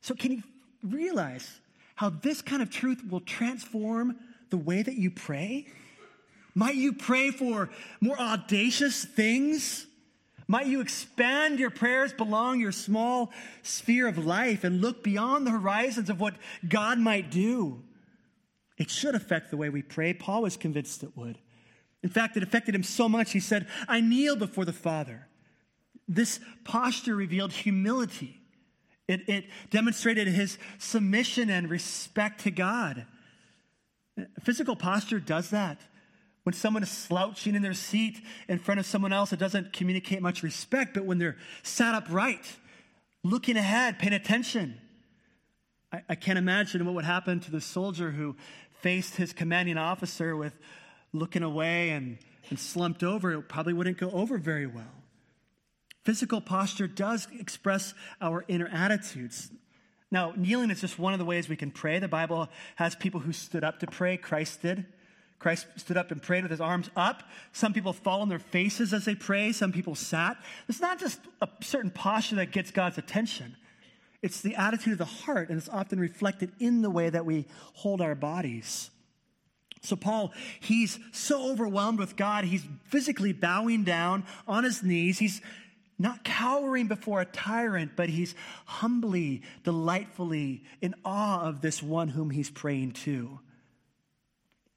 So, 0.01 0.15
can 0.15 0.31
you 0.31 0.43
realize 0.81 1.59
how 1.95 2.09
this 2.09 2.41
kind 2.41 2.61
of 2.61 2.69
truth 2.69 3.01
will 3.09 3.19
transform 3.19 4.17
the 4.49 4.57
way 4.57 4.81
that 4.81 4.95
you 4.95 5.11
pray? 5.11 5.67
Might 6.55 6.75
you 6.75 6.93
pray 6.93 7.31
for 7.31 7.69
more 7.99 8.19
audacious 8.19 9.03
things? 9.03 9.87
Might 10.51 10.67
you 10.67 10.81
expand 10.81 11.59
your 11.59 11.69
prayers 11.69 12.11
belong 12.11 12.59
your 12.59 12.73
small 12.73 13.31
sphere 13.63 14.05
of 14.05 14.17
life 14.17 14.65
and 14.65 14.81
look 14.81 15.01
beyond 15.01 15.47
the 15.47 15.51
horizons 15.51 16.09
of 16.09 16.19
what 16.19 16.35
God 16.67 16.99
might 16.99 17.31
do? 17.31 17.81
It 18.77 18.89
should 18.89 19.15
affect 19.15 19.49
the 19.49 19.55
way 19.55 19.69
we 19.69 19.81
pray. 19.81 20.13
Paul 20.13 20.41
was 20.41 20.57
convinced 20.57 21.03
it 21.03 21.15
would. 21.15 21.37
In 22.03 22.09
fact, 22.09 22.35
it 22.35 22.43
affected 22.43 22.75
him 22.75 22.83
so 22.83 23.07
much, 23.07 23.31
he 23.31 23.39
said, 23.39 23.65
I 23.87 24.01
kneel 24.01 24.35
before 24.35 24.65
the 24.65 24.73
Father. 24.73 25.25
This 26.05 26.41
posture 26.65 27.15
revealed 27.15 27.53
humility. 27.53 28.41
It, 29.07 29.29
it 29.29 29.45
demonstrated 29.69 30.27
his 30.27 30.57
submission 30.79 31.49
and 31.49 31.69
respect 31.69 32.41
to 32.41 32.51
God. 32.51 33.05
Physical 34.41 34.75
posture 34.75 35.21
does 35.21 35.51
that. 35.51 35.79
When 36.43 36.53
someone 36.53 36.81
is 36.81 36.89
slouching 36.89 37.53
in 37.55 37.61
their 37.61 37.73
seat 37.73 38.19
in 38.47 38.57
front 38.57 38.79
of 38.79 38.85
someone 38.85 39.13
else, 39.13 39.31
it 39.31 39.39
doesn't 39.39 39.73
communicate 39.73 40.21
much 40.21 40.41
respect. 40.41 40.93
But 40.93 41.05
when 41.05 41.19
they're 41.19 41.37
sat 41.61 41.93
upright, 41.93 42.57
looking 43.23 43.57
ahead, 43.57 43.99
paying 43.99 44.13
attention, 44.13 44.79
I, 45.91 46.01
I 46.09 46.15
can't 46.15 46.39
imagine 46.39 46.83
what 46.85 46.95
would 46.95 47.05
happen 47.05 47.39
to 47.41 47.51
the 47.51 47.61
soldier 47.61 48.11
who 48.11 48.35
faced 48.81 49.15
his 49.17 49.33
commanding 49.33 49.77
officer 49.77 50.35
with 50.35 50.53
looking 51.13 51.43
away 51.43 51.91
and, 51.91 52.17
and 52.49 52.59
slumped 52.59 53.03
over, 53.03 53.33
it 53.33 53.43
probably 53.43 53.73
wouldn't 53.73 53.97
go 53.97 54.09
over 54.09 54.37
very 54.37 54.65
well. 54.65 54.83
Physical 56.03 56.41
posture 56.41 56.87
does 56.87 57.27
express 57.39 57.93
our 58.19 58.43
inner 58.47 58.67
attitudes. 58.67 59.51
Now, 60.09 60.33
kneeling 60.35 60.71
is 60.71 60.81
just 60.81 60.97
one 60.97 61.13
of 61.13 61.19
the 61.19 61.25
ways 61.25 61.47
we 61.47 61.55
can 61.55 61.69
pray. 61.69 61.99
The 61.99 62.07
Bible 62.07 62.49
has 62.75 62.95
people 62.95 63.19
who 63.19 63.31
stood 63.31 63.63
up 63.63 63.79
to 63.79 63.87
pray. 63.87 64.17
Christ 64.17 64.61
did. 64.63 64.85
Christ 65.41 65.65
stood 65.75 65.97
up 65.97 66.11
and 66.11 66.21
prayed 66.21 66.43
with 66.43 66.51
his 66.51 66.61
arms 66.61 66.91
up. 66.95 67.23
Some 67.51 67.73
people 67.73 67.93
fall 67.93 68.21
on 68.21 68.29
their 68.29 68.37
faces 68.37 68.93
as 68.93 69.05
they 69.05 69.15
pray. 69.15 69.51
Some 69.51 69.71
people 69.71 69.95
sat. 69.95 70.37
It's 70.69 70.79
not 70.79 70.99
just 70.99 71.19
a 71.41 71.49
certain 71.61 71.89
posture 71.89 72.35
that 72.35 72.51
gets 72.51 72.69
God's 72.69 72.99
attention. 72.99 73.55
It's 74.21 74.41
the 74.41 74.53
attitude 74.53 74.93
of 74.93 74.99
the 74.99 75.05
heart, 75.05 75.49
and 75.49 75.57
it's 75.57 75.67
often 75.67 75.99
reflected 75.99 76.51
in 76.59 76.83
the 76.83 76.91
way 76.91 77.09
that 77.09 77.25
we 77.25 77.47
hold 77.73 78.01
our 78.01 78.13
bodies. 78.13 78.91
So, 79.81 79.95
Paul, 79.95 80.31
he's 80.59 80.99
so 81.11 81.49
overwhelmed 81.51 81.97
with 81.97 82.15
God, 82.15 82.43
he's 82.43 82.67
physically 82.85 83.33
bowing 83.33 83.83
down 83.83 84.25
on 84.47 84.63
his 84.63 84.83
knees. 84.83 85.17
He's 85.17 85.41
not 85.97 86.23
cowering 86.23 86.87
before 86.87 87.19
a 87.19 87.25
tyrant, 87.25 87.93
but 87.95 88.09
he's 88.09 88.35
humbly, 88.65 89.41
delightfully 89.63 90.61
in 90.81 90.93
awe 91.03 91.41
of 91.41 91.61
this 91.61 91.81
one 91.81 92.09
whom 92.09 92.29
he's 92.29 92.51
praying 92.51 92.91
to. 92.91 93.39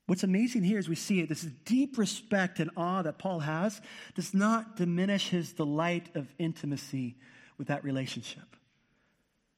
What's 0.07 0.22
amazing 0.22 0.64
here 0.64 0.78
is 0.78 0.88
we 0.88 0.96
see 0.96 1.20
it, 1.20 1.28
this 1.28 1.46
deep 1.64 1.96
respect 1.96 2.61
and 2.61 2.70
awe 2.76 3.02
that 3.02 3.18
Paul 3.18 3.40
has 3.40 3.80
does 4.14 4.34
not 4.34 4.76
diminish 4.76 5.30
his 5.30 5.52
delight 5.52 6.11
of 6.14 6.28
intimacy 6.38 7.16
with 7.57 7.68
that 7.68 7.84
relationship. 7.84 8.57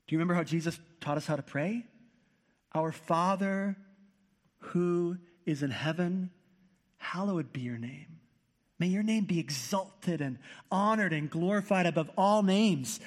Do 0.07 0.14
you 0.14 0.18
remember 0.18 0.34
how 0.34 0.44
Jesus 0.44 0.78
taught 1.01 1.16
us 1.16 1.26
how 1.26 1.36
to 1.36 1.42
pray? 1.42 1.84
Our 2.74 2.92
Father 2.92 3.76
who 4.59 5.18
is 5.44 5.62
in 5.62 5.70
heaven, 5.70 6.30
hallowed 6.99 7.53
be 7.53 7.61
your 7.61 7.78
name. 7.78 8.20
May 8.78 8.88
your 8.88 9.03
name 9.03 9.24
be 9.24 9.40
exalted 9.40 10.20
and 10.20 10.38
honored 10.70 11.12
and 11.12 11.30
glorified 11.30 11.86
above 11.86 12.11
all 12.16 12.42
names. 12.42 13.01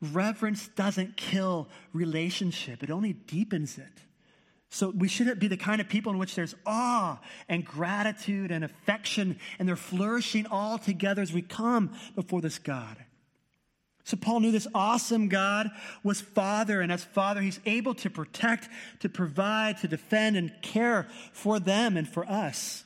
Reverence 0.00 0.68
doesn't 0.68 1.16
kill 1.16 1.68
relationship, 1.92 2.82
it 2.82 2.90
only 2.90 3.12
deepens 3.14 3.78
it. 3.78 4.02
So 4.72 4.88
we 4.88 5.06
shouldn't 5.06 5.38
be 5.38 5.48
the 5.48 5.58
kind 5.58 5.82
of 5.82 5.88
people 5.90 6.12
in 6.12 6.18
which 6.18 6.34
there's 6.34 6.54
awe 6.64 7.20
and 7.46 7.62
gratitude 7.62 8.50
and 8.50 8.64
affection, 8.64 9.38
and 9.58 9.68
they're 9.68 9.76
flourishing 9.76 10.46
all 10.46 10.78
together 10.78 11.20
as 11.20 11.30
we 11.30 11.42
come 11.42 11.94
before 12.14 12.40
this 12.40 12.58
God. 12.58 12.96
So 14.04 14.16
Paul 14.16 14.40
knew 14.40 14.50
this 14.50 14.66
awesome 14.74 15.28
God 15.28 15.70
was 16.02 16.22
Father, 16.22 16.80
and 16.80 16.90
as 16.90 17.04
Father, 17.04 17.42
he's 17.42 17.60
able 17.66 17.94
to 17.96 18.08
protect, 18.08 18.70
to 19.00 19.10
provide, 19.10 19.76
to 19.82 19.88
defend, 19.88 20.38
and 20.38 20.50
care 20.62 21.06
for 21.34 21.60
them 21.60 21.98
and 21.98 22.08
for 22.08 22.24
us. 22.24 22.84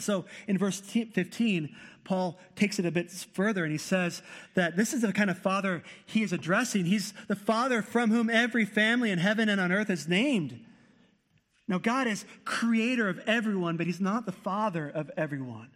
So 0.00 0.24
in 0.48 0.58
verse 0.58 0.80
15, 0.80 1.72
Paul 2.04 2.38
takes 2.54 2.78
it 2.78 2.86
a 2.86 2.90
bit 2.90 3.10
further 3.10 3.64
and 3.64 3.72
he 3.72 3.78
says 3.78 4.22
that 4.54 4.76
this 4.76 4.92
is 4.92 5.00
the 5.00 5.12
kind 5.12 5.30
of 5.30 5.38
father 5.38 5.82
he 6.06 6.22
is 6.22 6.32
addressing. 6.32 6.84
He's 6.84 7.14
the 7.28 7.36
father 7.36 7.82
from 7.82 8.10
whom 8.10 8.28
every 8.28 8.64
family 8.64 9.10
in 9.10 9.18
heaven 9.18 9.48
and 9.48 9.60
on 9.60 9.72
earth 9.72 9.90
is 9.90 10.06
named. 10.06 10.60
Now, 11.66 11.78
God 11.78 12.06
is 12.06 12.26
creator 12.44 13.08
of 13.08 13.20
everyone, 13.26 13.78
but 13.78 13.86
he's 13.86 14.00
not 14.00 14.26
the 14.26 14.32
father 14.32 14.88
of 14.88 15.10
everyone. 15.16 15.70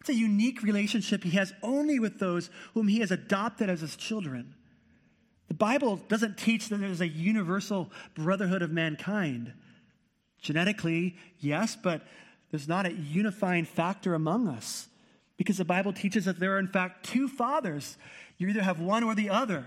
It's 0.00 0.10
a 0.10 0.14
unique 0.14 0.62
relationship 0.62 1.24
he 1.24 1.30
has 1.30 1.54
only 1.62 1.98
with 1.98 2.18
those 2.18 2.50
whom 2.74 2.88
he 2.88 3.00
has 3.00 3.10
adopted 3.10 3.70
as 3.70 3.80
his 3.80 3.96
children. 3.96 4.54
The 5.48 5.54
Bible 5.54 5.96
doesn't 6.08 6.36
teach 6.36 6.68
that 6.68 6.78
there's 6.78 7.00
a 7.00 7.08
universal 7.08 7.90
brotherhood 8.14 8.62
of 8.62 8.70
mankind. 8.70 9.52
Genetically, 10.40 11.16
yes, 11.38 11.76
but 11.80 12.02
there's 12.50 12.68
not 12.68 12.84
a 12.84 12.92
unifying 12.92 13.64
factor 13.64 14.14
among 14.14 14.48
us 14.48 14.88
because 15.42 15.58
the 15.58 15.64
Bible 15.64 15.92
teaches 15.92 16.26
that 16.26 16.38
there 16.38 16.54
are, 16.54 16.58
in 16.60 16.68
fact, 16.68 17.04
two 17.04 17.26
fathers. 17.26 17.98
You 18.38 18.46
either 18.48 18.62
have 18.62 18.78
one 18.78 19.02
or 19.02 19.16
the 19.16 19.28
other. 19.28 19.66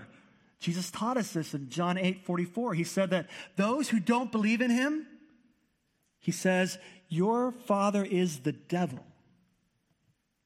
Jesus 0.58 0.90
taught 0.90 1.18
us 1.18 1.32
this 1.32 1.52
in 1.52 1.68
John 1.68 1.98
8 1.98 2.24
44. 2.24 2.72
He 2.72 2.82
said 2.82 3.10
that 3.10 3.28
those 3.56 3.90
who 3.90 4.00
don't 4.00 4.32
believe 4.32 4.62
in 4.62 4.70
him, 4.70 5.06
he 6.18 6.32
says, 6.32 6.78
Your 7.10 7.52
father 7.52 8.02
is 8.02 8.40
the 8.40 8.52
devil. 8.52 9.04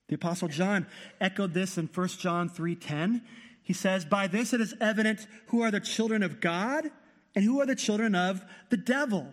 The 0.09 0.16
Apostle 0.16 0.49
John 0.49 0.89
echoed 1.20 1.55
this 1.55 1.78
in 1.78 1.87
1 1.87 2.09
John 2.09 2.51
3:10. 2.51 3.22
He 3.62 3.72
says, 3.72 4.05
By 4.05 4.26
this 4.26 4.53
it 4.53 4.61
is 4.61 4.74
evident 4.81 5.28
who 5.47 5.62
are 5.62 5.70
the 5.70 5.78
children 5.78 6.24
of 6.24 6.41
God 6.41 6.91
and 7.37 7.45
who 7.45 7.61
are 7.61 7.66
the 7.66 7.76
children 7.76 8.16
of 8.16 8.45
the 8.70 8.76
devil. 8.76 9.33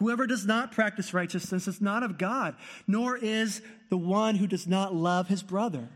Whoever 0.00 0.26
does 0.26 0.46
not 0.46 0.72
practice 0.72 1.12
righteousness 1.12 1.68
is 1.68 1.80
not 1.82 2.02
of 2.02 2.16
God, 2.16 2.56
nor 2.86 3.18
is 3.18 3.60
the 3.90 3.98
one 3.98 4.34
who 4.34 4.46
does 4.46 4.66
not 4.66 4.94
love 4.94 5.28
his 5.28 5.42
brother. 5.42 5.90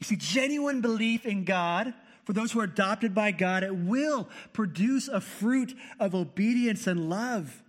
You 0.00 0.04
see, 0.04 0.16
genuine 0.16 0.80
belief 0.80 1.24
in 1.24 1.44
God, 1.44 1.94
for 2.24 2.32
those 2.32 2.50
who 2.50 2.58
are 2.58 2.64
adopted 2.64 3.14
by 3.14 3.30
God, 3.30 3.62
it 3.62 3.76
will 3.76 4.28
produce 4.52 5.06
a 5.06 5.20
fruit 5.20 5.72
of 6.00 6.16
obedience 6.16 6.88
and 6.88 7.08
love. 7.08 7.62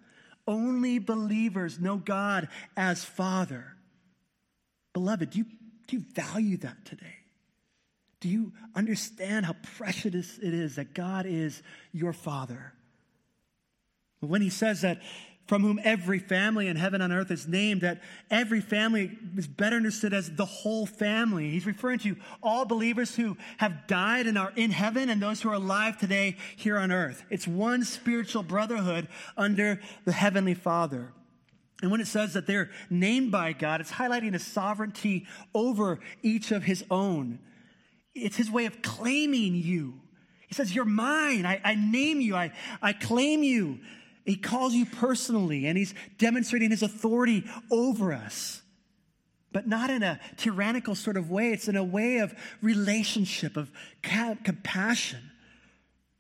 Only 0.47 0.97
believers 0.97 1.79
know 1.79 1.97
God 1.97 2.47
as 2.75 3.05
Father. 3.05 3.75
Beloved, 4.93 5.29
do 5.29 5.39
you, 5.39 5.45
do 5.85 5.97
you 5.97 6.03
value 6.15 6.57
that 6.57 6.83
today? 6.83 7.17
Do 8.21 8.27
you 8.27 8.53
understand 8.75 9.45
how 9.45 9.55
precious 9.77 10.39
it 10.39 10.53
is 10.55 10.77
that 10.77 10.95
God 10.95 11.27
is 11.27 11.61
your 11.91 12.11
Father? 12.11 12.73
When 14.21 14.41
he 14.41 14.49
says 14.49 14.81
that 14.81 15.01
from 15.47 15.63
whom 15.63 15.81
every 15.83 16.19
family 16.19 16.67
in 16.67 16.77
heaven 16.77 17.01
and 17.01 17.11
earth 17.11 17.29
is 17.29 17.47
named, 17.47 17.81
that 17.81 18.01
every 18.29 18.61
family 18.61 19.17
is 19.35 19.47
better 19.47 19.75
understood 19.75 20.13
as 20.13 20.31
the 20.31 20.45
whole 20.45 20.85
family. 20.85 21.49
He's 21.49 21.65
referring 21.65 21.99
to 21.99 22.15
all 22.41 22.63
believers 22.63 23.15
who 23.15 23.35
have 23.57 23.87
died 23.87 24.27
and 24.27 24.37
are 24.37 24.53
in 24.55 24.71
heaven 24.71 25.09
and 25.09 25.21
those 25.21 25.41
who 25.41 25.49
are 25.49 25.55
alive 25.55 25.97
today 25.97 26.37
here 26.55 26.77
on 26.77 26.91
earth. 26.91 27.25
It's 27.29 27.47
one 27.47 27.83
spiritual 27.83 28.43
brotherhood 28.43 29.09
under 29.35 29.81
the 30.05 30.13
Heavenly 30.13 30.53
Father. 30.53 31.11
And 31.81 31.91
when 31.91 31.99
it 31.99 32.07
says 32.07 32.33
that 32.33 32.45
they're 32.45 32.69
named 32.89 33.31
by 33.31 33.53
God, 33.53 33.81
it's 33.81 33.91
highlighting 33.91 34.33
his 34.33 34.45
sovereignty 34.45 35.25
over 35.53 35.99
each 36.21 36.51
of 36.51 36.63
his 36.63 36.85
own. 36.91 37.39
It's 38.13 38.37
his 38.37 38.51
way 38.51 38.67
of 38.67 38.81
claiming 38.81 39.55
you. 39.55 39.95
He 40.47 40.53
says, 40.53 40.75
You're 40.75 40.85
mine. 40.85 41.45
I, 41.45 41.59
I 41.63 41.75
name 41.75 42.21
you. 42.21 42.35
I, 42.35 42.51
I 42.81 42.93
claim 42.93 43.41
you. 43.41 43.79
He 44.25 44.35
calls 44.35 44.73
you 44.73 44.85
personally, 44.85 45.65
and 45.65 45.77
he's 45.77 45.93
demonstrating 46.17 46.69
his 46.69 46.83
authority 46.83 47.43
over 47.71 48.13
us. 48.13 48.61
But 49.51 49.67
not 49.67 49.89
in 49.89 50.03
a 50.03 50.19
tyrannical 50.37 50.95
sort 50.95 51.17
of 51.17 51.29
way, 51.29 51.51
it's 51.51 51.67
in 51.67 51.75
a 51.75 51.83
way 51.83 52.19
of 52.19 52.33
relationship, 52.61 53.57
of 53.57 53.71
compassion. 54.01 55.31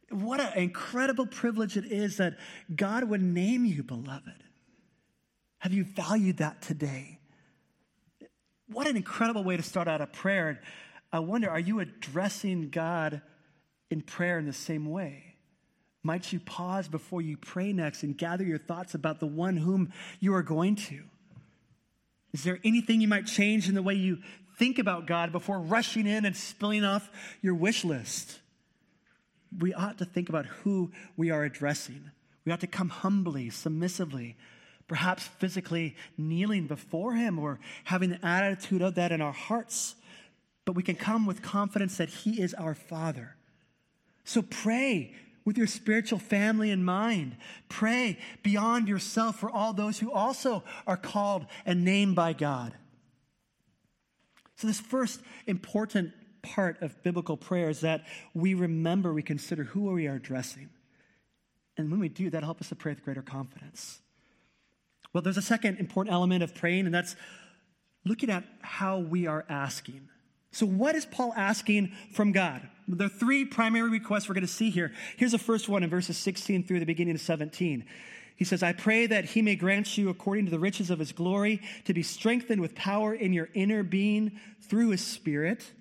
What 0.09 0.41
an 0.41 0.51
incredible 0.57 1.25
privilege 1.25 1.77
it 1.77 1.85
is 1.85 2.17
that 2.17 2.37
God 2.75 3.05
would 3.05 3.21
name 3.21 3.63
you, 3.65 3.83
beloved. 3.83 4.43
Have 5.59 5.71
you 5.71 5.85
valued 5.85 6.37
that 6.37 6.61
today? 6.61 7.19
What 8.67 8.87
an 8.87 8.97
incredible 8.97 9.43
way 9.43 9.55
to 9.55 9.63
start 9.63 9.87
out 9.87 10.01
a 10.01 10.07
prayer. 10.07 10.59
I 11.13 11.19
wonder, 11.19 11.49
are 11.49 11.59
you 11.59 11.79
addressing 11.79 12.69
God 12.69 13.21
in 13.89 14.01
prayer 14.01 14.39
in 14.39 14.45
the 14.45 14.53
same 14.53 14.89
way? 14.89 15.30
Might 16.03 16.33
you 16.33 16.39
pause 16.39 16.87
before 16.87 17.21
you 17.21 17.37
pray 17.37 17.73
next 17.73 18.03
and 18.03 18.17
gather 18.17 18.43
your 18.43 18.57
thoughts 18.57 18.95
about 18.95 19.19
the 19.19 19.27
one 19.27 19.57
whom 19.57 19.91
you 20.19 20.33
are 20.33 20.41
going 20.41 20.75
to? 20.75 21.03
Is 22.33 22.43
there 22.43 22.59
anything 22.63 23.01
you 23.01 23.07
might 23.07 23.27
change 23.27 23.69
in 23.69 23.75
the 23.75 23.83
way 23.83 23.93
you 23.93 24.19
think 24.57 24.79
about 24.79 25.05
God 25.05 25.31
before 25.31 25.59
rushing 25.59 26.07
in 26.07 26.25
and 26.25 26.35
spilling 26.35 26.83
off 26.83 27.09
your 27.41 27.53
wish 27.53 27.83
list? 27.83 28.39
We 29.59 29.73
ought 29.73 29.97
to 29.99 30.05
think 30.05 30.29
about 30.29 30.45
who 30.45 30.91
we 31.17 31.29
are 31.29 31.43
addressing. 31.43 32.11
We 32.45 32.51
ought 32.51 32.61
to 32.61 32.67
come 32.67 32.89
humbly, 32.89 33.49
submissively, 33.49 34.37
perhaps 34.87 35.27
physically 35.27 35.95
kneeling 36.17 36.67
before 36.67 37.13
Him 37.13 37.37
or 37.37 37.59
having 37.83 38.09
the 38.09 38.25
attitude 38.25 38.81
of 38.81 38.95
that 38.95 39.11
in 39.11 39.21
our 39.21 39.33
hearts. 39.33 39.95
But 40.65 40.73
we 40.73 40.83
can 40.83 40.95
come 40.95 41.25
with 41.25 41.41
confidence 41.41 41.97
that 41.97 42.09
He 42.09 42.41
is 42.41 42.53
our 42.53 42.73
Father. 42.73 43.35
So 44.23 44.41
pray 44.41 45.13
with 45.45 45.57
your 45.57 45.67
spiritual 45.67 46.19
family 46.19 46.71
in 46.71 46.83
mind. 46.83 47.35
Pray 47.69 48.17
beyond 48.43 48.87
yourself 48.87 49.39
for 49.39 49.49
all 49.49 49.73
those 49.73 49.99
who 49.99 50.11
also 50.11 50.63
are 50.85 50.97
called 50.97 51.45
and 51.65 51.83
named 51.83 52.15
by 52.15 52.33
God. 52.33 52.73
So, 54.55 54.67
this 54.67 54.79
first 54.79 55.21
important 55.47 56.13
part 56.41 56.81
of 56.81 57.01
biblical 57.03 57.37
prayer 57.37 57.69
is 57.69 57.81
that 57.81 58.05
we 58.33 58.53
remember, 58.53 59.13
we 59.13 59.23
consider 59.23 59.63
who 59.63 59.91
we 59.91 60.07
are 60.07 60.15
addressing. 60.15 60.69
And 61.77 61.89
when 61.89 61.99
we 61.99 62.09
do, 62.09 62.29
that 62.29 62.43
helps 62.43 62.61
us 62.61 62.69
to 62.69 62.75
pray 62.75 62.91
with 62.91 63.03
greater 63.03 63.21
confidence. 63.21 64.01
Well, 65.13 65.21
there's 65.21 65.37
a 65.37 65.41
second 65.41 65.79
important 65.79 66.13
element 66.13 66.43
of 66.43 66.53
praying, 66.55 66.85
and 66.85 66.93
that's 66.93 67.15
looking 68.05 68.29
at 68.29 68.43
how 68.61 68.99
we 68.99 69.27
are 69.27 69.45
asking. 69.49 70.07
So, 70.51 70.65
what 70.65 70.95
is 70.95 71.05
Paul 71.05 71.33
asking 71.35 71.93
from 72.11 72.31
God? 72.31 72.67
There 72.87 73.07
are 73.07 73.09
three 73.09 73.45
primary 73.45 73.89
requests 73.89 74.27
we're 74.27 74.35
going 74.35 74.45
to 74.45 74.51
see 74.51 74.69
here. 74.69 74.91
Here's 75.15 75.31
the 75.31 75.37
first 75.37 75.69
one 75.69 75.83
in 75.83 75.89
verses 75.89 76.17
16 76.17 76.65
through 76.65 76.79
the 76.79 76.85
beginning 76.85 77.15
of 77.15 77.21
17. 77.21 77.85
He 78.35 78.45
says, 78.45 78.63
I 78.63 78.73
pray 78.73 79.05
that 79.07 79.25
he 79.25 79.41
may 79.41 79.55
grant 79.55 79.97
you, 79.97 80.09
according 80.09 80.45
to 80.45 80.51
the 80.51 80.59
riches 80.59 80.89
of 80.89 80.99
his 80.99 81.11
glory, 81.11 81.61
to 81.85 81.93
be 81.93 82.03
strengthened 82.03 82.59
with 82.59 82.75
power 82.75 83.13
in 83.13 83.33
your 83.33 83.49
inner 83.53 83.83
being 83.83 84.39
through 84.61 84.89
his 84.89 85.05
spirit, 85.05 85.71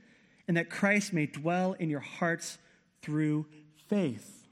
and 0.47 0.57
that 0.57 0.71
Christ 0.71 1.12
may 1.12 1.27
dwell 1.27 1.73
in 1.73 1.91
your 1.91 2.01
hearts 2.01 2.59
through 3.03 3.47
faith. 3.89 4.47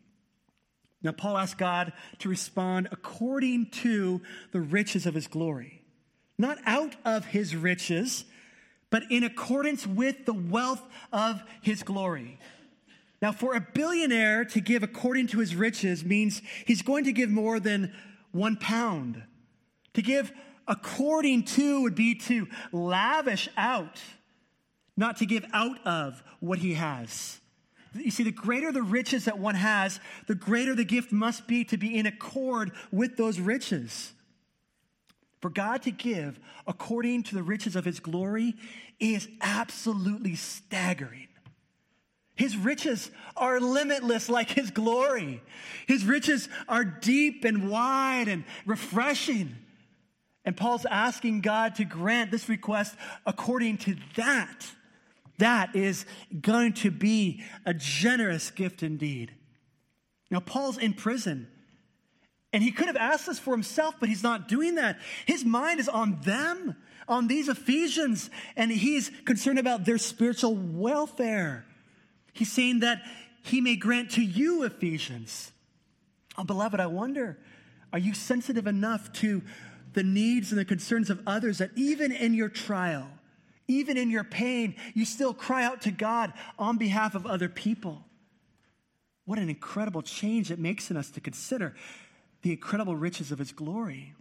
Now, 1.03 1.13
Paul 1.13 1.37
asked 1.37 1.59
God 1.59 1.93
to 2.21 2.29
respond 2.29 2.89
according 2.91 3.71
to 3.83 4.21
the 4.53 4.61
riches 4.61 5.07
of 5.07 5.15
his 5.15 5.29
glory, 5.29 5.83
not 6.39 6.59
out 6.67 6.97
of 7.05 7.27
his 7.27 7.55
riches, 7.55 8.25
but 8.91 9.03
in 9.11 9.25
accordance 9.25 9.87
with 9.87 10.25
the 10.25 10.33
wealth 10.33 10.83
of 11.13 11.43
his 11.63 11.83
glory. 11.83 12.39
Now, 13.21 13.33
for 13.33 13.55
a 13.55 13.61
billionaire 13.61 14.45
to 14.47 14.61
give 14.61 14.83
according 14.83 15.27
to 15.29 15.41
his 15.41 15.55
riches 15.55 16.05
means 16.05 16.41
he's 16.67 16.83
going 16.83 17.05
to 17.05 17.13
give 17.13 17.31
more 17.31 17.59
than 17.59 17.93
one 18.31 18.57
pound. 18.57 19.23
To 19.95 20.03
give 20.03 20.33
according 20.69 21.45
to 21.45 21.83
would 21.83 21.95
be 21.95 22.15
to 22.15 22.47
lavish 22.71 23.49
out, 23.57 24.01
not 24.97 25.17
to 25.17 25.27
give 25.27 25.45
out 25.53 25.85
of 25.85 26.23
what 26.41 26.61
he 26.61 26.75
has. 26.75 27.41
You 27.95 28.11
see, 28.11 28.23
the 28.23 28.31
greater 28.31 28.71
the 28.71 28.83
riches 28.83 29.25
that 29.25 29.39
one 29.39 29.55
has, 29.55 29.99
the 30.27 30.35
greater 30.35 30.75
the 30.75 30.85
gift 30.85 31.11
must 31.11 31.49
be 31.49 31.65
to 31.65 31.77
be 31.77 31.99
in 31.99 32.07
accord 32.07 32.73
with 32.93 33.17
those 33.17 33.41
riches. 33.41 34.13
For 35.41 35.51
God 35.51 35.83
to 35.83 35.91
give 35.91 36.41
according 36.67 37.25
to 37.25 37.35
the 37.35 37.43
riches 37.43 37.77
of 37.77 37.85
his 37.85 38.01
glory 38.01 38.55
is 38.99 39.29
absolutely 39.41 40.35
staggering. 40.35 41.29
His 42.35 42.57
riches 42.57 43.11
are 43.37 43.61
limitless 43.61 44.29
like 44.29 44.51
his 44.51 44.71
glory. 44.71 45.43
His 45.87 46.05
riches 46.05 46.49
are 46.69 46.85
deep 46.85 47.45
and 47.45 47.69
wide 47.69 48.29
and 48.29 48.45
refreshing. 48.65 49.57
And 50.45 50.57
Paul's 50.57 50.87
asking 50.87 51.41
God 51.41 51.75
to 51.77 51.85
grant 51.85 52.31
this 52.31 52.49
request 52.49 52.95
according 53.27 53.79
to 53.79 53.97
that. 54.17 54.71
That 55.39 55.75
is 55.75 56.07
going 56.41 56.75
to 56.75 56.91
be 56.91 57.43
a 57.67 57.75
generous 57.75 58.51
gift 58.51 58.83
indeed. 58.83 59.33
Now, 60.31 60.41
Paul's 60.41 60.79
in 60.79 60.95
prison. 60.95 61.49
And 62.53 62.63
he 62.63 62.73
could 62.73 62.87
have 62.87 62.97
asked 62.97 63.27
this 63.27 63.39
for 63.39 63.53
himself, 63.53 63.97
but 64.01 64.09
he's 64.09 64.23
not 64.23 64.49
doing 64.49 64.77
that. 64.77 64.99
His 65.27 65.45
mind 65.45 65.81
is 65.81 65.89
on 65.89 66.21
them, 66.23 66.77
on 67.07 67.27
these 67.27 67.49
Ephesians, 67.49 68.31
and 68.57 68.71
he's 68.71 69.11
concerned 69.25 69.59
about 69.59 69.85
their 69.85 69.99
spiritual 69.99 70.55
welfare. 70.55 71.67
He's 72.33 72.51
saying 72.51 72.81
that 72.81 73.03
he 73.43 73.61
may 73.61 73.77
grant 73.77 74.13
to 74.13 74.23
you, 74.23 74.63
Ephesians. 74.63 75.53
Oh, 76.39 76.45
beloved, 76.45 76.81
I 76.81 76.87
wonder, 76.87 77.39
are 77.93 77.99
you 77.99 78.15
sensitive 78.15 78.67
enough 78.67 79.13
to 79.15 79.43
the 79.93 80.03
needs 80.03 80.53
and 80.53 80.59
the 80.59 80.65
concerns 80.65 81.11
of 81.11 81.21
others 81.27 81.59
that 81.59 81.71
even 81.77 82.13
in 82.13 82.33
your 82.33 82.49
trial, 82.49 83.09
even 83.67 83.97
in 83.97 84.11
your 84.11 84.25
pain, 84.25 84.75
you 84.95 85.05
still 85.05 85.35
cry 85.35 85.65
out 85.65 85.83
to 85.83 85.91
God 85.91 86.33
on 86.59 86.79
behalf 86.79 87.15
of 87.15 87.27
other 87.27 87.49
people? 87.49 88.05
What 89.25 89.39
an 89.39 89.51
incredible 89.51 90.01
change 90.01 90.51
it 90.51 90.59
makes 90.59 90.91
in 90.91 90.97
us 90.97 91.11
to 91.11 91.21
consider 91.21 91.75
the 92.43 92.53
incredible 92.53 92.97
riches 92.97 93.33
of 93.33 93.39
his 93.39 93.53
glory. 93.53 94.15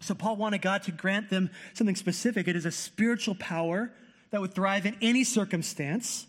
So, 0.00 0.14
Paul 0.14 0.36
wanted 0.36 0.62
God 0.62 0.82
to 0.84 0.92
grant 0.92 1.30
them 1.30 1.50
something 1.74 1.96
specific. 1.96 2.46
It 2.46 2.56
is 2.56 2.66
a 2.66 2.70
spiritual 2.70 3.34
power 3.34 3.92
that 4.30 4.40
would 4.40 4.54
thrive 4.54 4.86
in 4.86 4.96
any 5.00 5.24
circumstance. 5.24 6.26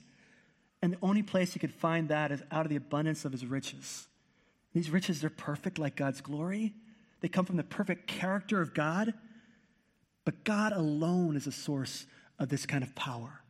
And 0.81 0.93
the 0.93 0.97
only 1.01 1.23
place 1.23 1.53
he 1.53 1.59
could 1.59 1.73
find 1.73 2.09
that 2.09 2.31
is 2.31 2.41
out 2.51 2.65
of 2.65 2.69
the 2.69 2.77
abundance 2.77 3.25
of 3.25 3.31
his 3.31 3.45
riches. 3.45 4.07
These 4.73 4.89
riches, 4.89 5.21
they're 5.21 5.29
perfect 5.29 5.77
like 5.77 5.95
God's 5.95 6.21
glory. 6.21 6.73
They 7.21 7.27
come 7.27 7.45
from 7.45 7.57
the 7.57 7.63
perfect 7.63 8.07
character 8.07 8.61
of 8.61 8.73
God. 8.73 9.13
But 10.25 10.43
God 10.43 10.71
alone 10.71 11.35
is 11.35 11.47
a 11.47 11.51
source 11.51 12.05
of 12.39 12.49
this 12.49 12.65
kind 12.65 12.83
of 12.83 12.95
power. 12.95 13.41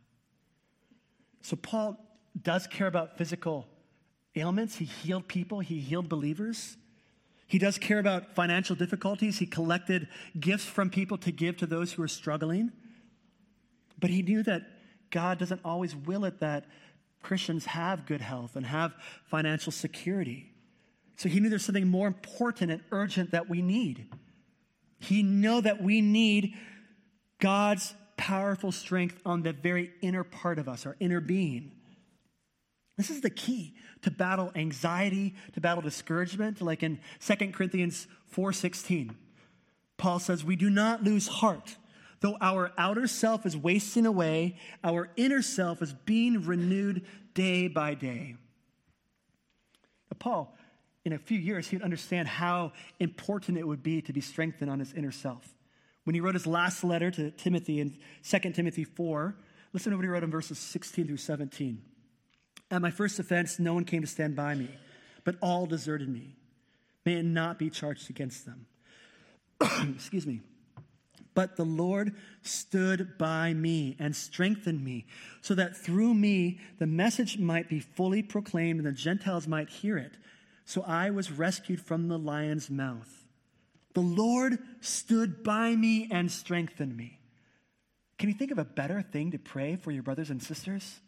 So, 1.41 1.55
Paul 1.55 1.97
does 2.41 2.68
care 2.68 2.88
about 2.88 3.18
physical 3.18 3.68
ailments. 4.36 4.76
He 4.76 4.86
healed 4.86 5.28
people, 5.28 5.60
he 5.60 5.80
healed 5.80 6.10
believers. 6.10 6.78
He 7.50 7.58
does 7.58 7.80
care 7.80 7.97
about 7.97 8.36
financial 8.36 8.76
difficulties. 8.76 9.39
He 9.39 9.47
collected 9.47 10.08
gifts 10.39 10.66
from 10.66 10.91
people 10.91 11.18
to 11.18 11.32
give 11.32 11.58
to 11.58 11.66
those 11.66 11.91
who 11.91 12.04
are 12.04 12.08
struggling. 12.08 12.72
But 14.00 14.12
he 14.12 14.22
knew 14.22 14.43
that 14.43 14.68
God 15.10 15.39
doesn't 15.39 15.62
always 15.66 15.95
will 15.95 16.26
it 16.26 16.39
that 16.41 16.66
Christians 17.24 17.66
have 17.66 18.06
good 18.06 18.22
health 18.22 18.56
and 18.56 18.68
have 18.68 18.93
financial 19.26 19.72
security. 19.72 20.52
So 21.18 21.28
he 21.28 21.39
knew 21.39 21.50
there's 21.50 21.66
something 21.66 21.88
more 21.88 22.06
important 22.06 22.70
and 22.70 22.84
urgent 22.91 23.32
that 23.32 23.50
we 23.50 23.64
need. 23.64 24.08
He 25.00 25.24
knew 25.24 25.60
that 25.62 25.82
we 25.82 26.02
need 26.02 26.54
God's 27.39 27.95
powerful 28.16 28.72
strength 28.72 29.20
on 29.26 29.41
the 29.41 29.54
very 29.54 29.91
inner 30.04 30.24
part 30.24 30.60
of 30.60 30.70
us, 30.70 30.86
our 30.86 30.95
inner 31.00 31.20
being. 31.20 31.72
This 33.00 33.10
is 33.10 33.22
the 33.22 33.30
key 33.30 33.76
to 34.02 34.12
battle 34.12 34.52
anxiety, 34.56 35.34
to 35.54 35.62
battle 35.62 35.82
discouragement, 35.82 36.62
like 36.62 36.84
in 36.84 37.00
2 37.22 37.54
Corinthians 37.54 38.08
4:16. 38.26 39.16
Paul 39.95 40.20
says, 40.20 40.43
"We 40.43 40.58
do 40.58 40.70
not 40.70 41.02
lose 41.02 41.30
heart. 41.30 41.78
Though 42.20 42.38
our 42.41 42.74
outer 42.78 43.08
self 43.08 43.45
is 43.45 43.56
wasting 43.56 44.06
away, 44.06 44.58
our 44.84 45.14
inner 45.16 45.41
self 45.41 45.82
is 45.82 45.93
being 45.93 46.41
renewed 46.41 47.06
day 47.34 47.70
by 47.70 47.93
day." 47.93 48.36
Now, 50.12 50.18
Paul, 50.20 50.58
in 51.06 51.14
a 51.14 51.18
few 51.18 51.39
years, 51.39 51.70
he'd 51.70 51.82
understand 51.82 52.28
how 52.28 52.74
important 53.00 53.58
it 53.58 53.66
would 53.66 53.82
be 53.82 54.02
to 54.02 54.12
be 54.12 54.20
strengthened 54.20 54.70
on 54.70 54.80
his 54.80 54.91
inner 54.91 55.14
self. 55.14 55.56
When 56.04 56.16
he 56.16 56.20
wrote 56.20 56.36
his 56.36 56.45
last 56.45 56.84
letter 56.84 57.12
to 57.12 57.32
Timothy 57.32 57.80
in 57.80 57.97
2 58.24 58.54
Timothy 58.54 58.84
4, 58.84 59.38
listen 59.72 59.91
to 59.91 59.95
what 59.95 60.04
he 60.04 60.10
wrote 60.10 60.26
in 60.26 60.32
verses 60.32 60.60
16 60.60 61.08
through 61.08 61.16
17. 61.16 61.82
At 62.72 62.82
my 62.82 62.91
first 62.91 63.20
offense, 63.20 63.59
no 63.59 63.74
one 63.74 63.86
came 63.86 64.01
to 64.01 64.07
stand 64.07 64.36
by 64.36 64.55
me, 64.55 64.70
but 65.24 65.36
all 65.41 65.65
deserted 65.65 66.09
me. 66.09 66.36
May 67.05 67.15
it 67.15 67.26
not 67.26 67.57
be 67.57 67.70
charged 67.70 68.09
against 68.09 68.45
them. 68.45 68.67
Excuse 69.95 70.28
me. 70.28 70.41
But 71.34 71.55
the 71.55 71.65
Lord 71.65 72.15
stood 72.41 73.17
by 73.17 73.53
me 73.53 73.95
and 73.99 74.15
strengthened 74.15 74.84
me, 74.84 75.05
so 75.41 75.55
that 75.55 75.78
through 75.78 76.13
me 76.13 76.59
the 76.80 76.88
message 76.88 77.38
might 77.38 77.70
be 77.70 77.80
fully 77.80 78.22
proclaimed 78.22 78.80
and 78.80 78.88
the 78.88 78.91
Gentiles 78.91 79.47
might 79.47 79.70
hear 79.70 79.97
it. 79.97 80.17
So 80.65 80.84
I 80.84 81.09
was 81.09 81.32
rescued 81.32 81.82
from 81.82 82.07
the 82.07 82.20
lion's 82.20 82.70
mouth. 82.70 83.26
The 83.93 84.01
Lord 84.01 84.59
stood 84.82 85.43
by 85.43 85.76
me 85.76 86.07
and 86.11 86.32
strengthened 86.32 86.95
me. 86.95 87.20
Can 88.17 88.30
you 88.30 88.36
think 88.36 88.51
of 88.51 88.59
a 88.59 88.65
better 88.65 89.01
thing 89.01 89.32
to 89.32 89.39
pray 89.39 89.78
for 89.78 89.91
your 89.91 90.03
brothers 90.03 90.30
and 90.30 90.43
sisters? 90.43 90.99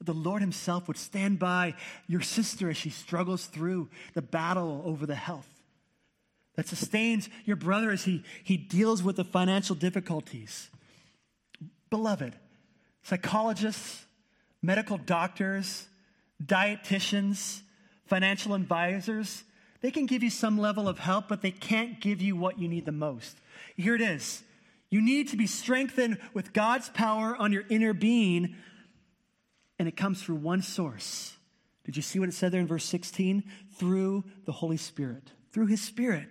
The 0.00 0.14
Lord 0.14 0.42
Himself 0.42 0.88
would 0.88 0.98
stand 0.98 1.38
by 1.38 1.74
your 2.06 2.20
sister 2.20 2.70
as 2.70 2.76
she 2.76 2.90
struggles 2.90 3.46
through 3.46 3.88
the 4.14 4.22
battle 4.22 4.82
over 4.84 5.06
the 5.06 5.14
health. 5.14 5.48
That 6.54 6.68
sustains 6.68 7.28
your 7.44 7.56
brother 7.56 7.90
as 7.90 8.04
he, 8.04 8.24
he 8.42 8.56
deals 8.56 9.02
with 9.02 9.16
the 9.16 9.24
financial 9.24 9.76
difficulties. 9.76 10.70
Beloved, 11.90 12.34
psychologists, 13.02 14.06
medical 14.62 14.96
doctors, 14.96 15.86
dietitians, 16.44 17.60
financial 18.06 18.54
advisors, 18.54 19.44
they 19.82 19.90
can 19.90 20.06
give 20.06 20.22
you 20.22 20.30
some 20.30 20.58
level 20.58 20.88
of 20.88 20.98
help, 20.98 21.28
but 21.28 21.42
they 21.42 21.50
can't 21.50 22.00
give 22.00 22.22
you 22.22 22.36
what 22.36 22.58
you 22.58 22.68
need 22.68 22.86
the 22.86 22.92
most. 22.92 23.36
Here 23.76 23.94
it 23.94 24.00
is. 24.00 24.42
You 24.88 25.02
need 25.02 25.28
to 25.28 25.36
be 25.36 25.46
strengthened 25.46 26.18
with 26.32 26.52
God's 26.52 26.88
power 26.88 27.36
on 27.36 27.52
your 27.52 27.64
inner 27.68 27.92
being 27.92 28.56
and 29.78 29.88
it 29.88 29.96
comes 29.96 30.22
through 30.22 30.36
one 30.36 30.62
source. 30.62 31.36
Did 31.84 31.96
you 31.96 32.02
see 32.02 32.18
what 32.18 32.28
it 32.28 32.32
said 32.32 32.52
there 32.52 32.60
in 32.60 32.66
verse 32.66 32.84
16? 32.84 33.44
Through 33.76 34.24
the 34.44 34.52
Holy 34.52 34.76
Spirit, 34.76 35.30
through 35.52 35.66
His 35.66 35.80
Spirit. 35.80 36.30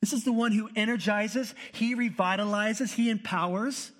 This 0.00 0.12
is 0.12 0.24
the 0.24 0.32
one 0.32 0.52
who 0.52 0.68
energizes, 0.76 1.54
He 1.72 1.94
revitalizes, 1.94 2.94
He 2.94 3.10
empowers. 3.10 3.92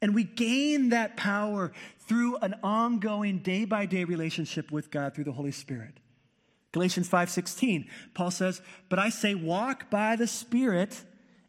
And 0.00 0.14
we 0.14 0.24
gain 0.24 0.90
that 0.90 1.16
power 1.16 1.72
through 2.00 2.36
an 2.36 2.54
ongoing 2.62 3.38
day 3.38 3.64
by 3.64 3.86
day 3.86 4.04
relationship 4.04 4.70
with 4.70 4.90
God 4.90 5.14
through 5.14 5.24
the 5.24 5.32
Holy 5.32 5.50
Spirit. 5.50 5.98
Galatians 6.72 7.08
5:16, 7.08 7.88
Paul 8.14 8.30
says, 8.30 8.62
"But 8.88 8.98
I 8.98 9.08
say 9.08 9.34
walk 9.34 9.90
by 9.90 10.16
the 10.16 10.26
Spirit, 10.26 11.04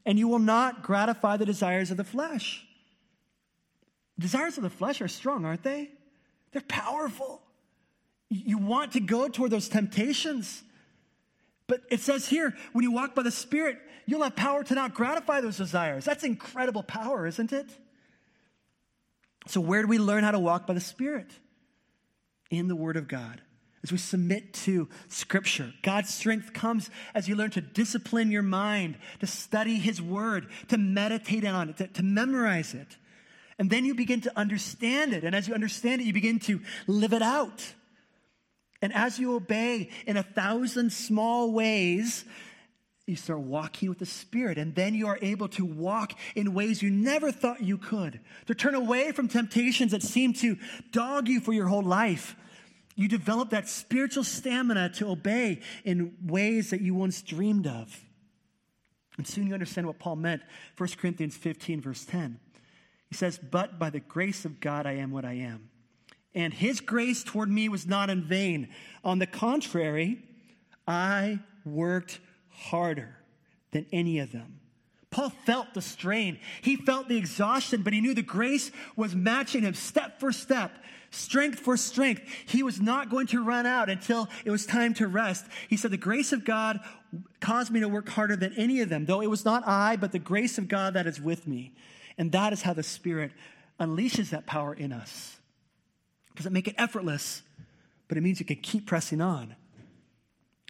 and 0.05 0.17
you 0.17 0.27
will 0.27 0.39
not 0.39 0.81
gratify 0.81 1.37
the 1.37 1.45
desires 1.45 1.91
of 1.91 1.97
the 1.97 2.03
flesh." 2.03 2.65
Desires 4.17 4.57
of 4.57 4.63
the 4.63 4.69
flesh 4.69 5.01
are 5.01 5.07
strong, 5.07 5.45
aren't 5.45 5.63
they? 5.63 5.91
They're 6.51 6.61
powerful. 6.61 7.41
You 8.29 8.57
want 8.57 8.93
to 8.93 8.99
go 8.99 9.27
toward 9.27 9.51
those 9.51 9.69
temptations. 9.69 10.63
But 11.67 11.81
it 11.89 11.99
says 11.99 12.27
here, 12.27 12.55
when 12.73 12.83
you 12.83 12.91
walk 12.91 13.15
by 13.15 13.23
the 13.23 13.31
Spirit, 13.31 13.77
you'll 14.05 14.23
have 14.23 14.35
power 14.35 14.63
to 14.63 14.75
not 14.75 14.93
gratify 14.93 15.41
those 15.41 15.57
desires. 15.57 16.05
That's 16.05 16.23
incredible 16.23 16.83
power, 16.83 17.27
isn't 17.27 17.53
it? 17.53 17.67
So, 19.47 19.61
where 19.61 19.81
do 19.81 19.87
we 19.87 19.99
learn 19.99 20.23
how 20.23 20.31
to 20.31 20.39
walk 20.39 20.67
by 20.67 20.73
the 20.73 20.79
Spirit? 20.79 21.27
In 22.49 22.67
the 22.67 22.75
Word 22.75 22.97
of 22.97 23.07
God. 23.07 23.41
As 23.83 23.91
we 23.91 23.97
submit 23.97 24.53
to 24.65 24.89
Scripture, 25.07 25.73
God's 25.83 26.13
strength 26.13 26.51
comes 26.51 26.89
as 27.15 27.29
you 27.29 27.35
learn 27.35 27.51
to 27.51 27.61
discipline 27.61 28.29
your 28.29 28.41
mind, 28.41 28.97
to 29.19 29.27
study 29.27 29.75
His 29.75 30.01
Word, 30.01 30.47
to 30.67 30.77
meditate 30.77 31.45
on 31.45 31.69
it, 31.69 31.77
to, 31.77 31.87
to 31.87 32.03
memorize 32.03 32.73
it. 32.73 32.97
And 33.59 33.69
then 33.69 33.83
you 33.83 33.93
begin 33.93 34.21
to 34.21 34.31
understand 34.39 35.13
it. 35.13 35.25
And 35.25 35.35
as 35.35 35.47
you 35.47 35.53
understand 35.53 36.01
it, 36.01 36.05
you 36.05 36.13
begin 36.13 36.39
to 36.39 36.61
live 36.87 37.11
it 37.11 37.21
out. 37.21 37.73
And 38.81 38.93
as 38.93 39.19
you 39.19 39.35
obey 39.35 39.89
in 40.07 40.15
a 40.15 40.23
thousand 40.23 40.93
small 40.93 41.51
ways, 41.51 42.23
you 43.05 43.17
start 43.17 43.41
walking 43.41 43.89
with 43.89 43.99
the 43.99 44.05
Spirit. 44.05 44.57
And 44.57 44.73
then 44.73 44.95
you 44.95 45.07
are 45.07 45.19
able 45.21 45.49
to 45.49 45.65
walk 45.65 46.13
in 46.35 46.53
ways 46.53 46.81
you 46.81 46.89
never 46.89 47.33
thought 47.33 47.61
you 47.61 47.77
could, 47.77 48.21
to 48.45 48.55
turn 48.55 48.75
away 48.75 49.11
from 49.11 49.27
temptations 49.27 49.91
that 49.91 50.03
seem 50.03 50.31
to 50.35 50.57
dog 50.91 51.27
you 51.27 51.41
for 51.41 51.51
your 51.51 51.67
whole 51.67 51.83
life. 51.83 52.37
You 52.95 53.09
develop 53.09 53.49
that 53.49 53.67
spiritual 53.67 54.23
stamina 54.23 54.89
to 54.95 55.09
obey 55.09 55.59
in 55.83 56.15
ways 56.25 56.69
that 56.69 56.79
you 56.79 56.95
once 56.95 57.21
dreamed 57.21 57.67
of. 57.67 58.05
And 59.17 59.27
soon 59.27 59.47
you 59.47 59.53
understand 59.53 59.85
what 59.85 59.99
Paul 59.99 60.15
meant. 60.15 60.43
1 60.77 60.89
Corinthians 60.97 61.35
15, 61.35 61.81
verse 61.81 62.05
10. 62.05 62.39
He 63.09 63.15
says, 63.15 63.37
But 63.37 63.79
by 63.79 63.89
the 63.89 63.99
grace 63.99 64.45
of 64.45 64.59
God, 64.59 64.85
I 64.85 64.93
am 64.93 65.11
what 65.11 65.25
I 65.25 65.33
am. 65.33 65.69
And 66.35 66.53
his 66.53 66.79
grace 66.79 67.23
toward 67.23 67.49
me 67.49 67.69
was 67.69 67.87
not 67.87 68.09
in 68.09 68.23
vain. 68.23 68.69
On 69.03 69.19
the 69.19 69.25
contrary, 69.25 70.23
I 70.87 71.39
worked 71.65 72.19
harder 72.49 73.15
than 73.71 73.87
any 73.91 74.19
of 74.19 74.31
them. 74.31 74.59
Paul 75.11 75.29
felt 75.29 75.73
the 75.73 75.81
strain. 75.81 76.39
He 76.61 76.75
felt 76.75 77.07
the 77.07 77.17
exhaustion, 77.17 77.81
but 77.81 77.93
he 77.93 78.01
knew 78.01 78.13
the 78.13 78.21
grace 78.21 78.71
was 78.95 79.15
matching 79.15 79.63
him 79.63 79.73
step 79.73 80.19
for 80.19 80.31
step, 80.31 80.71
strength 81.09 81.59
for 81.59 81.77
strength. 81.77 82.21
He 82.45 82.61
was 82.61 82.79
not 82.79 83.09
going 83.09 83.25
to 83.27 83.43
run 83.43 83.65
out 83.65 83.89
until 83.89 84.29
it 84.45 84.51
was 84.51 84.67
time 84.67 84.93
to 84.95 85.07
rest. 85.07 85.45
He 85.67 85.77
said, 85.77 85.89
The 85.89 85.97
grace 85.97 86.31
of 86.31 86.45
God 86.45 86.79
caused 87.39 87.71
me 87.71 87.79
to 87.79 87.89
work 87.89 88.07
harder 88.09 88.35
than 88.35 88.53
any 88.53 88.81
of 88.81 88.89
them, 88.89 89.05
though 89.05 89.21
it 89.21 89.29
was 89.29 89.45
not 89.45 89.67
I, 89.67 89.95
but 89.95 90.11
the 90.11 90.19
grace 90.19 90.59
of 90.59 90.67
God 90.67 90.93
that 90.93 91.07
is 91.07 91.19
with 91.19 91.47
me. 91.47 91.73
And 92.19 92.33
that 92.33 92.51
is 92.53 92.61
how 92.61 92.73
the 92.73 92.83
Spirit 92.83 93.31
unleashes 93.79 94.29
that 94.29 94.45
power 94.45 94.73
in 94.73 94.91
us. 94.91 95.37
Doesn't 96.35 96.53
make 96.53 96.67
it 96.67 96.75
effortless, 96.77 97.41
but 98.09 98.17
it 98.17 98.21
means 98.21 98.39
you 98.41 98.45
can 98.45 98.57
keep 98.57 98.85
pressing 98.85 99.21
on. 99.21 99.55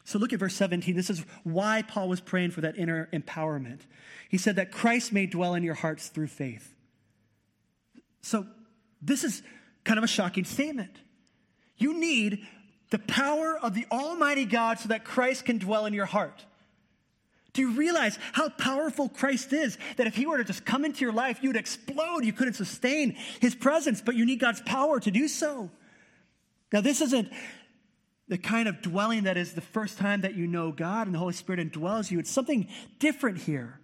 So 0.06 0.20
look 0.20 0.32
at 0.32 0.40
verse 0.40 0.56
17. 0.56 0.96
This 0.96 1.10
is 1.10 1.26
why 1.44 1.82
Paul 1.82 2.08
was 2.08 2.22
praying 2.22 2.52
for 2.52 2.62
that 2.62 2.78
inner 2.78 3.10
empowerment. 3.12 3.80
He 4.30 4.38
said 4.38 4.56
that 4.58 4.72
Christ 4.72 5.12
may 5.12 5.26
dwell 5.26 5.56
in 5.56 5.64
your 5.64 5.74
hearts 5.74 6.08
through 6.08 6.28
faith. 6.28 6.74
So 8.22 8.46
this 9.02 9.24
is 9.24 9.42
kind 9.84 9.98
of 9.98 10.04
a 10.04 10.08
shocking 10.08 10.46
statement. 10.46 10.92
You 11.78 12.00
need 12.00 12.46
the 12.92 13.00
power 13.00 13.58
of 13.58 13.74
the 13.74 13.86
Almighty 13.92 14.46
God 14.46 14.80
so 14.80 14.90
that 14.90 15.04
Christ 15.04 15.46
can 15.46 15.58
dwell 15.58 15.86
in 15.86 15.94
your 15.94 16.06
heart. 16.06 16.46
Do 17.54 17.62
you 17.62 17.72
realize 17.72 18.20
how 18.34 18.50
powerful 18.50 19.10
Christ 19.10 19.54
is? 19.54 19.78
That 19.98 20.08
if 20.08 20.16
he 20.16 20.26
were 20.26 20.38
to 20.38 20.44
just 20.44 20.66
come 20.66 20.86
into 20.86 21.02
your 21.02 21.14
life, 21.14 21.40
you 21.42 21.50
would 21.50 21.58
explode. 21.58 22.24
You 22.24 22.34
couldn't 22.34 22.54
sustain 22.54 23.16
his 23.40 23.56
presence, 23.56 24.02
but 24.02 24.16
you 24.16 24.26
need 24.26 24.40
God's 24.40 24.62
power 24.62 25.00
to 25.00 25.12
do 25.12 25.28
so. 25.28 25.72
Now, 26.72 26.82
this 26.82 27.02
isn't 27.02 27.32
the 28.28 28.38
kind 28.38 28.68
of 28.68 28.82
dwelling 28.82 29.24
that 29.24 29.38
is 29.38 29.54
the 29.54 29.62
first 29.62 29.98
time 29.98 30.22
that 30.22 30.36
you 30.36 30.46
know 30.46 30.72
God 30.72 31.08
and 31.08 31.16
the 31.16 31.20
Holy 31.20 31.34
Spirit 31.34 31.60
indwells 31.60 32.12
you. 32.12 32.20
It's 32.20 32.30
something 32.30 32.68
different 33.00 33.40
here. 33.40 33.80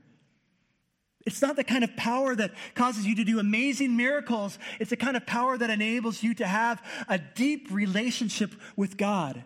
It's 1.26 1.42
not 1.42 1.56
the 1.56 1.64
kind 1.64 1.84
of 1.84 1.96
power 1.96 2.36
that 2.36 2.52
causes 2.76 3.08
you 3.08 3.16
to 3.16 3.24
do 3.24 3.40
amazing 3.40 3.98
miracles. 3.98 4.60
It's 4.80 4.92
the 4.92 4.98
kind 4.98 5.18
of 5.18 5.26
power 5.26 5.58
that 5.58 5.72
enables 5.72 6.22
you 6.22 6.36
to 6.36 6.46
have 6.46 6.84
a 7.08 7.18
deep 7.18 7.70
relationship 7.72 8.54
with 8.76 8.96
God. 8.96 9.44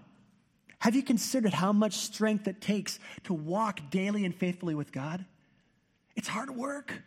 Have 0.79 0.95
you 0.95 1.03
considered 1.03 1.53
how 1.53 1.73
much 1.73 1.93
strength 1.93 2.47
it 2.47 2.61
takes 2.61 2.99
to 3.25 3.33
walk 3.33 3.89
daily 3.89 4.25
and 4.25 4.33
faithfully 4.33 4.75
with 4.75 4.91
God? 4.91 5.25
It's 6.15 6.27
hard 6.27 6.55
work. 6.55 7.03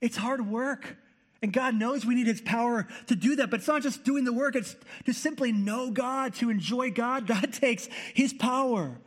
It's 0.00 0.16
hard 0.16 0.46
work. 0.46 0.96
And 1.42 1.52
God 1.52 1.74
knows 1.74 2.06
we 2.06 2.14
need 2.14 2.26
His 2.26 2.40
power 2.40 2.86
to 3.06 3.16
do 3.16 3.36
that, 3.36 3.50
but 3.50 3.60
it's 3.60 3.68
not 3.68 3.82
just 3.82 4.04
doing 4.04 4.24
the 4.24 4.32
work, 4.32 4.56
it's 4.56 4.76
to 5.04 5.12
simply 5.12 5.52
know 5.52 5.90
God, 5.90 6.34
to 6.36 6.48
enjoy 6.50 6.90
God. 6.90 7.26
God 7.26 7.52
takes 7.52 7.88
His 8.14 8.32
power. 8.32 8.98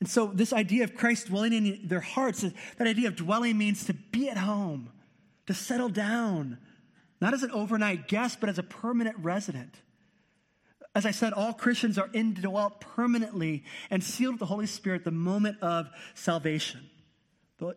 And 0.00 0.08
so, 0.08 0.26
this 0.26 0.52
idea 0.52 0.82
of 0.82 0.96
Christ 0.96 1.28
dwelling 1.28 1.52
in 1.52 1.80
their 1.84 2.00
hearts, 2.00 2.40
that 2.40 2.88
idea 2.88 3.06
of 3.06 3.14
dwelling 3.14 3.56
means 3.56 3.84
to 3.84 3.94
be 3.94 4.28
at 4.28 4.36
home, 4.36 4.90
to 5.46 5.54
settle 5.54 5.88
down, 5.88 6.58
not 7.20 7.34
as 7.34 7.44
an 7.44 7.52
overnight 7.52 8.08
guest, 8.08 8.40
but 8.40 8.48
as 8.48 8.58
a 8.58 8.64
permanent 8.64 9.16
resident. 9.18 9.76
As 10.94 11.06
I 11.06 11.10
said, 11.10 11.32
all 11.32 11.52
Christians 11.54 11.98
are 11.98 12.10
indwelt 12.12 12.80
permanently 12.80 13.64
and 13.90 14.04
sealed 14.04 14.34
with 14.34 14.40
the 14.40 14.46
Holy 14.46 14.66
Spirit 14.66 15.04
the 15.04 15.10
moment 15.10 15.58
of 15.62 15.88
salvation. 16.14 16.90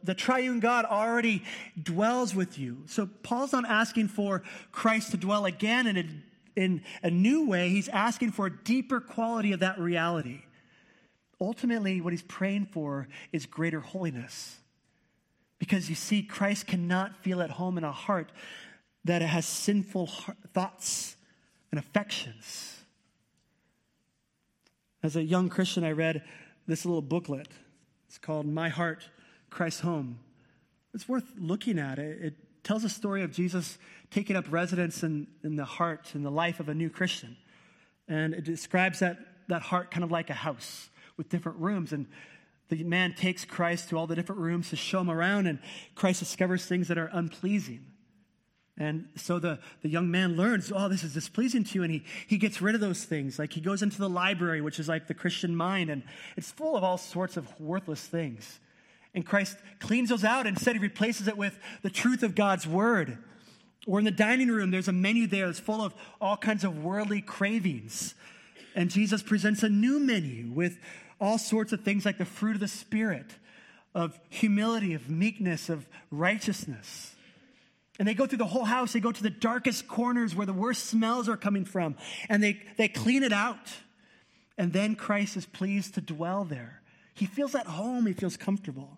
The 0.03 0.15
triune 0.15 0.59
God 0.59 0.85
already 0.85 1.43
dwells 1.81 2.33
with 2.33 2.57
you. 2.57 2.83
So 2.87 3.05
Paul's 3.05 3.53
not 3.53 3.65
asking 3.65 4.07
for 4.07 4.41
Christ 4.71 5.11
to 5.11 5.17
dwell 5.17 5.45
again 5.45 5.85
in 5.85 5.97
a, 5.97 6.59
in 6.59 6.83
a 7.03 7.11
new 7.11 7.47
way. 7.47 7.69
He's 7.69 7.87
asking 7.87 8.31
for 8.31 8.47
a 8.47 8.63
deeper 8.63 8.99
quality 8.99 9.51
of 9.51 9.59
that 9.59 9.79
reality. 9.79 10.41
Ultimately, 11.39 12.01
what 12.01 12.13
he's 12.13 12.23
praying 12.23 12.69
for 12.71 13.07
is 13.31 13.45
greater 13.45 13.79
holiness. 13.79 14.57
Because 15.59 15.87
you 15.87 15.95
see, 15.95 16.23
Christ 16.23 16.65
cannot 16.65 17.23
feel 17.23 17.41
at 17.41 17.51
home 17.51 17.77
in 17.77 17.83
a 17.83 17.91
heart 17.91 18.31
that 19.03 19.21
has 19.21 19.45
sinful 19.45 20.07
thoughts 20.53 21.15
and 21.71 21.77
affections. 21.79 22.74
As 25.05 25.15
a 25.15 25.23
young 25.23 25.49
Christian, 25.49 25.83
I 25.83 25.91
read 25.91 26.23
this 26.65 26.83
little 26.83 26.99
booklet. 26.99 27.47
It's 28.07 28.17
called 28.17 28.47
My 28.47 28.69
Heart, 28.69 29.07
Christ's 29.51 29.81
Home. 29.81 30.17
It's 30.95 31.07
worth 31.07 31.31
looking 31.37 31.77
at. 31.77 31.99
It, 31.99 32.21
it 32.23 32.33
tells 32.63 32.83
a 32.83 32.89
story 32.89 33.21
of 33.21 33.31
Jesus 33.31 33.77
taking 34.09 34.35
up 34.35 34.51
residence 34.51 35.03
in, 35.03 35.27
in 35.43 35.57
the 35.57 35.63
heart 35.63 36.15
and 36.15 36.25
the 36.25 36.31
life 36.31 36.59
of 36.59 36.69
a 36.69 36.73
new 36.73 36.89
Christian. 36.89 37.37
And 38.07 38.33
it 38.33 38.45
describes 38.45 38.97
that, 38.97 39.19
that 39.47 39.61
heart 39.61 39.91
kind 39.91 40.03
of 40.03 40.09
like 40.09 40.31
a 40.31 40.33
house 40.33 40.89
with 41.17 41.29
different 41.29 41.59
rooms. 41.59 41.93
And 41.93 42.07
the 42.69 42.83
man 42.83 43.13
takes 43.13 43.45
Christ 43.45 43.89
to 43.89 43.99
all 43.99 44.07
the 44.07 44.15
different 44.15 44.41
rooms 44.41 44.71
to 44.71 44.75
show 44.75 45.01
him 45.01 45.11
around, 45.11 45.45
and 45.45 45.59
Christ 45.93 46.21
discovers 46.21 46.65
things 46.65 46.87
that 46.87 46.97
are 46.97 47.11
unpleasing. 47.13 47.85
And 48.77 49.07
so 49.15 49.39
the, 49.39 49.59
the 49.83 49.89
young 49.89 50.11
man 50.11 50.35
learns, 50.35 50.71
oh, 50.75 50.89
this 50.89 51.03
is 51.03 51.13
displeasing 51.13 51.63
to 51.63 51.75
you. 51.75 51.83
And 51.83 51.93
he, 51.93 52.03
he 52.27 52.37
gets 52.37 52.61
rid 52.61 52.75
of 52.75 52.81
those 52.81 53.05
things. 53.05 53.39
Like 53.39 53.53
he 53.53 53.61
goes 53.61 53.81
into 53.81 53.97
the 53.97 54.09
library, 54.09 54.59
which 54.61 54.79
is 54.79 54.89
like 54.89 55.07
the 55.07 55.13
Christian 55.13 55.55
mind, 55.55 55.89
and 55.89 56.03
it's 56.35 56.51
full 56.51 56.75
of 56.75 56.83
all 56.83 56.97
sorts 56.97 57.37
of 57.37 57.47
worthless 57.59 58.01
things. 58.01 58.59
And 59.13 59.25
Christ 59.25 59.57
cleans 59.79 60.09
those 60.09 60.25
out. 60.25 60.45
Instead, 60.45 60.75
he 60.75 60.81
replaces 60.81 61.29
it 61.29 61.37
with 61.37 61.57
the 61.83 61.89
truth 61.89 62.21
of 62.21 62.35
God's 62.35 62.67
word. 62.67 63.17
Or 63.87 63.97
in 63.97 64.03
the 64.03 64.11
dining 64.11 64.49
room, 64.49 64.71
there's 64.71 64.89
a 64.89 64.93
menu 64.93 65.25
there 65.25 65.45
that's 65.45 65.59
full 65.59 65.81
of 65.81 65.93
all 66.19 66.35
kinds 66.35 66.65
of 66.65 66.83
worldly 66.83 67.21
cravings. 67.21 68.13
And 68.75 68.89
Jesus 68.89 69.23
presents 69.23 69.63
a 69.63 69.69
new 69.69 69.99
menu 69.99 70.51
with 70.51 70.77
all 71.21 71.37
sorts 71.37 71.71
of 71.71 71.81
things 71.81 72.05
like 72.05 72.17
the 72.17 72.25
fruit 72.25 72.55
of 72.55 72.59
the 72.59 72.67
Spirit, 72.67 73.27
of 73.93 74.19
humility, 74.29 74.93
of 74.93 75.09
meekness, 75.09 75.69
of 75.69 75.87
righteousness. 76.11 77.14
And 77.97 78.07
they 78.07 78.13
go 78.13 78.25
through 78.25 78.39
the 78.39 78.45
whole 78.45 78.65
house. 78.65 78.93
They 78.93 78.99
go 78.99 79.11
to 79.11 79.23
the 79.23 79.29
darkest 79.29 79.87
corners 79.87 80.35
where 80.35 80.45
the 80.45 80.53
worst 80.53 80.85
smells 80.85 81.29
are 81.29 81.37
coming 81.37 81.65
from, 81.65 81.95
and 82.29 82.43
they, 82.43 82.61
they 82.77 82.87
clean 82.87 83.23
it 83.23 83.33
out. 83.33 83.73
And 84.57 84.73
then 84.73 84.95
Christ 84.95 85.37
is 85.37 85.45
pleased 85.45 85.95
to 85.95 86.01
dwell 86.01 86.45
there. 86.45 86.81
He 87.13 87.25
feels 87.25 87.55
at 87.55 87.67
home, 87.67 88.05
he 88.05 88.13
feels 88.13 88.37
comfortable. 88.37 88.97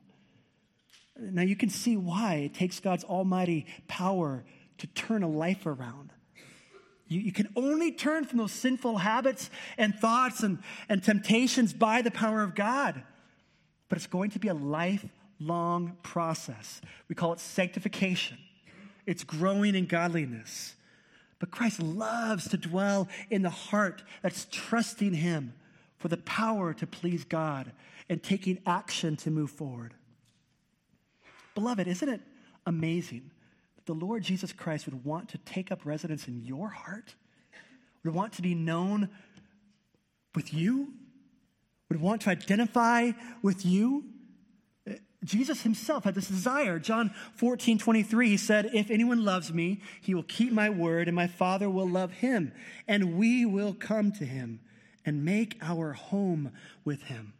Now 1.20 1.42
you 1.44 1.56
can 1.56 1.70
see 1.70 1.98
why 1.98 2.36
it 2.36 2.54
takes 2.54 2.80
God's 2.80 3.04
almighty 3.04 3.66
power 3.88 4.44
to 4.80 4.88
turn 4.88 5.24
a 5.24 5.28
life 5.28 5.66
around. 5.66 6.12
You, 7.08 7.22
you, 7.22 7.32
can 7.32 7.48
only 7.56 7.92
turn 7.92 8.26
from 8.26 8.38
those 8.38 8.52
sinful 8.52 8.98
habits 8.98 9.50
and 9.78 9.96
thoughts 9.96 10.44
and, 10.44 10.60
and 10.90 11.02
temptations 11.02 11.74
by 11.74 12.02
the 12.02 12.12
power 12.12 12.44
of 12.44 12.54
God. 12.54 13.02
But 13.88 13.98
it's 13.98 14.08
going 14.08 14.32
to 14.32 14.40
be 14.40 14.50
a 14.50 14.54
lifelong 14.54 15.98
process. 16.04 16.82
We 17.08 17.16
call 17.16 17.34
it 17.34 17.40
sanctification, 17.40 18.38
it's 19.08 19.24
growing 19.24 19.74
in 19.74 19.88
godliness. 19.88 20.76
But 21.40 21.52
Christ 21.52 21.82
loves 21.82 22.48
to 22.50 22.58
dwell 22.58 23.08
in 23.30 23.42
the 23.42 23.50
heart 23.50 24.04
that's 24.22 24.48
trusting 24.52 25.14
Him 25.14 25.54
for 25.98 26.08
the 26.08 26.18
power 26.18 26.74
to 26.76 26.86
please 26.86 27.24
God 27.24 27.72
and 28.10 28.22
taking 28.22 28.60
action 28.66 29.16
to 29.18 29.32
move 29.32 29.50
forward. 29.50 29.94
Beloved, 31.56 31.88
isn't 31.88 32.10
it 32.10 32.22
amazing 32.66 33.32
that 33.76 33.86
the 33.86 33.94
Lord 33.94 34.24
Jesus 34.24 34.54
Christ 34.54 34.86
would 34.86 35.04
want 35.04 35.30
to 35.30 35.38
take 35.40 35.72
up 35.72 35.86
residence 35.86 36.28
in 36.28 36.44
your 36.44 36.70
heart, 36.70 37.16
would 38.04 38.14
want 38.14 38.34
to 38.34 38.42
be 38.42 38.54
known 38.54 39.10
with 40.36 40.54
you, 40.54 40.94
would 41.90 42.02
want 42.02 42.22
to 42.22 42.30
identify 42.30 43.12
with 43.42 43.66
you. 43.66 44.04
Jesus 45.28 45.62
himself 45.62 46.06
had 46.06 46.16
this 46.16 46.28
desire. 46.28 46.80
John 46.80 47.14
14, 47.36 47.78
23, 47.78 48.30
he 48.30 48.38
said, 48.38 48.70
If 48.74 48.90
anyone 48.90 49.24
loves 49.24 49.54
me, 49.54 49.82
he 50.02 50.16
will 50.16 50.24
keep 50.24 50.52
my 50.52 50.70
word, 50.70 51.08
and 51.08 51.16
my 51.16 51.28
Father 51.28 51.70
will 51.70 51.88
love 51.88 52.12
him, 52.14 52.54
and 52.88 53.18
we 53.18 53.46
will 53.46 53.74
come 53.74 54.12
to 54.14 54.26
him 54.26 54.62
and 55.06 55.24
make 55.24 55.58
our 55.62 55.94
home 55.94 56.52
with 56.84 57.04
him. 57.04 57.34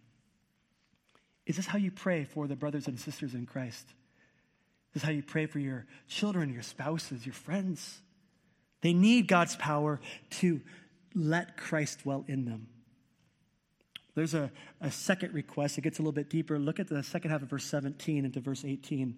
Is 1.46 1.56
this 1.56 1.68
how 1.68 1.78
you 1.78 1.92
pray 1.92 2.26
for 2.26 2.46
the 2.46 2.56
brothers 2.56 2.88
and 2.88 3.00
sisters 3.00 3.34
in 3.34 3.46
Christ? 3.46 3.88
Is 3.88 4.94
this 4.94 5.04
is 5.04 5.06
how 5.06 5.14
you 5.14 5.24
pray 5.24 5.46
for 5.46 5.60
your 5.60 5.86
children, 6.08 6.54
your 6.54 6.64
spouses, 6.64 7.26
your 7.26 7.34
friends. 7.34 8.02
They 8.82 8.94
need 8.94 9.28
God's 9.28 9.56
power 9.56 10.00
to 10.32 10.62
let 11.16 11.58
Christ 11.58 12.04
dwell 12.04 12.26
in 12.28 12.46
them. 12.46 12.68
There's 14.18 14.34
a, 14.34 14.50
a 14.82 14.90
second 14.90 15.36
request. 15.36 15.78
It 15.78 15.82
gets 15.82 16.00
a 16.00 16.02
little 16.02 16.12
bit 16.12 16.28
deeper. 16.28 16.58
Look 16.58 16.80
at 16.80 16.88
the 16.88 17.04
second 17.04 17.30
half 17.30 17.44
of 17.44 17.52
verse 17.52 17.66
17 17.66 18.26
into 18.26 18.40
verse 18.40 18.66
18 18.66 19.16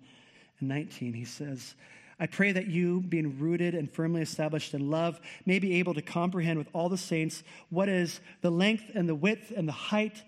and 0.59 0.67
19. 0.67 1.13
He 1.13 1.23
says, 1.23 1.73
I 2.19 2.27
pray 2.27 2.51
that 2.51 2.67
you, 2.67 2.99
being 2.99 3.39
rooted 3.39 3.75
and 3.75 3.89
firmly 3.89 4.21
established 4.21 4.73
in 4.73 4.91
love, 4.91 5.21
may 5.45 5.57
be 5.57 5.75
able 5.75 5.93
to 5.93 6.01
comprehend 6.01 6.57
with 6.57 6.67
all 6.73 6.89
the 6.89 6.97
saints 6.97 7.43
what 7.69 7.87
is 7.87 8.19
the 8.41 8.49
length 8.49 8.91
and 8.93 9.07
the 9.07 9.15
width 9.15 9.53
and 9.55 9.69
the 9.69 9.71
height 9.71 10.21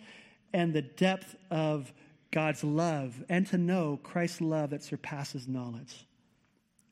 and 0.54 0.74
the 0.74 0.84
depth 0.84 1.36
of 1.50 1.92
God's 2.32 2.64
love 2.64 3.22
and 3.28 3.46
to 3.48 3.58
know 3.58 4.00
Christ's 4.02 4.40
love 4.40 4.70
that 4.70 4.84
surpasses 4.84 5.50
knowledge. 5.50 6.08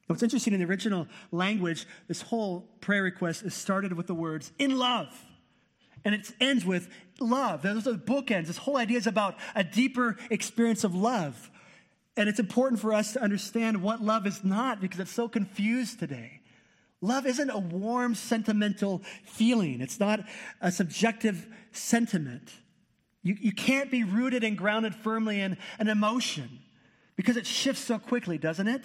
What's 0.08 0.22
interesting 0.22 0.52
in 0.52 0.60
the 0.60 0.66
original 0.66 1.08
language, 1.32 1.88
this 2.10 2.24
whole 2.24 2.68
prayer 2.82 3.04
request 3.04 3.44
is 3.44 3.54
started 3.54 3.94
with 3.94 4.08
the 4.08 4.16
words, 4.16 4.52
in 4.60 4.78
love. 4.78 5.18
And 6.06 6.16
it 6.16 6.32
ends 6.40 6.66
with 6.66 6.90
love. 7.22 7.62
Those 7.62 7.88
are 7.88 7.94
the 7.94 7.98
bookends. 7.98 8.48
This 8.48 8.58
whole 8.58 8.78
idea 8.78 8.98
is 8.98 9.08
about 9.08 9.36
a 9.56 9.64
deeper 9.64 10.18
experience 10.30 10.84
of 10.84 10.96
love. 10.96 11.50
And 12.18 12.28
it's 12.28 12.40
important 12.40 12.82
for 12.82 12.94
us 12.94 13.14
to 13.14 13.22
understand 13.22 13.82
what 13.82 14.02
love 14.02 14.28
is 14.28 14.44
not 14.44 14.82
because 14.82 15.00
it's 15.00 15.12
so 15.12 15.28
confused 15.30 16.00
today. 16.00 16.42
Love 17.02 17.26
isn't 17.26 17.50
a 17.50 17.60
warm, 17.60 18.14
sentimental 18.14 19.02
feeling, 19.24 19.80
it's 19.80 20.00
not 20.00 20.22
a 20.60 20.72
subjective 20.72 21.48
sentiment. 21.72 22.52
You, 23.24 23.38
you 23.40 23.52
can't 23.52 23.92
be 23.92 24.04
rooted 24.04 24.44
and 24.44 24.58
grounded 24.58 24.96
firmly 24.96 25.42
in 25.42 25.58
an 25.78 25.88
emotion 25.88 26.60
because 27.16 27.38
it 27.38 27.46
shifts 27.46 27.84
so 27.84 28.00
quickly, 28.00 28.38
doesn't 28.38 28.68
it? 28.68 28.84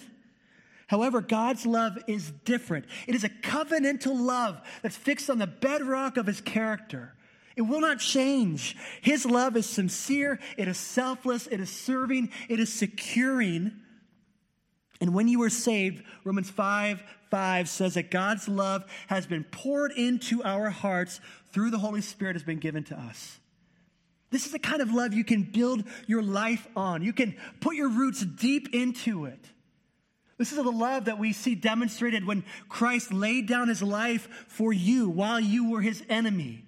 However, 0.87 1.21
God's 1.21 1.65
love 1.65 1.97
is 2.07 2.31
different. 2.43 2.85
It 3.07 3.15
is 3.15 3.23
a 3.23 3.29
covenantal 3.29 4.19
love 4.19 4.61
that's 4.81 4.95
fixed 4.97 5.29
on 5.29 5.39
the 5.39 5.47
bedrock 5.47 6.17
of 6.17 6.27
his 6.27 6.41
character. 6.41 7.15
It 7.55 7.61
will 7.61 7.79
not 7.79 7.99
change. 7.99 8.75
His 9.01 9.25
love 9.25 9.55
is 9.55 9.65
sincere, 9.65 10.39
it 10.57 10.67
is 10.67 10.77
selfless, 10.77 11.47
it 11.47 11.59
is 11.59 11.69
serving, 11.69 12.31
it 12.49 12.59
is 12.59 12.71
securing. 12.71 13.71
And 14.99 15.13
when 15.13 15.27
you 15.27 15.39
were 15.39 15.49
saved, 15.49 16.03
Romans 16.23 16.49
5 16.49 17.03
5 17.31 17.67
says 17.67 17.95
that 17.95 18.11
God's 18.11 18.47
love 18.47 18.85
has 19.07 19.25
been 19.25 19.43
poured 19.43 19.91
into 19.91 20.43
our 20.43 20.69
hearts 20.69 21.19
through 21.51 21.71
the 21.71 21.79
Holy 21.79 22.01
Spirit 22.01 22.35
has 22.35 22.43
been 22.43 22.59
given 22.59 22.83
to 22.85 22.97
us. 22.97 23.39
This 24.29 24.45
is 24.45 24.51
the 24.51 24.59
kind 24.59 24.81
of 24.81 24.93
love 24.93 25.13
you 25.13 25.23
can 25.23 25.43
build 25.43 25.83
your 26.07 26.21
life 26.21 26.67
on. 26.75 27.03
You 27.03 27.13
can 27.13 27.35
put 27.61 27.75
your 27.75 27.89
roots 27.89 28.23
deep 28.23 28.73
into 28.73 29.25
it. 29.25 29.39
This 30.37 30.51
is 30.51 30.57
the 30.57 30.69
love 30.69 31.05
that 31.05 31.19
we 31.19 31.31
see 31.31 31.55
demonstrated 31.55 32.25
when 32.25 32.43
Christ 32.67 33.13
laid 33.13 33.47
down 33.47 33.69
his 33.69 33.81
life 33.81 34.27
for 34.47 34.73
you 34.73 35.09
while 35.09 35.39
you 35.39 35.71
were 35.71 35.81
his 35.81 36.03
enemy. 36.09 36.64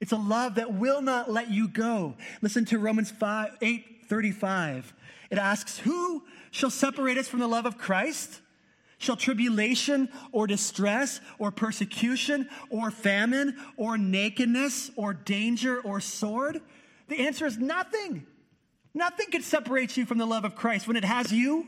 It's 0.00 0.12
a 0.12 0.16
love 0.16 0.56
that 0.56 0.74
will 0.74 1.00
not 1.00 1.30
let 1.30 1.50
you 1.50 1.68
go. 1.68 2.14
Listen 2.42 2.64
to 2.66 2.78
Romans 2.78 3.10
5, 3.10 3.58
8 3.60 3.84
35. 4.06 4.92
It 5.30 5.38
asks, 5.38 5.78
Who 5.78 6.22
shall 6.50 6.70
separate 6.70 7.18
us 7.18 7.28
from 7.28 7.40
the 7.40 7.48
love 7.48 7.66
of 7.66 7.78
Christ? 7.78 8.40
Shall 8.98 9.16
tribulation 9.16 10.08
or 10.32 10.46
distress 10.46 11.20
or 11.38 11.50
persecution 11.50 12.48
or 12.70 12.90
famine 12.90 13.56
or 13.76 13.98
nakedness 13.98 14.90
or 14.96 15.12
danger 15.12 15.80
or 15.80 16.00
sword? 16.00 16.60
The 17.08 17.26
answer 17.26 17.46
is 17.46 17.58
nothing. 17.58 18.26
Nothing 18.94 19.26
can 19.30 19.42
separate 19.42 19.96
you 19.96 20.06
from 20.06 20.18
the 20.18 20.26
love 20.26 20.44
of 20.44 20.54
Christ 20.54 20.86
when 20.86 20.96
it 20.96 21.04
has 21.04 21.32
you. 21.32 21.66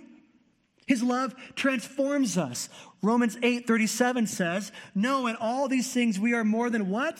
His 0.86 1.02
love 1.02 1.34
transforms 1.56 2.38
us. 2.38 2.68
Romans 3.02 3.36
8 3.42 3.66
37 3.66 4.28
says, 4.28 4.72
No, 4.94 5.26
in 5.26 5.36
all 5.36 5.68
these 5.68 5.92
things 5.92 6.18
we 6.20 6.32
are 6.32 6.44
more 6.44 6.70
than 6.70 6.88
what? 6.88 7.18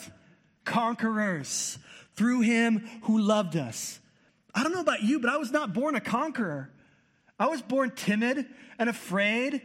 Conquerors 0.66 1.78
through 2.16 2.42
him 2.42 2.86
who 3.02 3.18
loved 3.18 3.56
us. 3.56 3.98
I 4.54 4.62
don't 4.62 4.72
know 4.72 4.80
about 4.80 5.02
you, 5.02 5.20
but 5.20 5.30
I 5.30 5.38
was 5.38 5.50
not 5.50 5.72
born 5.72 5.94
a 5.94 6.00
conqueror. 6.00 6.70
I 7.38 7.46
was 7.46 7.62
born 7.62 7.92
timid 7.94 8.46
and 8.78 8.88
afraid. 8.88 9.62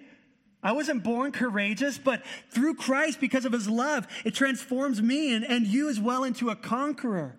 I 0.63 0.73
wasn't 0.73 1.03
born 1.03 1.31
courageous, 1.31 1.97
but 1.97 2.23
through 2.49 2.75
Christ, 2.75 3.19
because 3.19 3.45
of 3.45 3.53
his 3.53 3.69
love, 3.69 4.07
it 4.23 4.35
transforms 4.35 5.01
me 5.01 5.33
and, 5.33 5.43
and 5.43 5.65
you 5.65 5.89
as 5.89 5.99
well 5.99 6.23
into 6.23 6.49
a 6.49 6.55
conqueror. 6.55 7.35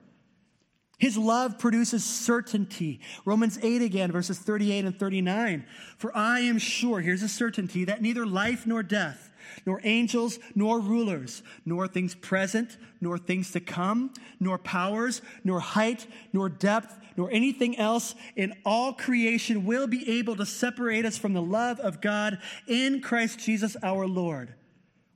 His 1.03 1.19
love 1.19 1.59
produces 1.59 2.05
certainty. 2.05 3.01
Romans 3.25 3.59
8 3.61 3.83
again, 3.83 4.13
verses 4.13 4.39
38 4.39 4.85
and 4.85 4.97
39. 4.97 5.67
For 5.99 6.17
I 6.17 6.41
am 6.41 6.59
sure, 6.59 7.01
here's 7.01 7.25
a 7.25 7.29
certainty, 7.29 7.85
that 7.87 8.03
neither 8.03 8.25
life 8.25 8.69
nor 8.69 8.85
death, 8.85 9.32
nor 9.67 9.81
angels, 9.85 10.39
nor 10.55 10.81
rulers, 10.81 11.43
nor 11.65 11.89
things 11.89 12.15
present, 12.15 12.77
nor 13.01 13.19
things 13.19 13.51
to 13.53 13.61
come, 13.61 14.13
nor 14.41 14.59
powers, 14.59 15.23
nor 15.45 15.61
height, 15.61 16.07
nor 16.33 16.49
depth, 16.49 16.99
nor 17.17 17.31
anything 17.31 17.77
else 17.79 18.15
in 18.37 18.55
all 18.65 18.93
creation 18.93 19.65
will 19.65 19.87
be 19.87 20.19
able 20.19 20.37
to 20.37 20.47
separate 20.47 21.05
us 21.05 21.19
from 21.19 21.33
the 21.33 21.43
love 21.43 21.79
of 21.81 22.01
God 22.01 22.39
in 22.67 23.01
Christ 23.01 23.39
Jesus 23.39 23.77
our 23.83 24.07
Lord. 24.07 24.55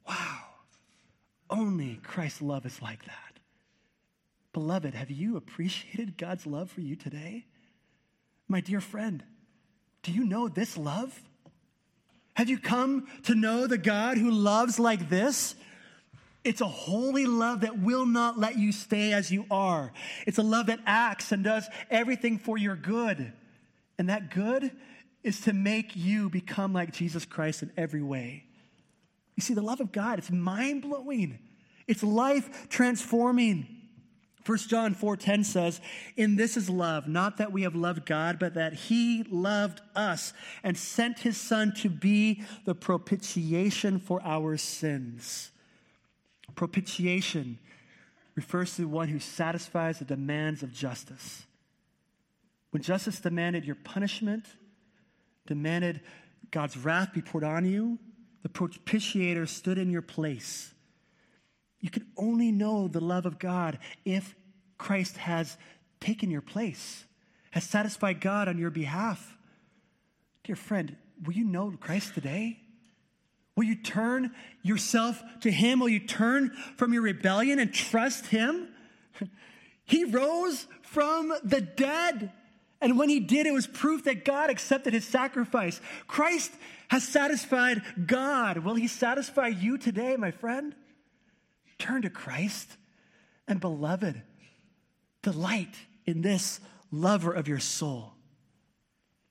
Wow. 0.09 0.39
Only 1.48 2.01
Christ's 2.03 2.43
love 2.43 2.66
is 2.66 2.82
like 2.82 3.05
that. 3.05 3.40
Beloved, 4.53 4.94
have 4.94 5.11
you 5.11 5.36
appreciated 5.36 6.16
God's 6.16 6.47
love 6.47 6.70
for 6.70 6.81
you 6.81 6.97
today? 6.97 7.47
My 8.48 8.61
dear 8.61 8.81
friend, 8.81 9.23
do 10.03 10.12
you 10.12 10.24
know 10.24 10.48
this 10.48 10.77
love? 10.77 11.20
Have 12.36 12.50
you 12.50 12.58
come 12.58 13.06
to 13.22 13.34
know 13.34 13.66
the 13.66 13.78
God 13.78 14.18
who 14.18 14.30
loves 14.30 14.78
like 14.78 15.08
this? 15.08 15.54
It's 16.44 16.60
a 16.60 16.68
holy 16.68 17.24
love 17.24 17.62
that 17.62 17.78
will 17.78 18.04
not 18.04 18.38
let 18.38 18.58
you 18.58 18.72
stay 18.72 19.14
as 19.14 19.30
you 19.30 19.46
are. 19.50 19.90
It's 20.26 20.36
a 20.36 20.42
love 20.42 20.66
that 20.66 20.80
acts 20.84 21.32
and 21.32 21.42
does 21.42 21.66
everything 21.90 22.38
for 22.38 22.58
your 22.58 22.76
good. 22.76 23.32
And 23.98 24.10
that 24.10 24.30
good 24.30 24.70
is 25.24 25.40
to 25.40 25.54
make 25.54 25.96
you 25.96 26.28
become 26.28 26.74
like 26.74 26.92
Jesus 26.92 27.24
Christ 27.24 27.62
in 27.62 27.72
every 27.74 28.02
way. 28.02 28.44
You 29.34 29.40
see, 29.40 29.54
the 29.54 29.62
love 29.62 29.80
of 29.80 29.90
God, 29.90 30.18
it's 30.18 30.30
mind 30.30 30.82
blowing, 30.82 31.38
it's 31.88 32.02
life 32.02 32.68
transforming. 32.68 33.76
1 34.47 34.68
John 34.68 34.94
4:10 34.94 35.43
says, 35.43 35.81
"In 36.16 36.36
this 36.36 36.56
is 36.56 36.70
love, 36.70 37.09
not 37.09 37.36
that 37.39 37.52
we 37.52 37.62
have 37.62 37.74
loved 37.74 38.06
God, 38.06 38.39
but 38.39 38.55
that 38.55 38.74
he 38.74 39.24
loved 39.24 39.81
us 39.97 40.32
and 40.62 40.78
sent 40.78 41.20
his 41.20 41.36
son 41.36 41.74
to 41.78 41.90
be 41.90 42.44
the 42.64 42.74
propitiation 42.74 43.98
for 43.98 44.23
our 44.23 44.56
sins." 44.56 45.51
Propitiation 46.55 47.59
refers 48.36 48.77
to 48.77 48.86
one 48.86 49.09
who 49.09 49.18
satisfies 49.18 49.98
the 49.98 50.05
demands 50.05 50.62
of 50.62 50.73
justice. 50.73 51.44
When 52.70 52.82
justice 52.82 53.20
demanded 53.20 53.64
your 53.64 53.74
punishment, 53.74 54.47
demanded 55.47 56.02
God's 56.51 56.77
wrath 56.77 57.12
be 57.12 57.20
poured 57.20 57.44
on 57.44 57.66
you, 57.66 57.98
the 58.43 58.48
propitiator 58.48 59.47
stood 59.47 59.77
in 59.77 59.90
your 59.90 60.02
place. 60.02 60.73
You 61.81 61.90
can 61.90 62.07
only 62.16 62.53
know 62.53 62.89
the 62.89 63.01
love 63.01 63.27
of 63.27 63.39
God 63.39 63.78
if 64.05 64.35
Christ 64.78 65.16
has 65.19 65.57
taken 66.01 66.31
your 66.31 66.40
place, 66.40 67.05
has 67.51 67.65
satisfied 67.65 68.20
God 68.20 68.48
on 68.48 68.59
your 68.59 68.70
behalf. 68.70 69.36
Dear 70.44 70.57
friend, 70.57 70.97
will 71.24 71.35
you 71.35 71.44
know 71.44 71.73
Christ 71.81 72.15
today? 72.15 72.61
Will 73.57 73.65
you 73.65 73.74
turn 73.74 74.32
yourself 74.62 75.23
to 75.40 75.51
Him? 75.51 75.81
Will 75.81 75.89
you 75.89 76.01
turn 76.01 76.51
from 76.77 76.93
your 76.93 77.03
rebellion 77.03 77.59
and 77.59 77.73
trust 77.73 78.27
Him? 78.27 78.69
He 79.89 80.03
rose 80.03 80.66
from 80.82 81.32
the 81.44 81.61
dead. 81.61 82.32
And 82.81 82.98
when 82.98 83.09
He 83.09 83.20
did, 83.20 83.47
it 83.47 83.53
was 83.53 83.69
proof 83.69 84.03
that 84.03 84.24
God 84.24 84.51
accepted 84.51 84.93
His 84.93 85.05
sacrifice. 85.05 85.81
Christ 86.09 86.51
has 86.89 87.07
satisfied 87.07 87.82
God. 88.05 88.59
Will 88.59 88.74
He 88.74 88.89
satisfy 88.89 89.47
you 89.47 89.78
today, 89.78 90.16
my 90.16 90.32
friend? 90.32 90.74
Turn 91.78 92.03
to 92.03 92.11
Christ. 92.11 92.77
And 93.48 93.61
beloved, 93.61 94.23
delight 95.23 95.74
in 96.05 96.23
this 96.23 96.61
lover 96.90 97.32
of 97.32 97.48
your 97.48 97.61
soul. 97.61 98.12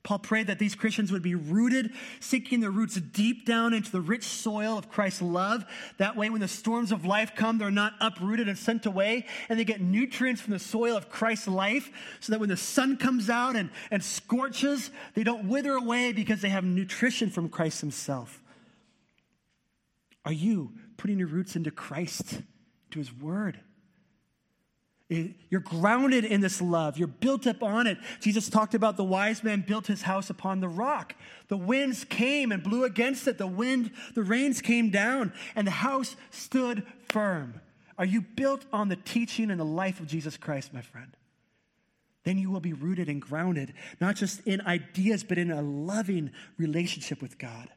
Paul 0.05 0.19
prayed 0.19 0.47
that 0.47 0.59
these 0.59 0.75
Christians 0.75 1.11
would 1.11 1.23
be 1.23 1.33
rooted, 1.33 1.91
sinking 2.19 2.59
their 2.59 2.69
roots 2.69 2.93
deep 2.93 3.43
down 3.43 3.73
into 3.73 3.91
the 3.91 3.99
rich 3.99 4.23
soil 4.23 4.77
of 4.77 4.87
Christ's 4.87 5.23
love. 5.23 5.65
That 5.97 6.15
way, 6.15 6.29
when 6.29 6.41
the 6.41 6.47
storms 6.47 6.91
of 6.91 7.05
life 7.05 7.33
come, 7.35 7.57
they're 7.57 7.71
not 7.71 7.93
uprooted 7.99 8.47
and 8.47 8.55
sent 8.55 8.85
away, 8.85 9.25
and 9.49 9.57
they 9.57 9.63
get 9.63 9.81
nutrients 9.81 10.41
from 10.41 10.53
the 10.53 10.59
soil 10.59 10.95
of 10.95 11.09
Christ's 11.09 11.47
life, 11.47 11.89
so 12.19 12.31
that 12.31 12.39
when 12.39 12.49
the 12.49 12.55
sun 12.55 12.97
comes 12.97 13.31
out 13.31 13.55
and, 13.55 13.71
and 13.89 14.03
scorches, 14.03 14.91
they 15.15 15.23
don't 15.23 15.47
wither 15.47 15.73
away 15.73 16.13
because 16.13 16.39
they 16.39 16.49
have 16.49 16.63
nutrition 16.63 17.31
from 17.31 17.49
Christ 17.49 17.81
Himself. 17.81 18.43
Are 20.23 20.33
you 20.33 20.71
putting 20.97 21.19
your 21.19 21.27
roots 21.27 21.55
into 21.55 21.71
Christ, 21.71 22.41
to 22.91 22.99
His 22.99 23.13
Word? 23.13 23.59
You're 25.07 25.61
grounded 25.61 26.25
in 26.25 26.41
this 26.41 26.61
love. 26.61 26.97
You're 26.97 27.07
built 27.07 27.45
up 27.45 27.61
on 27.61 27.85
it. 27.85 27.99
Jesus 28.21 28.49
talked 28.49 28.73
about 28.73 28.97
the 28.97 29.03
wise 29.03 29.43
man 29.43 29.63
built 29.65 29.85
his 29.85 30.01
house 30.01 30.31
upon 30.31 30.61
the 30.61 30.67
rock. 30.67 31.13
The 31.47 31.57
winds 31.57 32.03
came 32.05 32.51
and 32.51 32.63
blew 32.63 32.85
against 32.85 33.27
it. 33.27 33.37
The 33.37 33.45
wind, 33.45 33.91
the 34.15 34.23
rains 34.23 34.61
came 34.61 34.89
down, 34.89 35.31
and 35.55 35.67
the 35.67 35.71
house 35.71 36.15
stood 36.31 36.87
firm. 37.07 37.61
Are 37.99 38.05
you 38.05 38.21
built 38.21 38.65
on 38.73 38.89
the 38.89 38.95
teaching 38.95 39.51
and 39.51 39.59
the 39.59 39.65
life 39.65 39.99
of 39.99 40.07
Jesus 40.07 40.37
Christ, 40.37 40.73
my 40.73 40.81
friend? 40.81 41.15
Then 42.23 42.39
you 42.39 42.49
will 42.49 42.59
be 42.59 42.73
rooted 42.73 43.07
and 43.07 43.21
grounded, 43.21 43.73
not 44.01 44.15
just 44.15 44.41
in 44.47 44.59
ideas, 44.61 45.23
but 45.23 45.37
in 45.37 45.51
a 45.51 45.61
loving 45.61 46.31
relationship 46.57 47.21
with 47.21 47.37
God. 47.37 47.69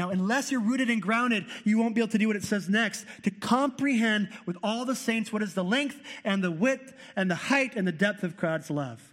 Now, 0.00 0.08
unless 0.08 0.50
you're 0.50 0.62
rooted 0.62 0.88
and 0.88 1.02
grounded, 1.02 1.44
you 1.62 1.76
won't 1.76 1.94
be 1.94 2.00
able 2.00 2.10
to 2.12 2.16
do 2.16 2.26
what 2.26 2.34
it 2.34 2.42
says 2.42 2.70
next 2.70 3.04
to 3.24 3.30
comprehend 3.30 4.30
with 4.46 4.56
all 4.62 4.86
the 4.86 4.94
saints 4.94 5.30
what 5.30 5.42
is 5.42 5.52
the 5.52 5.62
length 5.62 6.00
and 6.24 6.42
the 6.42 6.50
width 6.50 6.94
and 7.16 7.30
the 7.30 7.34
height 7.34 7.76
and 7.76 7.86
the 7.86 7.92
depth 7.92 8.24
of 8.24 8.38
God's 8.38 8.70
love. 8.70 9.12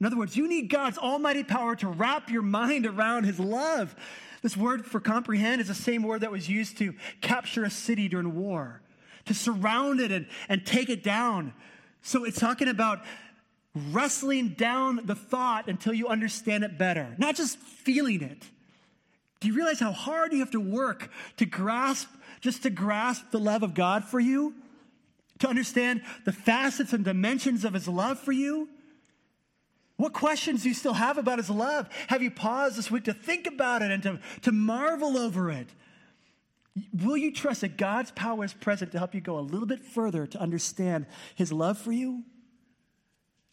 In 0.00 0.06
other 0.06 0.16
words, 0.16 0.34
you 0.34 0.48
need 0.48 0.70
God's 0.70 0.96
almighty 0.96 1.44
power 1.44 1.76
to 1.76 1.88
wrap 1.88 2.30
your 2.30 2.40
mind 2.40 2.86
around 2.86 3.24
his 3.24 3.38
love. 3.38 3.94
This 4.40 4.56
word 4.56 4.86
for 4.86 4.98
comprehend 4.98 5.60
is 5.60 5.68
the 5.68 5.74
same 5.74 6.02
word 6.02 6.22
that 6.22 6.32
was 6.32 6.48
used 6.48 6.78
to 6.78 6.94
capture 7.20 7.64
a 7.64 7.70
city 7.70 8.08
during 8.08 8.34
war, 8.34 8.80
to 9.26 9.34
surround 9.34 10.00
it 10.00 10.10
and, 10.10 10.26
and 10.48 10.64
take 10.64 10.88
it 10.88 11.04
down. 11.04 11.52
So 12.00 12.24
it's 12.24 12.40
talking 12.40 12.68
about 12.68 13.02
wrestling 13.74 14.54
down 14.56 15.00
the 15.04 15.14
thought 15.14 15.68
until 15.68 15.92
you 15.92 16.08
understand 16.08 16.64
it 16.64 16.78
better, 16.78 17.14
not 17.18 17.36
just 17.36 17.58
feeling 17.58 18.22
it. 18.22 18.48
Do 19.40 19.48
you 19.48 19.54
realize 19.54 19.80
how 19.80 19.92
hard 19.92 20.32
you 20.32 20.40
have 20.40 20.50
to 20.52 20.60
work 20.60 21.10
to 21.36 21.46
grasp, 21.46 22.08
just 22.40 22.62
to 22.64 22.70
grasp 22.70 23.30
the 23.30 23.38
love 23.38 23.62
of 23.62 23.74
God 23.74 24.04
for 24.04 24.18
you? 24.18 24.54
To 25.40 25.48
understand 25.48 26.02
the 26.24 26.32
facets 26.32 26.92
and 26.92 27.04
dimensions 27.04 27.64
of 27.64 27.74
his 27.74 27.86
love 27.86 28.18
for 28.18 28.32
you? 28.32 28.68
What 29.96 30.12
questions 30.12 30.62
do 30.62 30.68
you 30.68 30.74
still 30.74 30.94
have 30.94 31.18
about 31.18 31.38
his 31.38 31.50
love? 31.50 31.88
Have 32.08 32.22
you 32.22 32.30
paused 32.30 32.76
this 32.76 32.90
week 32.90 33.04
to 33.04 33.12
think 33.12 33.46
about 33.46 33.82
it 33.82 33.90
and 33.90 34.02
to, 34.04 34.20
to 34.42 34.52
marvel 34.52 35.18
over 35.18 35.50
it? 35.50 35.68
Will 36.92 37.16
you 37.16 37.32
trust 37.32 37.62
that 37.62 37.76
God's 37.76 38.12
power 38.12 38.44
is 38.44 38.54
present 38.54 38.92
to 38.92 38.98
help 38.98 39.14
you 39.14 39.20
go 39.20 39.38
a 39.38 39.40
little 39.40 39.66
bit 39.66 39.80
further 39.80 40.26
to 40.26 40.40
understand 40.40 41.06
his 41.34 41.52
love 41.52 41.78
for 41.78 41.90
you? 41.90 42.22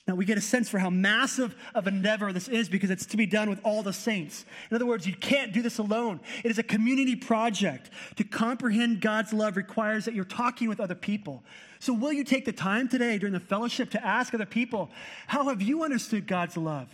Now, 0.07 0.13
we 0.13 0.25
get 0.25 0.37
a 0.37 0.41
sense 0.41 0.69
for 0.69 0.77
how 0.77 0.91
massive 0.91 1.55
of 1.73 1.87
an 1.87 1.95
endeavor 1.95 2.31
this 2.31 2.47
is 2.47 2.69
because 2.69 2.91
it's 2.91 3.07
to 3.07 3.17
be 3.17 3.25
done 3.25 3.49
with 3.49 3.59
all 3.63 3.81
the 3.81 3.91
saints. 3.91 4.45
In 4.69 4.75
other 4.75 4.85
words, 4.85 5.07
you 5.07 5.15
can't 5.15 5.51
do 5.51 5.63
this 5.63 5.79
alone. 5.79 6.19
It 6.43 6.51
is 6.51 6.59
a 6.59 6.63
community 6.63 7.15
project. 7.15 7.89
To 8.17 8.23
comprehend 8.23 9.01
God's 9.01 9.33
love 9.33 9.57
requires 9.57 10.05
that 10.05 10.13
you're 10.13 10.23
talking 10.23 10.69
with 10.69 10.79
other 10.79 10.93
people. 10.93 11.43
So, 11.79 11.91
will 11.91 12.13
you 12.13 12.23
take 12.23 12.45
the 12.45 12.51
time 12.51 12.87
today 12.87 13.17
during 13.17 13.33
the 13.33 13.39
fellowship 13.39 13.89
to 13.91 14.05
ask 14.05 14.31
other 14.35 14.45
people, 14.45 14.91
How 15.25 15.49
have 15.49 15.63
you 15.63 15.83
understood 15.83 16.27
God's 16.27 16.55
love? 16.55 16.87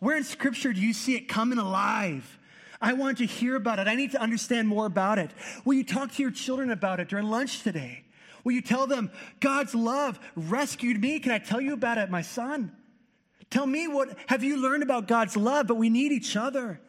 Where 0.00 0.16
in 0.16 0.24
Scripture 0.24 0.72
do 0.72 0.80
you 0.80 0.94
see 0.94 1.16
it 1.16 1.28
coming 1.28 1.58
alive? 1.58 2.38
I 2.80 2.94
want 2.94 3.18
to 3.18 3.26
hear 3.26 3.56
about 3.56 3.78
it. 3.78 3.88
I 3.88 3.94
need 3.94 4.12
to 4.12 4.20
understand 4.20 4.68
more 4.68 4.86
about 4.86 5.18
it. 5.18 5.30
Will 5.66 5.74
you 5.74 5.84
talk 5.84 6.12
to 6.12 6.22
your 6.22 6.30
children 6.30 6.70
about 6.70 6.98
it 6.98 7.08
during 7.08 7.26
lunch 7.26 7.62
today? 7.62 8.04
Will 8.44 8.52
you 8.52 8.62
tell 8.62 8.86
them, 8.86 9.10
God's 9.40 9.74
love 9.74 10.20
rescued 10.36 11.00
me? 11.00 11.18
Can 11.18 11.32
I 11.32 11.38
tell 11.38 11.60
you 11.60 11.72
about 11.72 11.98
it, 11.98 12.10
my 12.10 12.22
son? 12.22 12.76
Tell 13.50 13.66
me 13.66 13.88
what 13.88 14.16
have 14.26 14.44
you 14.44 14.60
learned 14.60 14.82
about 14.82 15.08
God's 15.08 15.36
love, 15.36 15.66
but 15.66 15.76
we 15.76 15.88
need 15.88 16.12
each 16.12 16.36
other. 16.36 16.80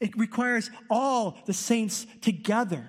It 0.00 0.16
requires 0.16 0.70
all 0.88 1.36
the 1.46 1.52
saints 1.52 2.06
together. 2.20 2.88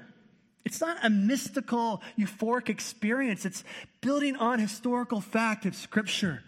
It's 0.66 0.82
not 0.82 0.98
a 1.04 1.10
mystical, 1.10 2.02
euphoric 2.18 2.70
experience. 2.70 3.46
It's 3.46 3.64
building 4.02 4.36
on 4.36 4.60
historical 4.60 5.22
fact 5.22 5.66
of 5.66 5.76
Scripture. 5.76 6.44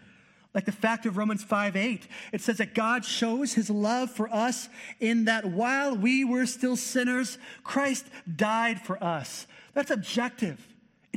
Like 0.54 0.64
the 0.64 0.72
fact 0.72 1.06
of 1.06 1.16
Romans 1.16 1.44
5 1.44 1.76
8. 1.76 2.08
It 2.32 2.40
says 2.40 2.58
that 2.58 2.74
God 2.74 3.04
shows 3.04 3.52
his 3.52 3.70
love 3.70 4.10
for 4.10 4.32
us 4.32 4.68
in 4.98 5.26
that 5.26 5.44
while 5.44 5.96
we 5.96 6.24
were 6.24 6.46
still 6.46 6.76
sinners, 6.76 7.38
Christ 7.62 8.06
died 8.34 8.80
for 8.80 9.02
us. 9.02 9.46
That's 9.74 9.90
objective. 9.90 10.60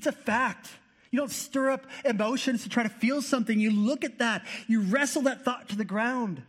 It's 0.01 0.07
a 0.07 0.11
fact. 0.11 0.67
You 1.11 1.19
don't 1.19 1.29
stir 1.29 1.69
up 1.69 1.85
emotions 2.03 2.63
to 2.63 2.69
try 2.69 2.81
to 2.81 2.89
feel 2.89 3.21
something. 3.21 3.59
You 3.59 3.69
look 3.69 4.03
at 4.03 4.17
that, 4.17 4.47
you 4.65 4.81
wrestle 4.81 5.21
that 5.23 5.45
thought 5.45 5.69
to 5.69 5.75
the 5.75 5.85
ground. 5.85 6.41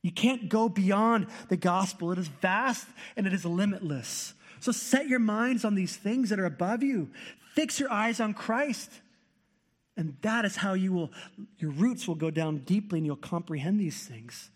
You 0.00 0.12
can't 0.12 0.48
go 0.48 0.70
beyond 0.70 1.26
the 1.50 1.58
gospel. 1.58 2.10
It 2.10 2.18
is 2.18 2.28
vast 2.28 2.88
and 3.18 3.26
it 3.26 3.34
is 3.34 3.44
limitless. 3.44 4.32
So 4.60 4.72
set 4.72 5.08
your 5.08 5.18
minds 5.18 5.62
on 5.62 5.74
these 5.74 5.94
things 5.94 6.30
that 6.30 6.40
are 6.40 6.46
above 6.46 6.82
you. 6.82 7.10
Fix 7.52 7.78
your 7.78 7.92
eyes 7.92 8.18
on 8.18 8.32
Christ. 8.32 8.90
And 9.94 10.16
that 10.22 10.46
is 10.46 10.56
how 10.56 10.72
you 10.72 10.94
will, 10.94 11.12
your 11.58 11.72
roots 11.72 12.08
will 12.08 12.14
go 12.14 12.30
down 12.30 12.60
deeply 12.60 13.00
and 13.00 13.04
you'll 13.04 13.16
comprehend 13.16 13.78
these 13.78 14.06
things. 14.06 14.48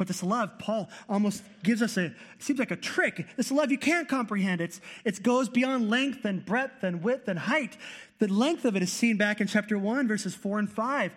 But 0.00 0.08
this 0.08 0.22
love, 0.22 0.58
Paul 0.58 0.88
almost 1.10 1.42
gives 1.62 1.82
us 1.82 1.98
a, 1.98 2.14
seems 2.38 2.58
like 2.58 2.70
a 2.70 2.76
trick. 2.76 3.26
This 3.36 3.52
love 3.52 3.70
you 3.70 3.76
can't 3.76 4.08
comprehend. 4.08 4.62
It's, 4.62 4.80
it 5.04 5.22
goes 5.22 5.50
beyond 5.50 5.90
length 5.90 6.24
and 6.24 6.42
breadth 6.42 6.82
and 6.82 7.02
width 7.02 7.28
and 7.28 7.38
height. 7.38 7.76
The 8.18 8.26
length 8.28 8.64
of 8.64 8.76
it 8.76 8.82
is 8.82 8.90
seen 8.90 9.18
back 9.18 9.42
in 9.42 9.46
chapter 9.46 9.78
1, 9.78 10.08
verses 10.08 10.34
4 10.34 10.60
and 10.60 10.72
5. 10.72 11.12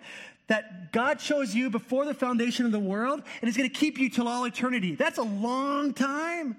That 0.48 0.92
God 0.92 1.18
chose 1.18 1.54
you 1.54 1.70
before 1.70 2.04
the 2.04 2.12
foundation 2.12 2.66
of 2.66 2.72
the 2.72 2.78
world 2.78 3.22
and 3.40 3.48
is 3.48 3.56
going 3.56 3.70
to 3.70 3.74
keep 3.74 3.96
you 3.96 4.10
till 4.10 4.28
all 4.28 4.44
eternity. 4.44 4.94
That's 4.94 5.16
a 5.16 5.22
long 5.22 5.94
time. 5.94 6.56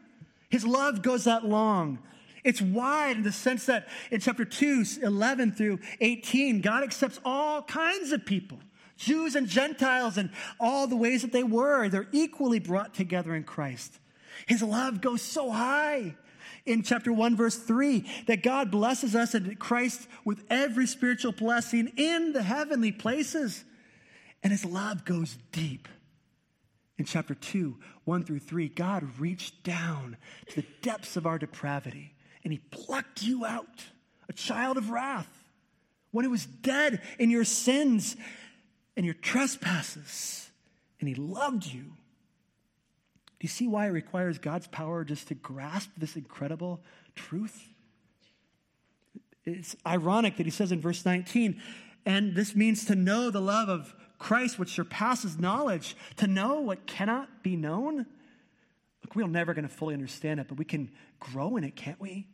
His 0.49 0.65
love 0.65 1.03
goes 1.03 1.25
that 1.25 1.45
long. 1.45 1.99
It's 2.43 2.59
wide 2.59 3.17
in 3.17 3.23
the 3.23 3.31
sense 3.31 3.67
that 3.67 3.87
in 4.09 4.19
chapter 4.19 4.45
2, 4.45 4.83
11 5.03 5.51
through 5.51 5.77
18, 6.01 6.61
God 6.61 6.83
accepts 6.83 7.19
all 7.23 7.61
kinds 7.61 8.11
of 8.11 8.25
people. 8.25 8.57
Jews 8.97 9.35
and 9.35 9.47
Gentiles 9.47 10.17
and 10.17 10.29
all 10.59 10.87
the 10.87 10.95
ways 10.95 11.21
that 11.21 11.31
they 11.31 11.43
were. 11.43 11.89
They're 11.89 12.07
equally 12.11 12.59
brought 12.59 12.93
together 12.93 13.35
in 13.35 13.43
Christ. 13.43 13.99
His 14.47 14.61
love 14.61 15.01
goes 15.01 15.21
so 15.21 15.51
high 15.51 16.15
in 16.65 16.83
chapter 16.83 17.13
1, 17.13 17.35
verse 17.35 17.57
3, 17.57 18.05
that 18.27 18.43
God 18.43 18.71
blesses 18.71 19.15
us 19.15 19.35
in 19.35 19.55
Christ 19.55 20.07
with 20.23 20.43
every 20.49 20.87
spiritual 20.87 21.31
blessing 21.31 21.91
in 21.95 22.33
the 22.33 22.41
heavenly 22.43 22.91
places. 22.91 23.63
And 24.43 24.51
his 24.51 24.65
love 24.65 25.05
goes 25.05 25.37
deep. 25.51 25.87
In 26.97 27.05
chapter 27.05 27.35
2, 27.35 27.77
1 28.05 28.23
through 28.23 28.39
3, 28.39 28.69
God 28.69 29.19
reached 29.19 29.63
down 29.63 30.17
to 30.47 30.61
the 30.61 30.67
depths 30.81 31.17
of 31.17 31.25
our 31.25 31.37
depravity 31.37 32.15
and 32.45 32.53
he 32.53 32.59
plucked 32.59 33.23
you 33.23 33.43
out, 33.43 33.83
a 34.29 34.33
child 34.33 34.77
of 34.77 34.91
wrath. 34.91 35.27
When 36.11 36.23
he 36.23 36.29
was 36.29 36.45
dead 36.45 37.01
in 37.19 37.29
your 37.29 37.43
sins, 37.43 38.15
and 38.95 39.05
your 39.05 39.15
trespasses, 39.15 40.49
and 40.99 41.09
He 41.09 41.15
loved 41.15 41.65
you. 41.65 41.93
Do 43.39 43.41
you 43.41 43.49
see 43.49 43.67
why 43.67 43.87
it 43.87 43.91
requires 43.91 44.37
God's 44.37 44.67
power 44.67 45.03
just 45.03 45.27
to 45.27 45.35
grasp 45.35 45.89
this 45.97 46.15
incredible 46.15 46.81
truth? 47.15 47.67
It's 49.45 49.75
ironic 49.85 50.37
that 50.37 50.45
He 50.45 50.51
says 50.51 50.71
in 50.71 50.81
verse 50.81 51.05
19, 51.05 51.61
and 52.05 52.35
this 52.35 52.55
means 52.55 52.85
to 52.85 52.95
know 52.95 53.29
the 53.29 53.41
love 53.41 53.69
of 53.69 53.93
Christ, 54.17 54.57
which 54.57 54.69
surpasses 54.69 55.37
knowledge, 55.37 55.95
to 56.17 56.27
know 56.27 56.59
what 56.61 56.87
cannot 56.87 57.43
be 57.43 57.55
known. 57.55 58.05
Look, 59.03 59.15
we're 59.15 59.27
never 59.27 59.53
going 59.53 59.67
to 59.67 59.73
fully 59.73 59.93
understand 59.93 60.39
it, 60.39 60.47
but 60.47 60.57
we 60.57 60.65
can 60.65 60.91
grow 61.19 61.57
in 61.57 61.63
it, 61.63 61.75
can't 61.75 61.99
we? 61.99 62.27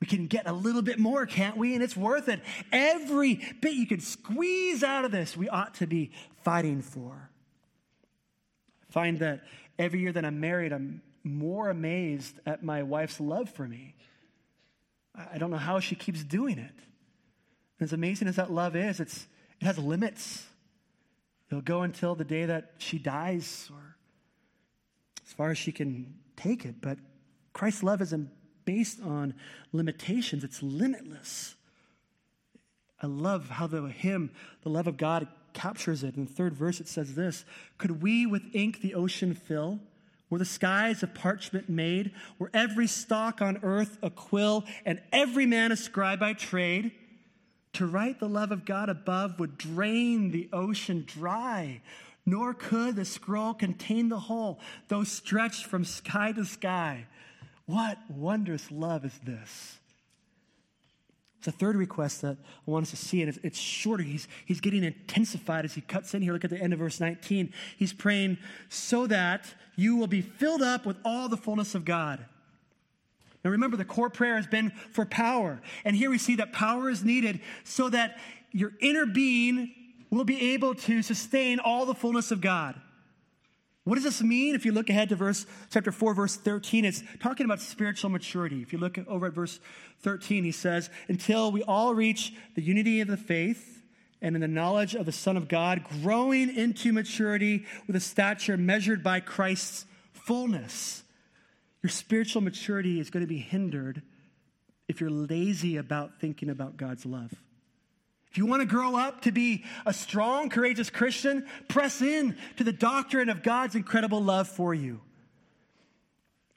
We 0.00 0.06
can 0.06 0.26
get 0.26 0.46
a 0.46 0.52
little 0.52 0.82
bit 0.82 0.98
more, 0.98 1.24
can't 1.24 1.56
we? 1.56 1.74
And 1.74 1.82
it's 1.82 1.96
worth 1.96 2.28
it. 2.28 2.40
Every 2.70 3.40
bit 3.60 3.74
you 3.74 3.86
can 3.86 4.00
squeeze 4.00 4.82
out 4.82 5.04
of 5.04 5.10
this, 5.10 5.36
we 5.36 5.48
ought 5.48 5.74
to 5.76 5.86
be 5.86 6.10
fighting 6.42 6.82
for. 6.82 7.30
I 8.88 8.92
find 8.92 9.18
that 9.20 9.44
every 9.78 10.00
year 10.00 10.12
that 10.12 10.24
I'm 10.24 10.38
married, 10.38 10.72
I'm 10.72 11.02
more 11.24 11.70
amazed 11.70 12.38
at 12.44 12.62
my 12.62 12.82
wife's 12.82 13.20
love 13.20 13.48
for 13.50 13.66
me. 13.66 13.94
I 15.14 15.38
don't 15.38 15.50
know 15.50 15.56
how 15.56 15.80
she 15.80 15.94
keeps 15.94 16.22
doing 16.22 16.58
it. 16.58 16.74
And 17.78 17.86
As 17.86 17.92
amazing 17.92 18.28
as 18.28 18.36
that 18.36 18.52
love 18.52 18.76
is, 18.76 19.00
it's, 19.00 19.26
it 19.60 19.64
has 19.64 19.78
limits. 19.78 20.44
It'll 21.50 21.62
go 21.62 21.82
until 21.82 22.14
the 22.14 22.24
day 22.24 22.44
that 22.46 22.72
she 22.78 22.98
dies 22.98 23.70
or 23.72 23.96
as 25.26 25.32
far 25.32 25.50
as 25.50 25.58
she 25.58 25.72
can 25.72 26.14
take 26.36 26.64
it. 26.64 26.80
But 26.80 26.98
Christ's 27.52 27.82
love 27.82 28.02
is 28.02 28.12
based 28.66 29.00
on 29.02 29.32
limitations, 29.72 30.44
it's 30.44 30.62
limitless. 30.62 31.54
I 33.00 33.06
love 33.06 33.48
how 33.48 33.66
the 33.66 33.88
hymn, 33.88 34.30
the 34.62 34.68
love 34.68 34.86
of 34.86 34.98
God, 34.98 35.26
captures 35.54 36.04
it. 36.04 36.16
In 36.16 36.26
the 36.26 36.32
third 36.32 36.52
verse, 36.52 36.80
it 36.80 36.88
says 36.88 37.14
this 37.14 37.46
Could 37.78 38.02
we 38.02 38.26
with 38.26 38.42
ink 38.54 38.82
the 38.82 38.94
ocean 38.94 39.32
fill? 39.32 39.80
Were 40.28 40.38
the 40.38 40.44
skies 40.44 41.02
of 41.02 41.14
parchment 41.14 41.68
made? 41.68 42.10
Were 42.38 42.50
every 42.52 42.88
stalk 42.88 43.40
on 43.40 43.60
earth 43.62 43.96
a 44.02 44.10
quill, 44.10 44.64
and 44.84 45.00
every 45.12 45.46
man 45.46 45.72
a 45.72 45.76
scribe 45.76 46.20
by 46.20 46.34
trade? 46.34 46.90
To 47.74 47.86
write 47.86 48.18
the 48.18 48.28
love 48.28 48.50
of 48.50 48.64
God 48.64 48.88
above 48.88 49.38
would 49.38 49.56
drain 49.56 50.32
the 50.32 50.48
ocean 50.52 51.04
dry, 51.06 51.80
nor 52.24 52.54
could 52.54 52.96
the 52.96 53.04
scroll 53.04 53.54
contain 53.54 54.08
the 54.08 54.18
whole, 54.18 54.58
though 54.88 55.04
stretched 55.04 55.66
from 55.66 55.84
sky 55.84 56.32
to 56.32 56.44
sky. 56.44 57.06
What 57.66 57.98
wondrous 58.08 58.70
love 58.70 59.04
is 59.04 59.18
this? 59.24 59.78
It's 61.38 61.48
a 61.48 61.52
third 61.52 61.76
request 61.76 62.22
that 62.22 62.36
I 62.66 62.70
want 62.70 62.84
us 62.84 62.90
to 62.90 62.96
see, 62.96 63.20
and 63.20 63.28
it's, 63.28 63.38
it's 63.42 63.58
shorter. 63.58 64.02
He's, 64.02 64.26
he's 64.46 64.60
getting 64.60 64.82
intensified 64.82 65.64
as 65.64 65.74
he 65.74 65.80
cuts 65.80 66.14
in 66.14 66.22
here. 66.22 66.32
Look 66.32 66.44
at 66.44 66.50
the 66.50 66.60
end 66.60 66.72
of 66.72 66.78
verse 66.78 66.98
19. 66.98 67.52
He's 67.76 67.92
praying, 67.92 68.38
so 68.68 69.06
that 69.06 69.54
you 69.76 69.96
will 69.96 70.06
be 70.06 70.22
filled 70.22 70.62
up 70.62 70.86
with 70.86 70.96
all 71.04 71.28
the 71.28 71.36
fullness 71.36 71.74
of 71.74 71.84
God. 71.84 72.24
Now 73.44 73.50
remember, 73.50 73.76
the 73.76 73.84
core 73.84 74.10
prayer 74.10 74.34
has 74.34 74.48
been 74.48 74.70
for 74.90 75.04
power. 75.04 75.60
And 75.84 75.94
here 75.94 76.10
we 76.10 76.18
see 76.18 76.34
that 76.36 76.52
power 76.52 76.90
is 76.90 77.04
needed 77.04 77.40
so 77.62 77.88
that 77.90 78.18
your 78.50 78.72
inner 78.80 79.06
being 79.06 79.72
will 80.10 80.24
be 80.24 80.52
able 80.54 80.74
to 80.74 81.00
sustain 81.02 81.60
all 81.60 81.86
the 81.86 81.94
fullness 81.94 82.32
of 82.32 82.40
God. 82.40 82.80
What 83.86 83.94
does 83.94 84.02
this 84.02 84.20
mean? 84.20 84.56
If 84.56 84.66
you 84.66 84.72
look 84.72 84.90
ahead 84.90 85.10
to 85.10 85.14
verse 85.14 85.46
chapter 85.70 85.92
4, 85.92 86.12
verse 86.12 86.34
13, 86.34 86.84
it's 86.84 87.04
talking 87.20 87.44
about 87.44 87.60
spiritual 87.60 88.10
maturity. 88.10 88.60
If 88.60 88.72
you 88.72 88.80
look 88.80 88.98
over 89.06 89.26
at 89.26 89.32
verse 89.32 89.60
13, 90.00 90.42
he 90.42 90.50
says, 90.50 90.90
Until 91.06 91.52
we 91.52 91.62
all 91.62 91.94
reach 91.94 92.34
the 92.56 92.62
unity 92.62 93.00
of 93.00 93.06
the 93.06 93.16
faith 93.16 93.84
and 94.20 94.34
in 94.34 94.40
the 94.40 94.48
knowledge 94.48 94.96
of 94.96 95.06
the 95.06 95.12
Son 95.12 95.36
of 95.36 95.46
God, 95.46 95.84
growing 96.02 96.52
into 96.56 96.92
maturity 96.92 97.64
with 97.86 97.94
a 97.94 98.00
stature 98.00 98.56
measured 98.56 99.04
by 99.04 99.20
Christ's 99.20 99.86
fullness. 100.12 101.04
Your 101.80 101.90
spiritual 101.90 102.42
maturity 102.42 102.98
is 102.98 103.08
going 103.08 103.22
to 103.22 103.28
be 103.28 103.38
hindered 103.38 104.02
if 104.88 105.00
you're 105.00 105.10
lazy 105.10 105.76
about 105.76 106.18
thinking 106.18 106.50
about 106.50 106.76
God's 106.76 107.06
love. 107.06 107.32
If 108.36 108.38
you 108.40 108.44
want 108.44 108.60
to 108.60 108.66
grow 108.66 108.96
up 108.96 109.22
to 109.22 109.32
be 109.32 109.64
a 109.86 109.94
strong, 109.94 110.50
courageous 110.50 110.90
Christian, 110.90 111.46
press 111.68 112.02
in 112.02 112.36
to 112.58 112.64
the 112.64 112.72
doctrine 112.72 113.30
of 113.30 113.42
God's 113.42 113.74
incredible 113.74 114.22
love 114.22 114.46
for 114.46 114.74
you. 114.74 115.00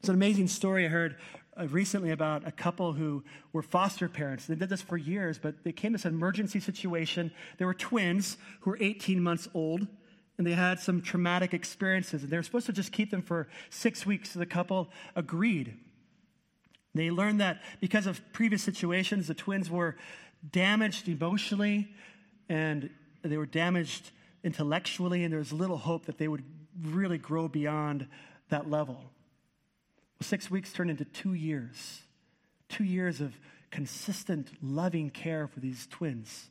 It's 0.02 0.10
an 0.10 0.16
amazing 0.16 0.50
story 0.50 0.86
I 0.86 0.90
heard 0.90 1.16
uh, 1.58 1.68
recently 1.68 2.12
about 2.12 2.46
a 2.46 2.52
couple 2.52 2.92
who 2.92 3.24
were 3.54 3.62
foster 3.62 4.10
parents. 4.10 4.46
They 4.46 4.56
did 4.56 4.68
this 4.68 4.82
for 4.82 4.98
years, 4.98 5.40
but 5.40 5.64
they 5.64 5.72
came 5.72 5.94
to 5.94 5.98
this 5.98 6.06
emergency 6.06 6.60
situation. 6.60 7.32
There 7.60 7.68
were 7.68 7.74
twins 7.74 8.36
who 8.60 8.72
were 8.72 8.78
18 8.82 9.24
months 9.24 9.48
old, 9.54 9.88
and 10.38 10.46
they 10.46 10.52
had 10.52 10.82
some 10.82 11.02
traumatic 11.02 11.54
experiences, 11.54 12.24
and 12.24 12.30
they 12.30 12.36
were 12.36 12.44
supposed 12.44 12.66
to 12.66 12.74
just 12.74 12.92
keep 12.92 13.10
them 13.10 13.22
for 13.22 13.48
six 13.70 14.06
weeks. 14.06 14.32
So 14.32 14.40
the 14.40 14.46
couple 14.46 14.90
agreed. 15.16 15.78
They 16.94 17.10
learned 17.10 17.40
that 17.40 17.62
because 17.80 18.06
of 18.06 18.22
previous 18.34 18.64
situations, 18.64 19.28
the 19.28 19.34
twins 19.34 19.70
were 19.70 19.96
damaged 20.52 21.08
emotionally 21.08 21.90
and 22.48 22.90
they 23.22 23.38
were 23.38 23.46
damaged 23.46 24.12
intellectually, 24.44 25.24
and 25.24 25.32
there 25.32 25.40
was 25.40 25.52
little 25.52 25.78
hope 25.78 26.06
that 26.06 26.18
they 26.18 26.28
would 26.28 26.44
really 26.82 27.18
grow 27.18 27.48
beyond 27.48 28.08
that 28.50 28.70
level. 28.70 29.12
Six 30.22 30.50
weeks 30.50 30.74
turned 30.74 30.90
into 30.90 31.06
two 31.06 31.34
years, 31.34 32.02
two 32.68 32.84
years 32.84 33.22
of 33.22 33.38
consistent, 33.72 34.52
loving 34.62 35.10
care 35.10 35.48
for 35.48 35.60
these 35.60 35.88
twins. 35.88 36.50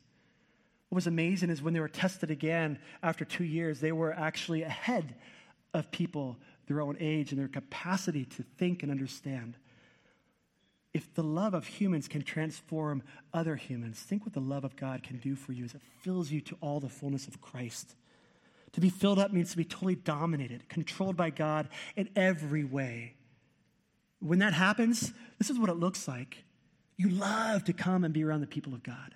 What 0.89 0.95
was 0.95 1.07
amazing 1.07 1.49
is 1.49 1.61
when 1.61 1.73
they 1.73 1.79
were 1.79 1.87
tested 1.87 2.31
again 2.31 2.79
after 3.03 3.25
two 3.25 3.43
years, 3.43 3.79
they 3.79 3.91
were 3.91 4.13
actually 4.13 4.63
ahead 4.63 5.15
of 5.73 5.91
people 5.91 6.37
their 6.67 6.81
own 6.81 6.97
age 6.99 7.31
and 7.31 7.39
their 7.39 7.47
capacity 7.47 8.25
to 8.25 8.43
think 8.57 8.83
and 8.83 8.91
understand. 8.91 9.55
If 10.93 11.13
the 11.13 11.23
love 11.23 11.53
of 11.53 11.67
humans 11.67 12.07
can 12.07 12.23
transform 12.23 13.03
other 13.33 13.55
humans, 13.55 13.99
think 13.99 14.25
what 14.25 14.33
the 14.33 14.39
love 14.39 14.63
of 14.63 14.75
God 14.75 15.03
can 15.03 15.17
do 15.17 15.35
for 15.35 15.51
you 15.51 15.65
as 15.65 15.75
it 15.75 15.81
fills 16.01 16.31
you 16.31 16.41
to 16.41 16.57
all 16.61 16.79
the 16.79 16.89
fullness 16.89 17.27
of 17.27 17.41
Christ. 17.41 17.95
To 18.73 18.81
be 18.81 18.89
filled 18.89 19.19
up 19.19 19.31
means 19.31 19.51
to 19.51 19.57
be 19.57 19.65
totally 19.65 19.95
dominated, 19.95 20.67
controlled 20.67 21.15
by 21.15 21.29
God 21.29 21.69
in 21.95 22.09
every 22.15 22.63
way. 22.63 23.13
When 24.19 24.39
that 24.39 24.53
happens, 24.53 25.13
this 25.37 25.49
is 25.49 25.59
what 25.59 25.69
it 25.69 25.77
looks 25.77 26.07
like. 26.07 26.43
You 26.97 27.09
love 27.09 27.63
to 27.65 27.73
come 27.73 28.03
and 28.03 28.13
be 28.13 28.23
around 28.23 28.41
the 28.41 28.47
people 28.47 28.73
of 28.73 28.83
God. 28.83 29.15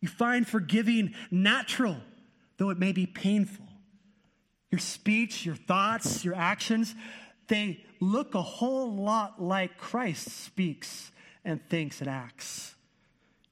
You 0.00 0.08
find 0.08 0.46
forgiving 0.46 1.14
natural, 1.30 1.96
though 2.58 2.70
it 2.70 2.78
may 2.78 2.92
be 2.92 3.06
painful. 3.06 3.66
Your 4.70 4.80
speech, 4.80 5.46
your 5.46 5.54
thoughts, 5.54 6.24
your 6.24 6.34
actions, 6.34 6.94
they 7.48 7.84
look 8.00 8.34
a 8.34 8.42
whole 8.42 8.92
lot 8.92 9.42
like 9.42 9.78
Christ 9.78 10.28
speaks 10.28 11.10
and 11.44 11.60
thinks 11.68 12.00
and 12.00 12.08
acts. 12.08 12.74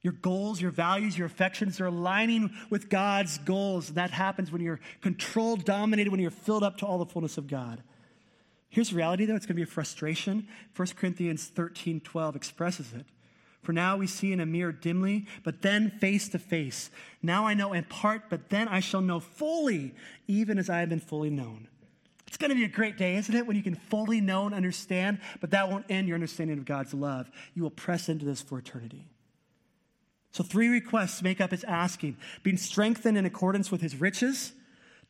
Your 0.02 0.14
goals, 0.14 0.60
your 0.60 0.72
values, 0.72 1.16
your 1.16 1.26
affections 1.26 1.80
are 1.80 1.86
aligning 1.86 2.50
with 2.70 2.88
God's 2.88 3.38
goals. 3.38 3.88
And 3.88 3.96
That 3.96 4.10
happens 4.10 4.50
when 4.50 4.60
you're 4.60 4.80
controlled, 5.00 5.64
dominated, 5.64 6.10
when 6.10 6.20
you're 6.20 6.30
filled 6.30 6.64
up 6.64 6.78
to 6.78 6.86
all 6.86 6.98
the 6.98 7.06
fullness 7.06 7.38
of 7.38 7.46
God. 7.46 7.82
Here's 8.68 8.90
the 8.90 8.96
reality, 8.96 9.26
though 9.26 9.36
it's 9.36 9.46
going 9.46 9.54
to 9.54 9.64
be 9.64 9.70
a 9.70 9.72
frustration. 9.72 10.48
1 10.74 10.88
Corinthians 10.96 11.46
13 11.46 12.00
12 12.00 12.36
expresses 12.36 12.92
it. 12.92 13.06
For 13.62 13.72
now 13.72 13.96
we 13.96 14.08
see 14.08 14.32
in 14.32 14.40
a 14.40 14.46
mirror 14.46 14.72
dimly, 14.72 15.26
but 15.44 15.62
then 15.62 15.90
face 15.90 16.28
to 16.30 16.38
face. 16.38 16.90
Now 17.22 17.46
I 17.46 17.54
know 17.54 17.72
in 17.72 17.84
part, 17.84 18.22
but 18.28 18.48
then 18.48 18.66
I 18.66 18.80
shall 18.80 19.00
know 19.00 19.20
fully, 19.20 19.94
even 20.26 20.58
as 20.58 20.68
I 20.68 20.80
have 20.80 20.88
been 20.88 20.98
fully 20.98 21.30
known. 21.30 21.68
It's 22.32 22.38
going 22.38 22.48
to 22.48 22.56
be 22.56 22.64
a 22.64 22.68
great 22.68 22.96
day, 22.96 23.16
isn't 23.16 23.34
it, 23.34 23.46
when 23.46 23.58
you 23.58 23.62
can 23.62 23.74
fully 23.74 24.22
know 24.22 24.46
and 24.46 24.54
understand, 24.54 25.18
but 25.42 25.50
that 25.50 25.68
won't 25.68 25.84
end 25.90 26.08
your 26.08 26.14
understanding 26.14 26.56
of 26.56 26.64
God's 26.64 26.94
love. 26.94 27.30
You 27.52 27.62
will 27.62 27.68
press 27.68 28.08
into 28.08 28.24
this 28.24 28.40
for 28.40 28.58
eternity. 28.58 29.06
So, 30.30 30.42
three 30.42 30.68
requests 30.68 31.20
make 31.20 31.42
up 31.42 31.50
his 31.50 31.62
asking 31.62 32.16
being 32.42 32.56
strengthened 32.56 33.18
in 33.18 33.26
accordance 33.26 33.70
with 33.70 33.82
his 33.82 34.00
riches, 34.00 34.52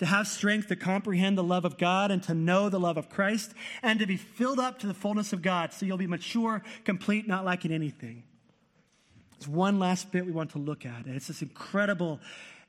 to 0.01 0.07
have 0.07 0.27
strength 0.27 0.66
to 0.66 0.74
comprehend 0.74 1.39
the 1.39 1.44
love 1.44 1.65
of 1.65 1.78
God 1.78 2.11
and 2.11 2.20
to 2.24 2.35
know 2.35 2.69
the 2.69 2.81
love 2.81 2.97
of 2.97 3.09
Christ, 3.09 3.55
and 3.85 4.01
to 4.01 4.07
be 4.07 4.16
filled 4.16 4.59
up 4.59 4.81
to 4.81 4.89
the 4.89 4.94
fullness 4.94 5.32
of 5.32 5.43
God 5.43 5.73
so 5.73 5.86
you'll 5.86 5.99
be 5.99 6.09
mature, 6.09 6.61
complete, 6.85 7.28
not 7.28 7.44
lacking 7.44 7.70
anything. 7.70 8.24
There's 9.39 9.47
one 9.47 9.78
last 9.78 10.11
bit 10.11 10.27
we 10.27 10.32
want 10.32 10.51
to 10.51 10.59
look 10.59 10.85
at, 10.85 11.07
and 11.07 11.15
it's 11.15 11.28
this 11.28 11.40
incredible 11.40 12.19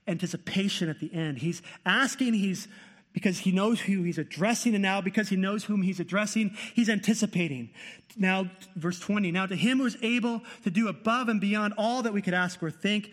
anticipation 0.08 0.90
at 0.90 1.00
the 1.00 1.12
end. 1.12 1.40
He's 1.40 1.64
asking, 1.88 2.36
he's 2.36 2.68
because 3.14 3.40
he 3.40 3.52
knows 3.52 3.80
who 3.80 4.04
he's 4.04 4.18
addressing, 4.18 4.74
and 4.74 4.82
now 4.82 5.00
because 5.00 5.30
he 5.30 5.36
knows 5.36 5.64
whom 5.64 5.84
he's 5.84 6.00
addressing, 6.00 6.56
he's 6.74 6.90
anticipating. 6.90 7.70
Now, 8.18 8.50
verse 8.76 9.00
20 9.00 9.32
Now, 9.32 9.46
to 9.46 9.56
him 9.56 9.78
who 9.78 9.86
is 9.86 9.98
able 10.02 10.42
to 10.64 10.70
do 10.70 10.88
above 10.88 11.30
and 11.30 11.40
beyond 11.40 11.76
all 11.78 12.02
that 12.04 12.14
we 12.14 12.22
could 12.22 12.34
ask 12.34 12.62
or 12.62 12.72
think, 12.72 13.12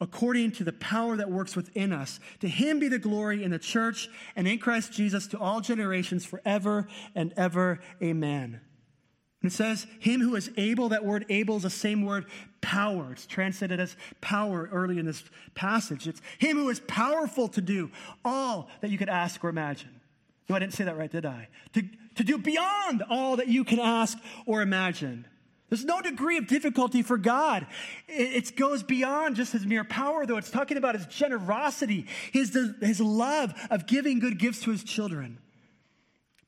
according 0.00 0.52
to 0.52 0.64
the 0.64 0.72
power 0.72 1.16
that 1.16 1.30
works 1.30 1.54
within 1.54 1.92
us, 1.92 2.20
to 2.40 2.48
him 2.48 2.80
be 2.80 2.88
the 2.88 2.98
glory 2.98 3.44
in 3.44 3.50
the 3.50 3.58
church 3.58 4.08
and 4.34 4.48
in 4.48 4.58
Christ 4.58 4.92
Jesus 4.92 5.26
to 5.28 5.38
all 5.38 5.60
generations 5.60 6.24
forever 6.24 6.88
and 7.14 7.32
ever. 7.36 7.80
Amen. 8.02 8.60
It 9.44 9.52
says, 9.52 9.86
Him 10.00 10.20
who 10.20 10.36
is 10.36 10.50
able, 10.56 10.88
that 10.88 11.04
word 11.04 11.26
able 11.28 11.56
is 11.56 11.64
the 11.64 11.70
same 11.70 12.04
word 12.04 12.24
power. 12.62 13.12
It's 13.12 13.26
translated 13.26 13.78
as 13.78 13.94
power 14.22 14.68
early 14.72 14.98
in 14.98 15.04
this 15.04 15.22
passage. 15.54 16.08
It's 16.08 16.22
Him 16.38 16.56
who 16.56 16.70
is 16.70 16.80
powerful 16.80 17.48
to 17.48 17.60
do 17.60 17.90
all 18.24 18.70
that 18.80 18.90
you 18.90 18.96
could 18.96 19.10
ask 19.10 19.44
or 19.44 19.50
imagine. 19.50 20.00
No, 20.48 20.56
I 20.56 20.58
didn't 20.58 20.72
say 20.72 20.84
that 20.84 20.96
right, 20.96 21.10
did 21.10 21.26
I? 21.26 21.48
To, 21.74 21.82
to 22.16 22.24
do 22.24 22.38
beyond 22.38 23.02
all 23.10 23.36
that 23.36 23.48
you 23.48 23.64
can 23.64 23.78
ask 23.78 24.18
or 24.46 24.62
imagine. 24.62 25.26
There's 25.68 25.84
no 25.84 26.00
degree 26.00 26.38
of 26.38 26.46
difficulty 26.46 27.02
for 27.02 27.18
God. 27.18 27.66
It, 28.08 28.48
it, 28.48 28.56
goes 28.56 28.82
beyond 28.82 29.36
just 29.36 29.52
his 29.52 29.66
mere 29.66 29.84
power, 29.84 30.24
though. 30.24 30.36
It's 30.36 30.50
talking 30.50 30.76
about 30.76 30.94
his 30.94 31.06
generosity, 31.06 32.06
his, 32.32 32.56
his 32.80 33.00
love 33.00 33.52
of 33.70 33.86
giving 33.86 34.20
good 34.20 34.38
gifts 34.38 34.60
to 34.62 34.70
his 34.70 34.84
children. 34.84 35.38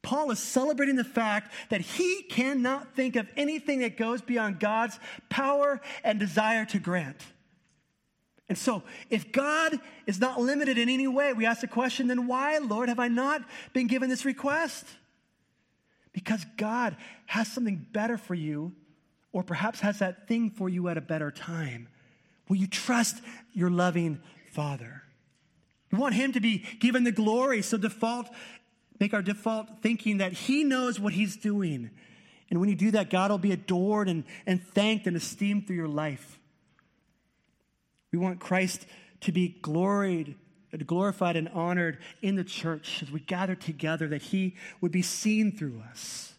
Paul 0.06 0.30
is 0.30 0.38
celebrating 0.38 0.94
the 0.94 1.02
fact 1.02 1.52
that 1.68 1.80
he 1.80 2.22
cannot 2.22 2.94
think 2.94 3.16
of 3.16 3.28
anything 3.36 3.80
that 3.80 3.96
goes 3.96 4.22
beyond 4.22 4.60
God's 4.60 5.00
power 5.28 5.80
and 6.04 6.20
desire 6.20 6.64
to 6.66 6.78
grant. 6.78 7.20
And 8.48 8.56
so, 8.56 8.84
if 9.10 9.32
God 9.32 9.80
is 10.06 10.20
not 10.20 10.40
limited 10.40 10.78
in 10.78 10.88
any 10.88 11.08
way, 11.08 11.32
we 11.32 11.44
ask 11.44 11.60
the 11.60 11.66
question 11.66 12.06
then 12.06 12.28
why, 12.28 12.58
Lord, 12.58 12.88
have 12.88 13.00
I 13.00 13.08
not 13.08 13.42
been 13.72 13.88
given 13.88 14.08
this 14.08 14.24
request? 14.24 14.86
Because 16.12 16.46
God 16.56 16.96
has 17.26 17.48
something 17.48 17.84
better 17.90 18.16
for 18.16 18.34
you, 18.34 18.76
or 19.32 19.42
perhaps 19.42 19.80
has 19.80 19.98
that 19.98 20.28
thing 20.28 20.50
for 20.50 20.68
you 20.68 20.86
at 20.86 20.96
a 20.96 21.00
better 21.00 21.32
time. 21.32 21.88
Will 22.48 22.56
you 22.56 22.68
trust 22.68 23.20
your 23.52 23.70
loving 23.70 24.20
Father? 24.52 25.02
You 25.90 25.98
want 25.98 26.14
Him 26.14 26.32
to 26.34 26.40
be 26.40 26.58
given 26.78 27.02
the 27.02 27.10
glory, 27.10 27.60
so 27.60 27.76
default 27.76 28.28
make 28.98 29.14
our 29.14 29.22
default 29.22 29.82
thinking 29.82 30.18
that 30.18 30.32
He 30.32 30.64
knows 30.64 30.98
what 30.98 31.12
He's 31.12 31.36
doing. 31.36 31.90
And 32.50 32.60
when 32.60 32.68
you 32.68 32.76
do 32.76 32.92
that, 32.92 33.10
God 33.10 33.30
will 33.30 33.38
be 33.38 33.52
adored 33.52 34.08
and, 34.08 34.24
and 34.46 34.62
thanked 34.62 35.06
and 35.06 35.16
esteemed 35.16 35.66
through 35.66 35.76
your 35.76 35.88
life. 35.88 36.38
We 38.12 38.18
want 38.18 38.40
Christ 38.40 38.86
to 39.22 39.32
be 39.32 39.48
gloried, 39.60 40.36
glorified 40.86 41.36
and 41.36 41.48
honored 41.48 41.98
in 42.22 42.36
the 42.36 42.44
church 42.44 43.02
as 43.02 43.10
we 43.10 43.20
gather 43.20 43.54
together, 43.54 44.08
that 44.08 44.22
He 44.22 44.54
would 44.80 44.92
be 44.92 45.02
seen 45.02 45.56
through 45.56 45.82
us. 45.90 46.34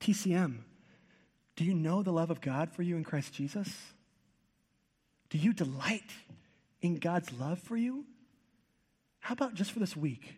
TCM, 0.00 0.58
do 1.56 1.64
you 1.64 1.74
know 1.74 2.02
the 2.02 2.12
love 2.12 2.30
of 2.30 2.40
God 2.40 2.72
for 2.72 2.82
you 2.82 2.96
in 2.96 3.04
Christ 3.04 3.32
Jesus? 3.32 3.72
Do 5.30 5.38
you 5.38 5.52
delight 5.52 6.10
in 6.82 6.96
God's 6.96 7.32
love 7.32 7.58
for 7.58 7.76
you? 7.76 8.04
How 9.20 9.32
about 9.32 9.54
just 9.54 9.72
for 9.72 9.78
this 9.78 9.96
week? 9.96 10.36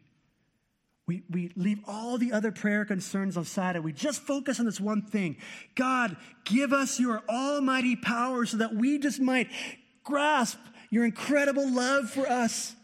We, 1.06 1.22
we 1.30 1.52
leave 1.54 1.78
all 1.86 2.18
the 2.18 2.32
other 2.32 2.50
prayer 2.50 2.84
concerns 2.84 3.36
aside 3.36 3.76
and 3.76 3.84
we 3.84 3.92
just 3.92 4.22
focus 4.22 4.58
on 4.58 4.66
this 4.66 4.80
one 4.80 5.02
thing. 5.02 5.36
God, 5.76 6.16
give 6.44 6.72
us 6.72 6.98
your 6.98 7.22
almighty 7.28 7.94
power 7.94 8.44
so 8.44 8.56
that 8.56 8.74
we 8.74 8.98
just 8.98 9.20
might 9.20 9.48
grasp 10.02 10.58
your 10.90 11.04
incredible 11.04 11.70
love 11.70 12.10
for 12.10 12.28
us. 12.28 12.74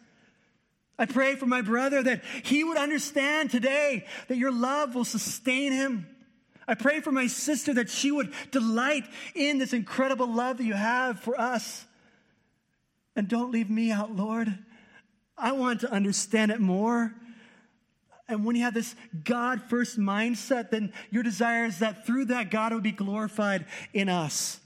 I 0.98 1.06
pray 1.06 1.34
for 1.34 1.46
my 1.46 1.62
brother 1.62 2.00
that 2.00 2.22
he 2.44 2.62
would 2.62 2.76
understand 2.76 3.50
today 3.50 4.06
that 4.28 4.36
your 4.36 4.52
love 4.52 4.94
will 4.94 5.04
sustain 5.04 5.72
him. 5.72 6.06
I 6.68 6.74
pray 6.74 7.00
for 7.00 7.10
my 7.10 7.26
sister 7.26 7.74
that 7.74 7.90
she 7.90 8.12
would 8.12 8.32
delight 8.52 9.04
in 9.34 9.58
this 9.58 9.72
incredible 9.72 10.32
love 10.32 10.58
that 10.58 10.64
you 10.64 10.74
have 10.74 11.18
for 11.18 11.40
us. 11.40 11.84
And 13.16 13.26
don't 13.26 13.50
leave 13.50 13.68
me 13.68 13.90
out, 13.90 14.14
Lord. 14.14 14.56
I 15.36 15.52
want 15.52 15.80
to 15.80 15.90
understand 15.90 16.52
it 16.52 16.60
more. 16.60 17.12
And 18.32 18.44
when 18.44 18.56
you 18.56 18.62
have 18.62 18.74
this 18.74 18.96
God 19.24 19.62
first 19.68 19.98
mindset, 19.98 20.70
then 20.70 20.92
your 21.10 21.22
desire 21.22 21.66
is 21.66 21.78
that 21.80 22.06
through 22.06 22.26
that, 22.26 22.50
God 22.50 22.72
would 22.72 22.82
be 22.82 22.92
glorified 22.92 23.66
in 23.92 24.09
us. 24.09 24.59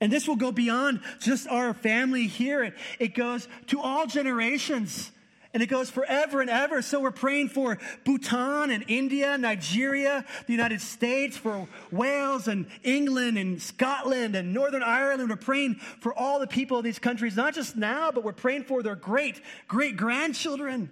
And 0.00 0.12
this 0.12 0.28
will 0.28 0.36
go 0.36 0.52
beyond 0.52 1.00
just 1.18 1.48
our 1.48 1.72
family 1.72 2.26
here, 2.26 2.62
it, 2.62 2.74
it 2.98 3.14
goes 3.14 3.48
to 3.68 3.80
all 3.80 4.06
generations. 4.06 5.10
And 5.54 5.62
it 5.62 5.66
goes 5.66 5.88
forever 5.88 6.40
and 6.40 6.50
ever. 6.50 6.82
So 6.82 6.98
we're 6.98 7.12
praying 7.12 7.50
for 7.50 7.78
Bhutan 8.04 8.72
and 8.72 8.84
India, 8.88 9.38
Nigeria, 9.38 10.24
the 10.48 10.52
United 10.52 10.80
States, 10.80 11.36
for 11.36 11.68
Wales 11.92 12.48
and 12.48 12.66
England 12.82 13.38
and 13.38 13.62
Scotland 13.62 14.34
and 14.34 14.52
Northern 14.52 14.82
Ireland. 14.82 15.30
We're 15.30 15.36
praying 15.36 15.76
for 16.00 16.12
all 16.12 16.40
the 16.40 16.48
people 16.48 16.78
of 16.78 16.82
these 16.82 16.98
countries, 16.98 17.36
not 17.36 17.54
just 17.54 17.76
now, 17.76 18.10
but 18.10 18.24
we're 18.24 18.32
praying 18.32 18.64
for 18.64 18.82
their 18.82 18.96
great, 18.96 19.40
great 19.68 19.96
grandchildren 19.96 20.90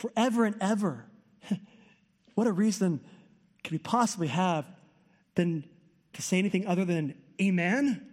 forever 0.00 0.44
and 0.44 0.56
ever. 0.60 1.04
what 2.34 2.46
a 2.46 2.52
reason 2.52 3.00
could 3.62 3.72
we 3.72 3.78
possibly 3.78 4.28
have 4.28 4.66
than 5.34 5.64
to 6.14 6.22
say 6.22 6.38
anything 6.38 6.66
other 6.66 6.84
than 6.84 7.14
amen? 7.40 8.06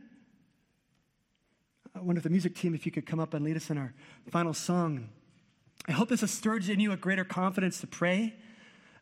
Uh, 1.96 2.00
I 2.00 2.02
wonder 2.02 2.20
if 2.20 2.24
the 2.24 2.30
music 2.30 2.56
team, 2.56 2.76
if 2.76 2.86
you 2.86 2.92
could 2.92 3.06
come 3.06 3.20
up 3.20 3.34
and 3.34 3.44
lead 3.44 3.56
us 3.56 3.70
in 3.70 3.78
our 3.78 3.94
final 4.30 4.54
song. 4.54 5.10
I 5.88 5.94
hope 5.94 6.10
this 6.10 6.22
has 6.22 6.32
stirred 6.32 6.68
in 6.68 6.80
you 6.80 6.92
a 6.92 6.98
greater 6.98 7.24
confidence 7.24 7.80
to 7.80 7.88
pray. 7.88 8.36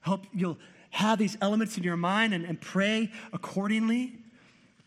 I 0.06 0.10
hope 0.10 0.26
you'll 0.34 0.60
have 0.91 1.18
these 1.18 1.38
elements 1.41 1.78
in 1.78 1.84
your 1.84 1.98
mind 1.98 2.34
and, 2.34 2.45
and 2.45 2.62
pray 2.62 3.12
accordingly. 3.34 4.20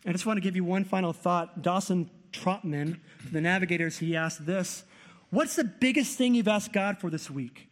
I 0.05 0.13
just 0.13 0.25
want 0.25 0.37
to 0.37 0.41
give 0.41 0.55
you 0.55 0.63
one 0.63 0.85
final 0.85 1.11
thought. 1.11 1.61
Dawson 1.61 2.09
Trotman, 2.31 3.01
the 3.31 3.41
navigators, 3.41 3.97
he 3.97 4.15
asked 4.15 4.45
this 4.45 4.85
What's 5.29 5.55
the 5.55 5.65
biggest 5.65 6.17
thing 6.17 6.33
you've 6.33 6.47
asked 6.47 6.71
God 6.71 6.97
for 6.99 7.09
this 7.09 7.29
week? 7.29 7.68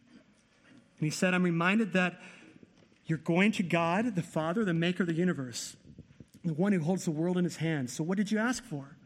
And 0.98 1.06
he 1.06 1.10
said, 1.10 1.34
I'm 1.34 1.42
reminded 1.42 1.92
that 1.92 2.20
you're 3.06 3.18
going 3.18 3.52
to 3.52 3.62
God, 3.62 4.14
the 4.14 4.22
Father, 4.22 4.64
the 4.64 4.74
maker 4.74 5.04
of 5.04 5.06
the 5.06 5.14
universe, 5.14 5.76
the 6.44 6.52
one 6.52 6.72
who 6.72 6.80
holds 6.80 7.04
the 7.04 7.10
world 7.10 7.38
in 7.38 7.44
his 7.44 7.56
hands. 7.56 7.92
So, 7.92 8.04
what 8.04 8.18
did 8.18 8.30
you 8.30 8.38
ask 8.38 8.62
for? 8.64 8.96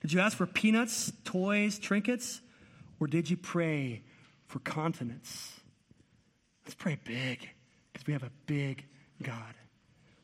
Did 0.00 0.12
you 0.12 0.20
ask 0.20 0.36
for 0.36 0.46
peanuts, 0.46 1.12
toys, 1.24 1.78
trinkets? 1.78 2.40
Or 3.00 3.06
did 3.06 3.28
you 3.28 3.36
pray 3.36 4.02
for 4.46 4.60
continents? 4.60 5.60
Let's 6.64 6.74
pray 6.74 6.98
big 7.04 7.48
because 7.92 8.06
we 8.06 8.12
have 8.12 8.22
a 8.22 8.30
big 8.46 8.86
God. 9.22 9.54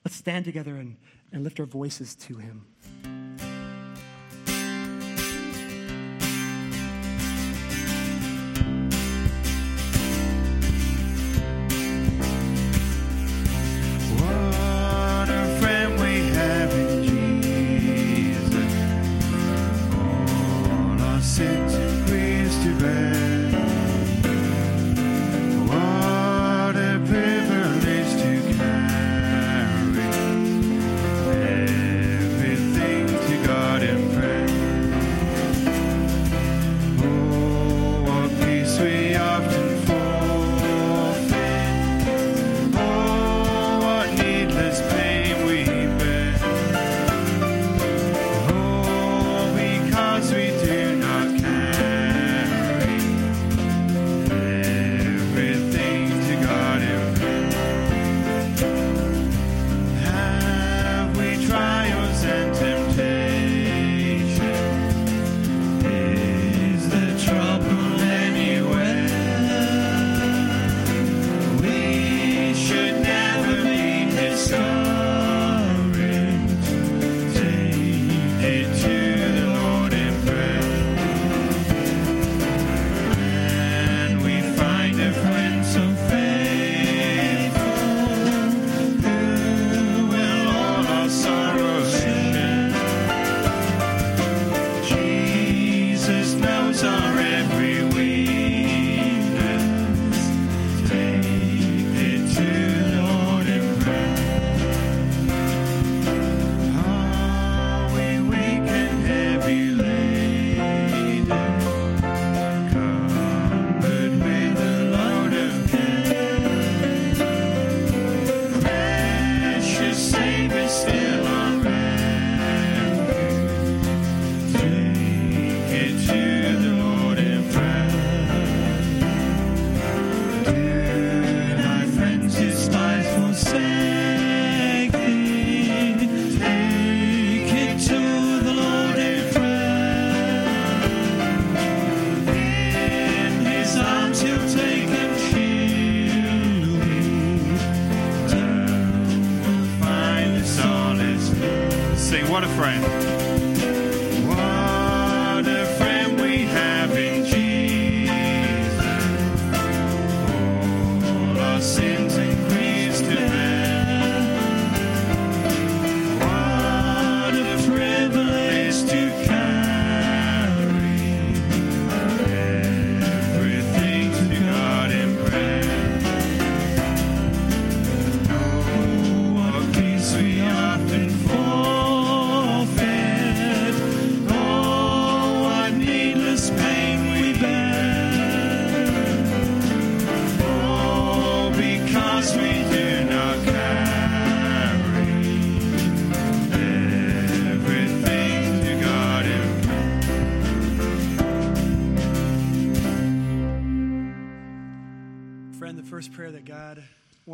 Let's 0.05 0.17
stand 0.17 0.45
together 0.45 0.77
and, 0.77 0.97
and 1.33 1.45
lift 1.45 1.61
our 1.61 1.67
voices 1.67 2.15
to 2.17 2.37
him. 2.37 3.52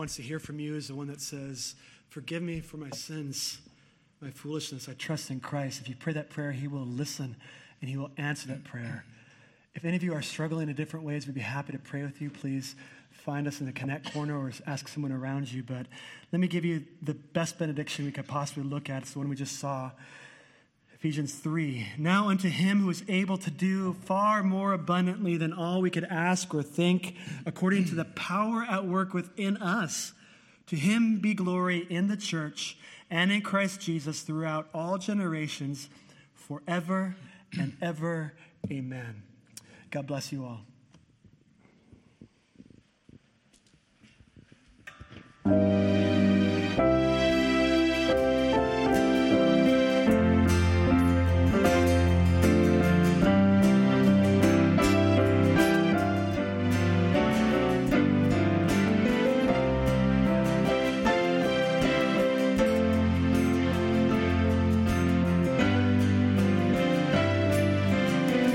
Wants 0.09 0.16
to 0.16 0.22
hear 0.22 0.39
from 0.39 0.59
you 0.59 0.74
is 0.74 0.89
the 0.89 0.94
one 0.94 1.06
that 1.09 1.20
says, 1.20 1.74
Forgive 2.09 2.43
me 2.43 2.60
for 2.60 2.78
my 2.78 2.89
sins, 2.93 3.59
my 4.22 4.30
foolishness. 4.30 4.89
I 4.89 4.94
trust 4.94 5.28
in 5.28 5.39
Christ. 5.39 5.82
If 5.82 5.89
you 5.90 5.94
pray 5.94 6.14
that 6.14 6.30
prayer, 6.30 6.51
He 6.51 6.66
will 6.66 6.86
listen 6.86 7.36
and 7.82 7.90
He 7.90 7.98
will 7.98 8.10
answer 8.16 8.48
that 8.48 8.64
prayer. 8.64 9.05
If 9.74 9.85
any 9.85 9.97
of 9.97 10.02
you 10.02 10.14
are 10.14 10.22
struggling 10.22 10.70
in 10.70 10.76
different 10.76 11.05
ways, 11.05 11.26
we'd 11.26 11.35
be 11.35 11.43
happy 11.43 11.72
to 11.72 11.78
pray 11.78 12.01
with 12.05 12.22
you. 12.22 12.30
Please 12.30 12.74
find 13.10 13.47
us 13.47 13.60
in 13.60 13.66
the 13.66 13.72
Connect 13.72 14.10
corner 14.14 14.35
or 14.35 14.51
ask 14.66 14.89
someone 14.89 15.12
around 15.12 15.52
you. 15.52 15.62
But 15.62 15.85
let 16.32 16.40
me 16.40 16.48
give 16.48 16.64
you 16.64 16.86
the 17.02 17.12
best 17.12 17.59
benediction 17.59 18.06
we 18.06 18.10
could 18.10 18.26
possibly 18.26 18.64
look 18.64 18.89
at. 18.89 19.02
It's 19.02 19.12
the 19.12 19.18
one 19.18 19.28
we 19.28 19.36
just 19.36 19.59
saw. 19.59 19.90
Ephesians 20.99 21.33
3. 21.35 21.91
Now 21.97 22.29
unto 22.29 22.49
him 22.49 22.81
who 22.81 22.91
is 22.91 23.05
able 23.07 23.39
to 23.39 23.53
do 23.53 23.93
far 23.93 24.43
more 24.43 24.73
abundantly 24.73 25.37
than 25.37 25.53
all 25.53 25.81
we 25.81 25.91
could 25.91 26.03
ask 26.03 26.53
or 26.53 26.61
think, 26.61 27.15
according 27.47 27.85
to 27.85 27.95
the 27.95 28.05
power 28.05 28.66
at 28.69 28.85
work 28.85 29.15
within 29.15 29.57
us. 29.59 30.12
To 30.66 30.77
him 30.77 31.20
be 31.20 31.35
glory 31.35 31.87
in 31.89 32.09
the 32.09 32.16
church 32.16 32.77
and 33.09 33.31
in 33.31 33.43
Christ 33.43 33.81
Jesus 33.81 34.23
throughout 34.23 34.69
all 34.75 34.99
generations, 34.99 35.89
forever 36.35 37.15
and 37.57 37.77
ever. 37.81 38.35
Amen. 38.69 39.23
God 39.93 40.09
bless 40.09 40.33
you 40.33 40.45
all. 40.45 40.62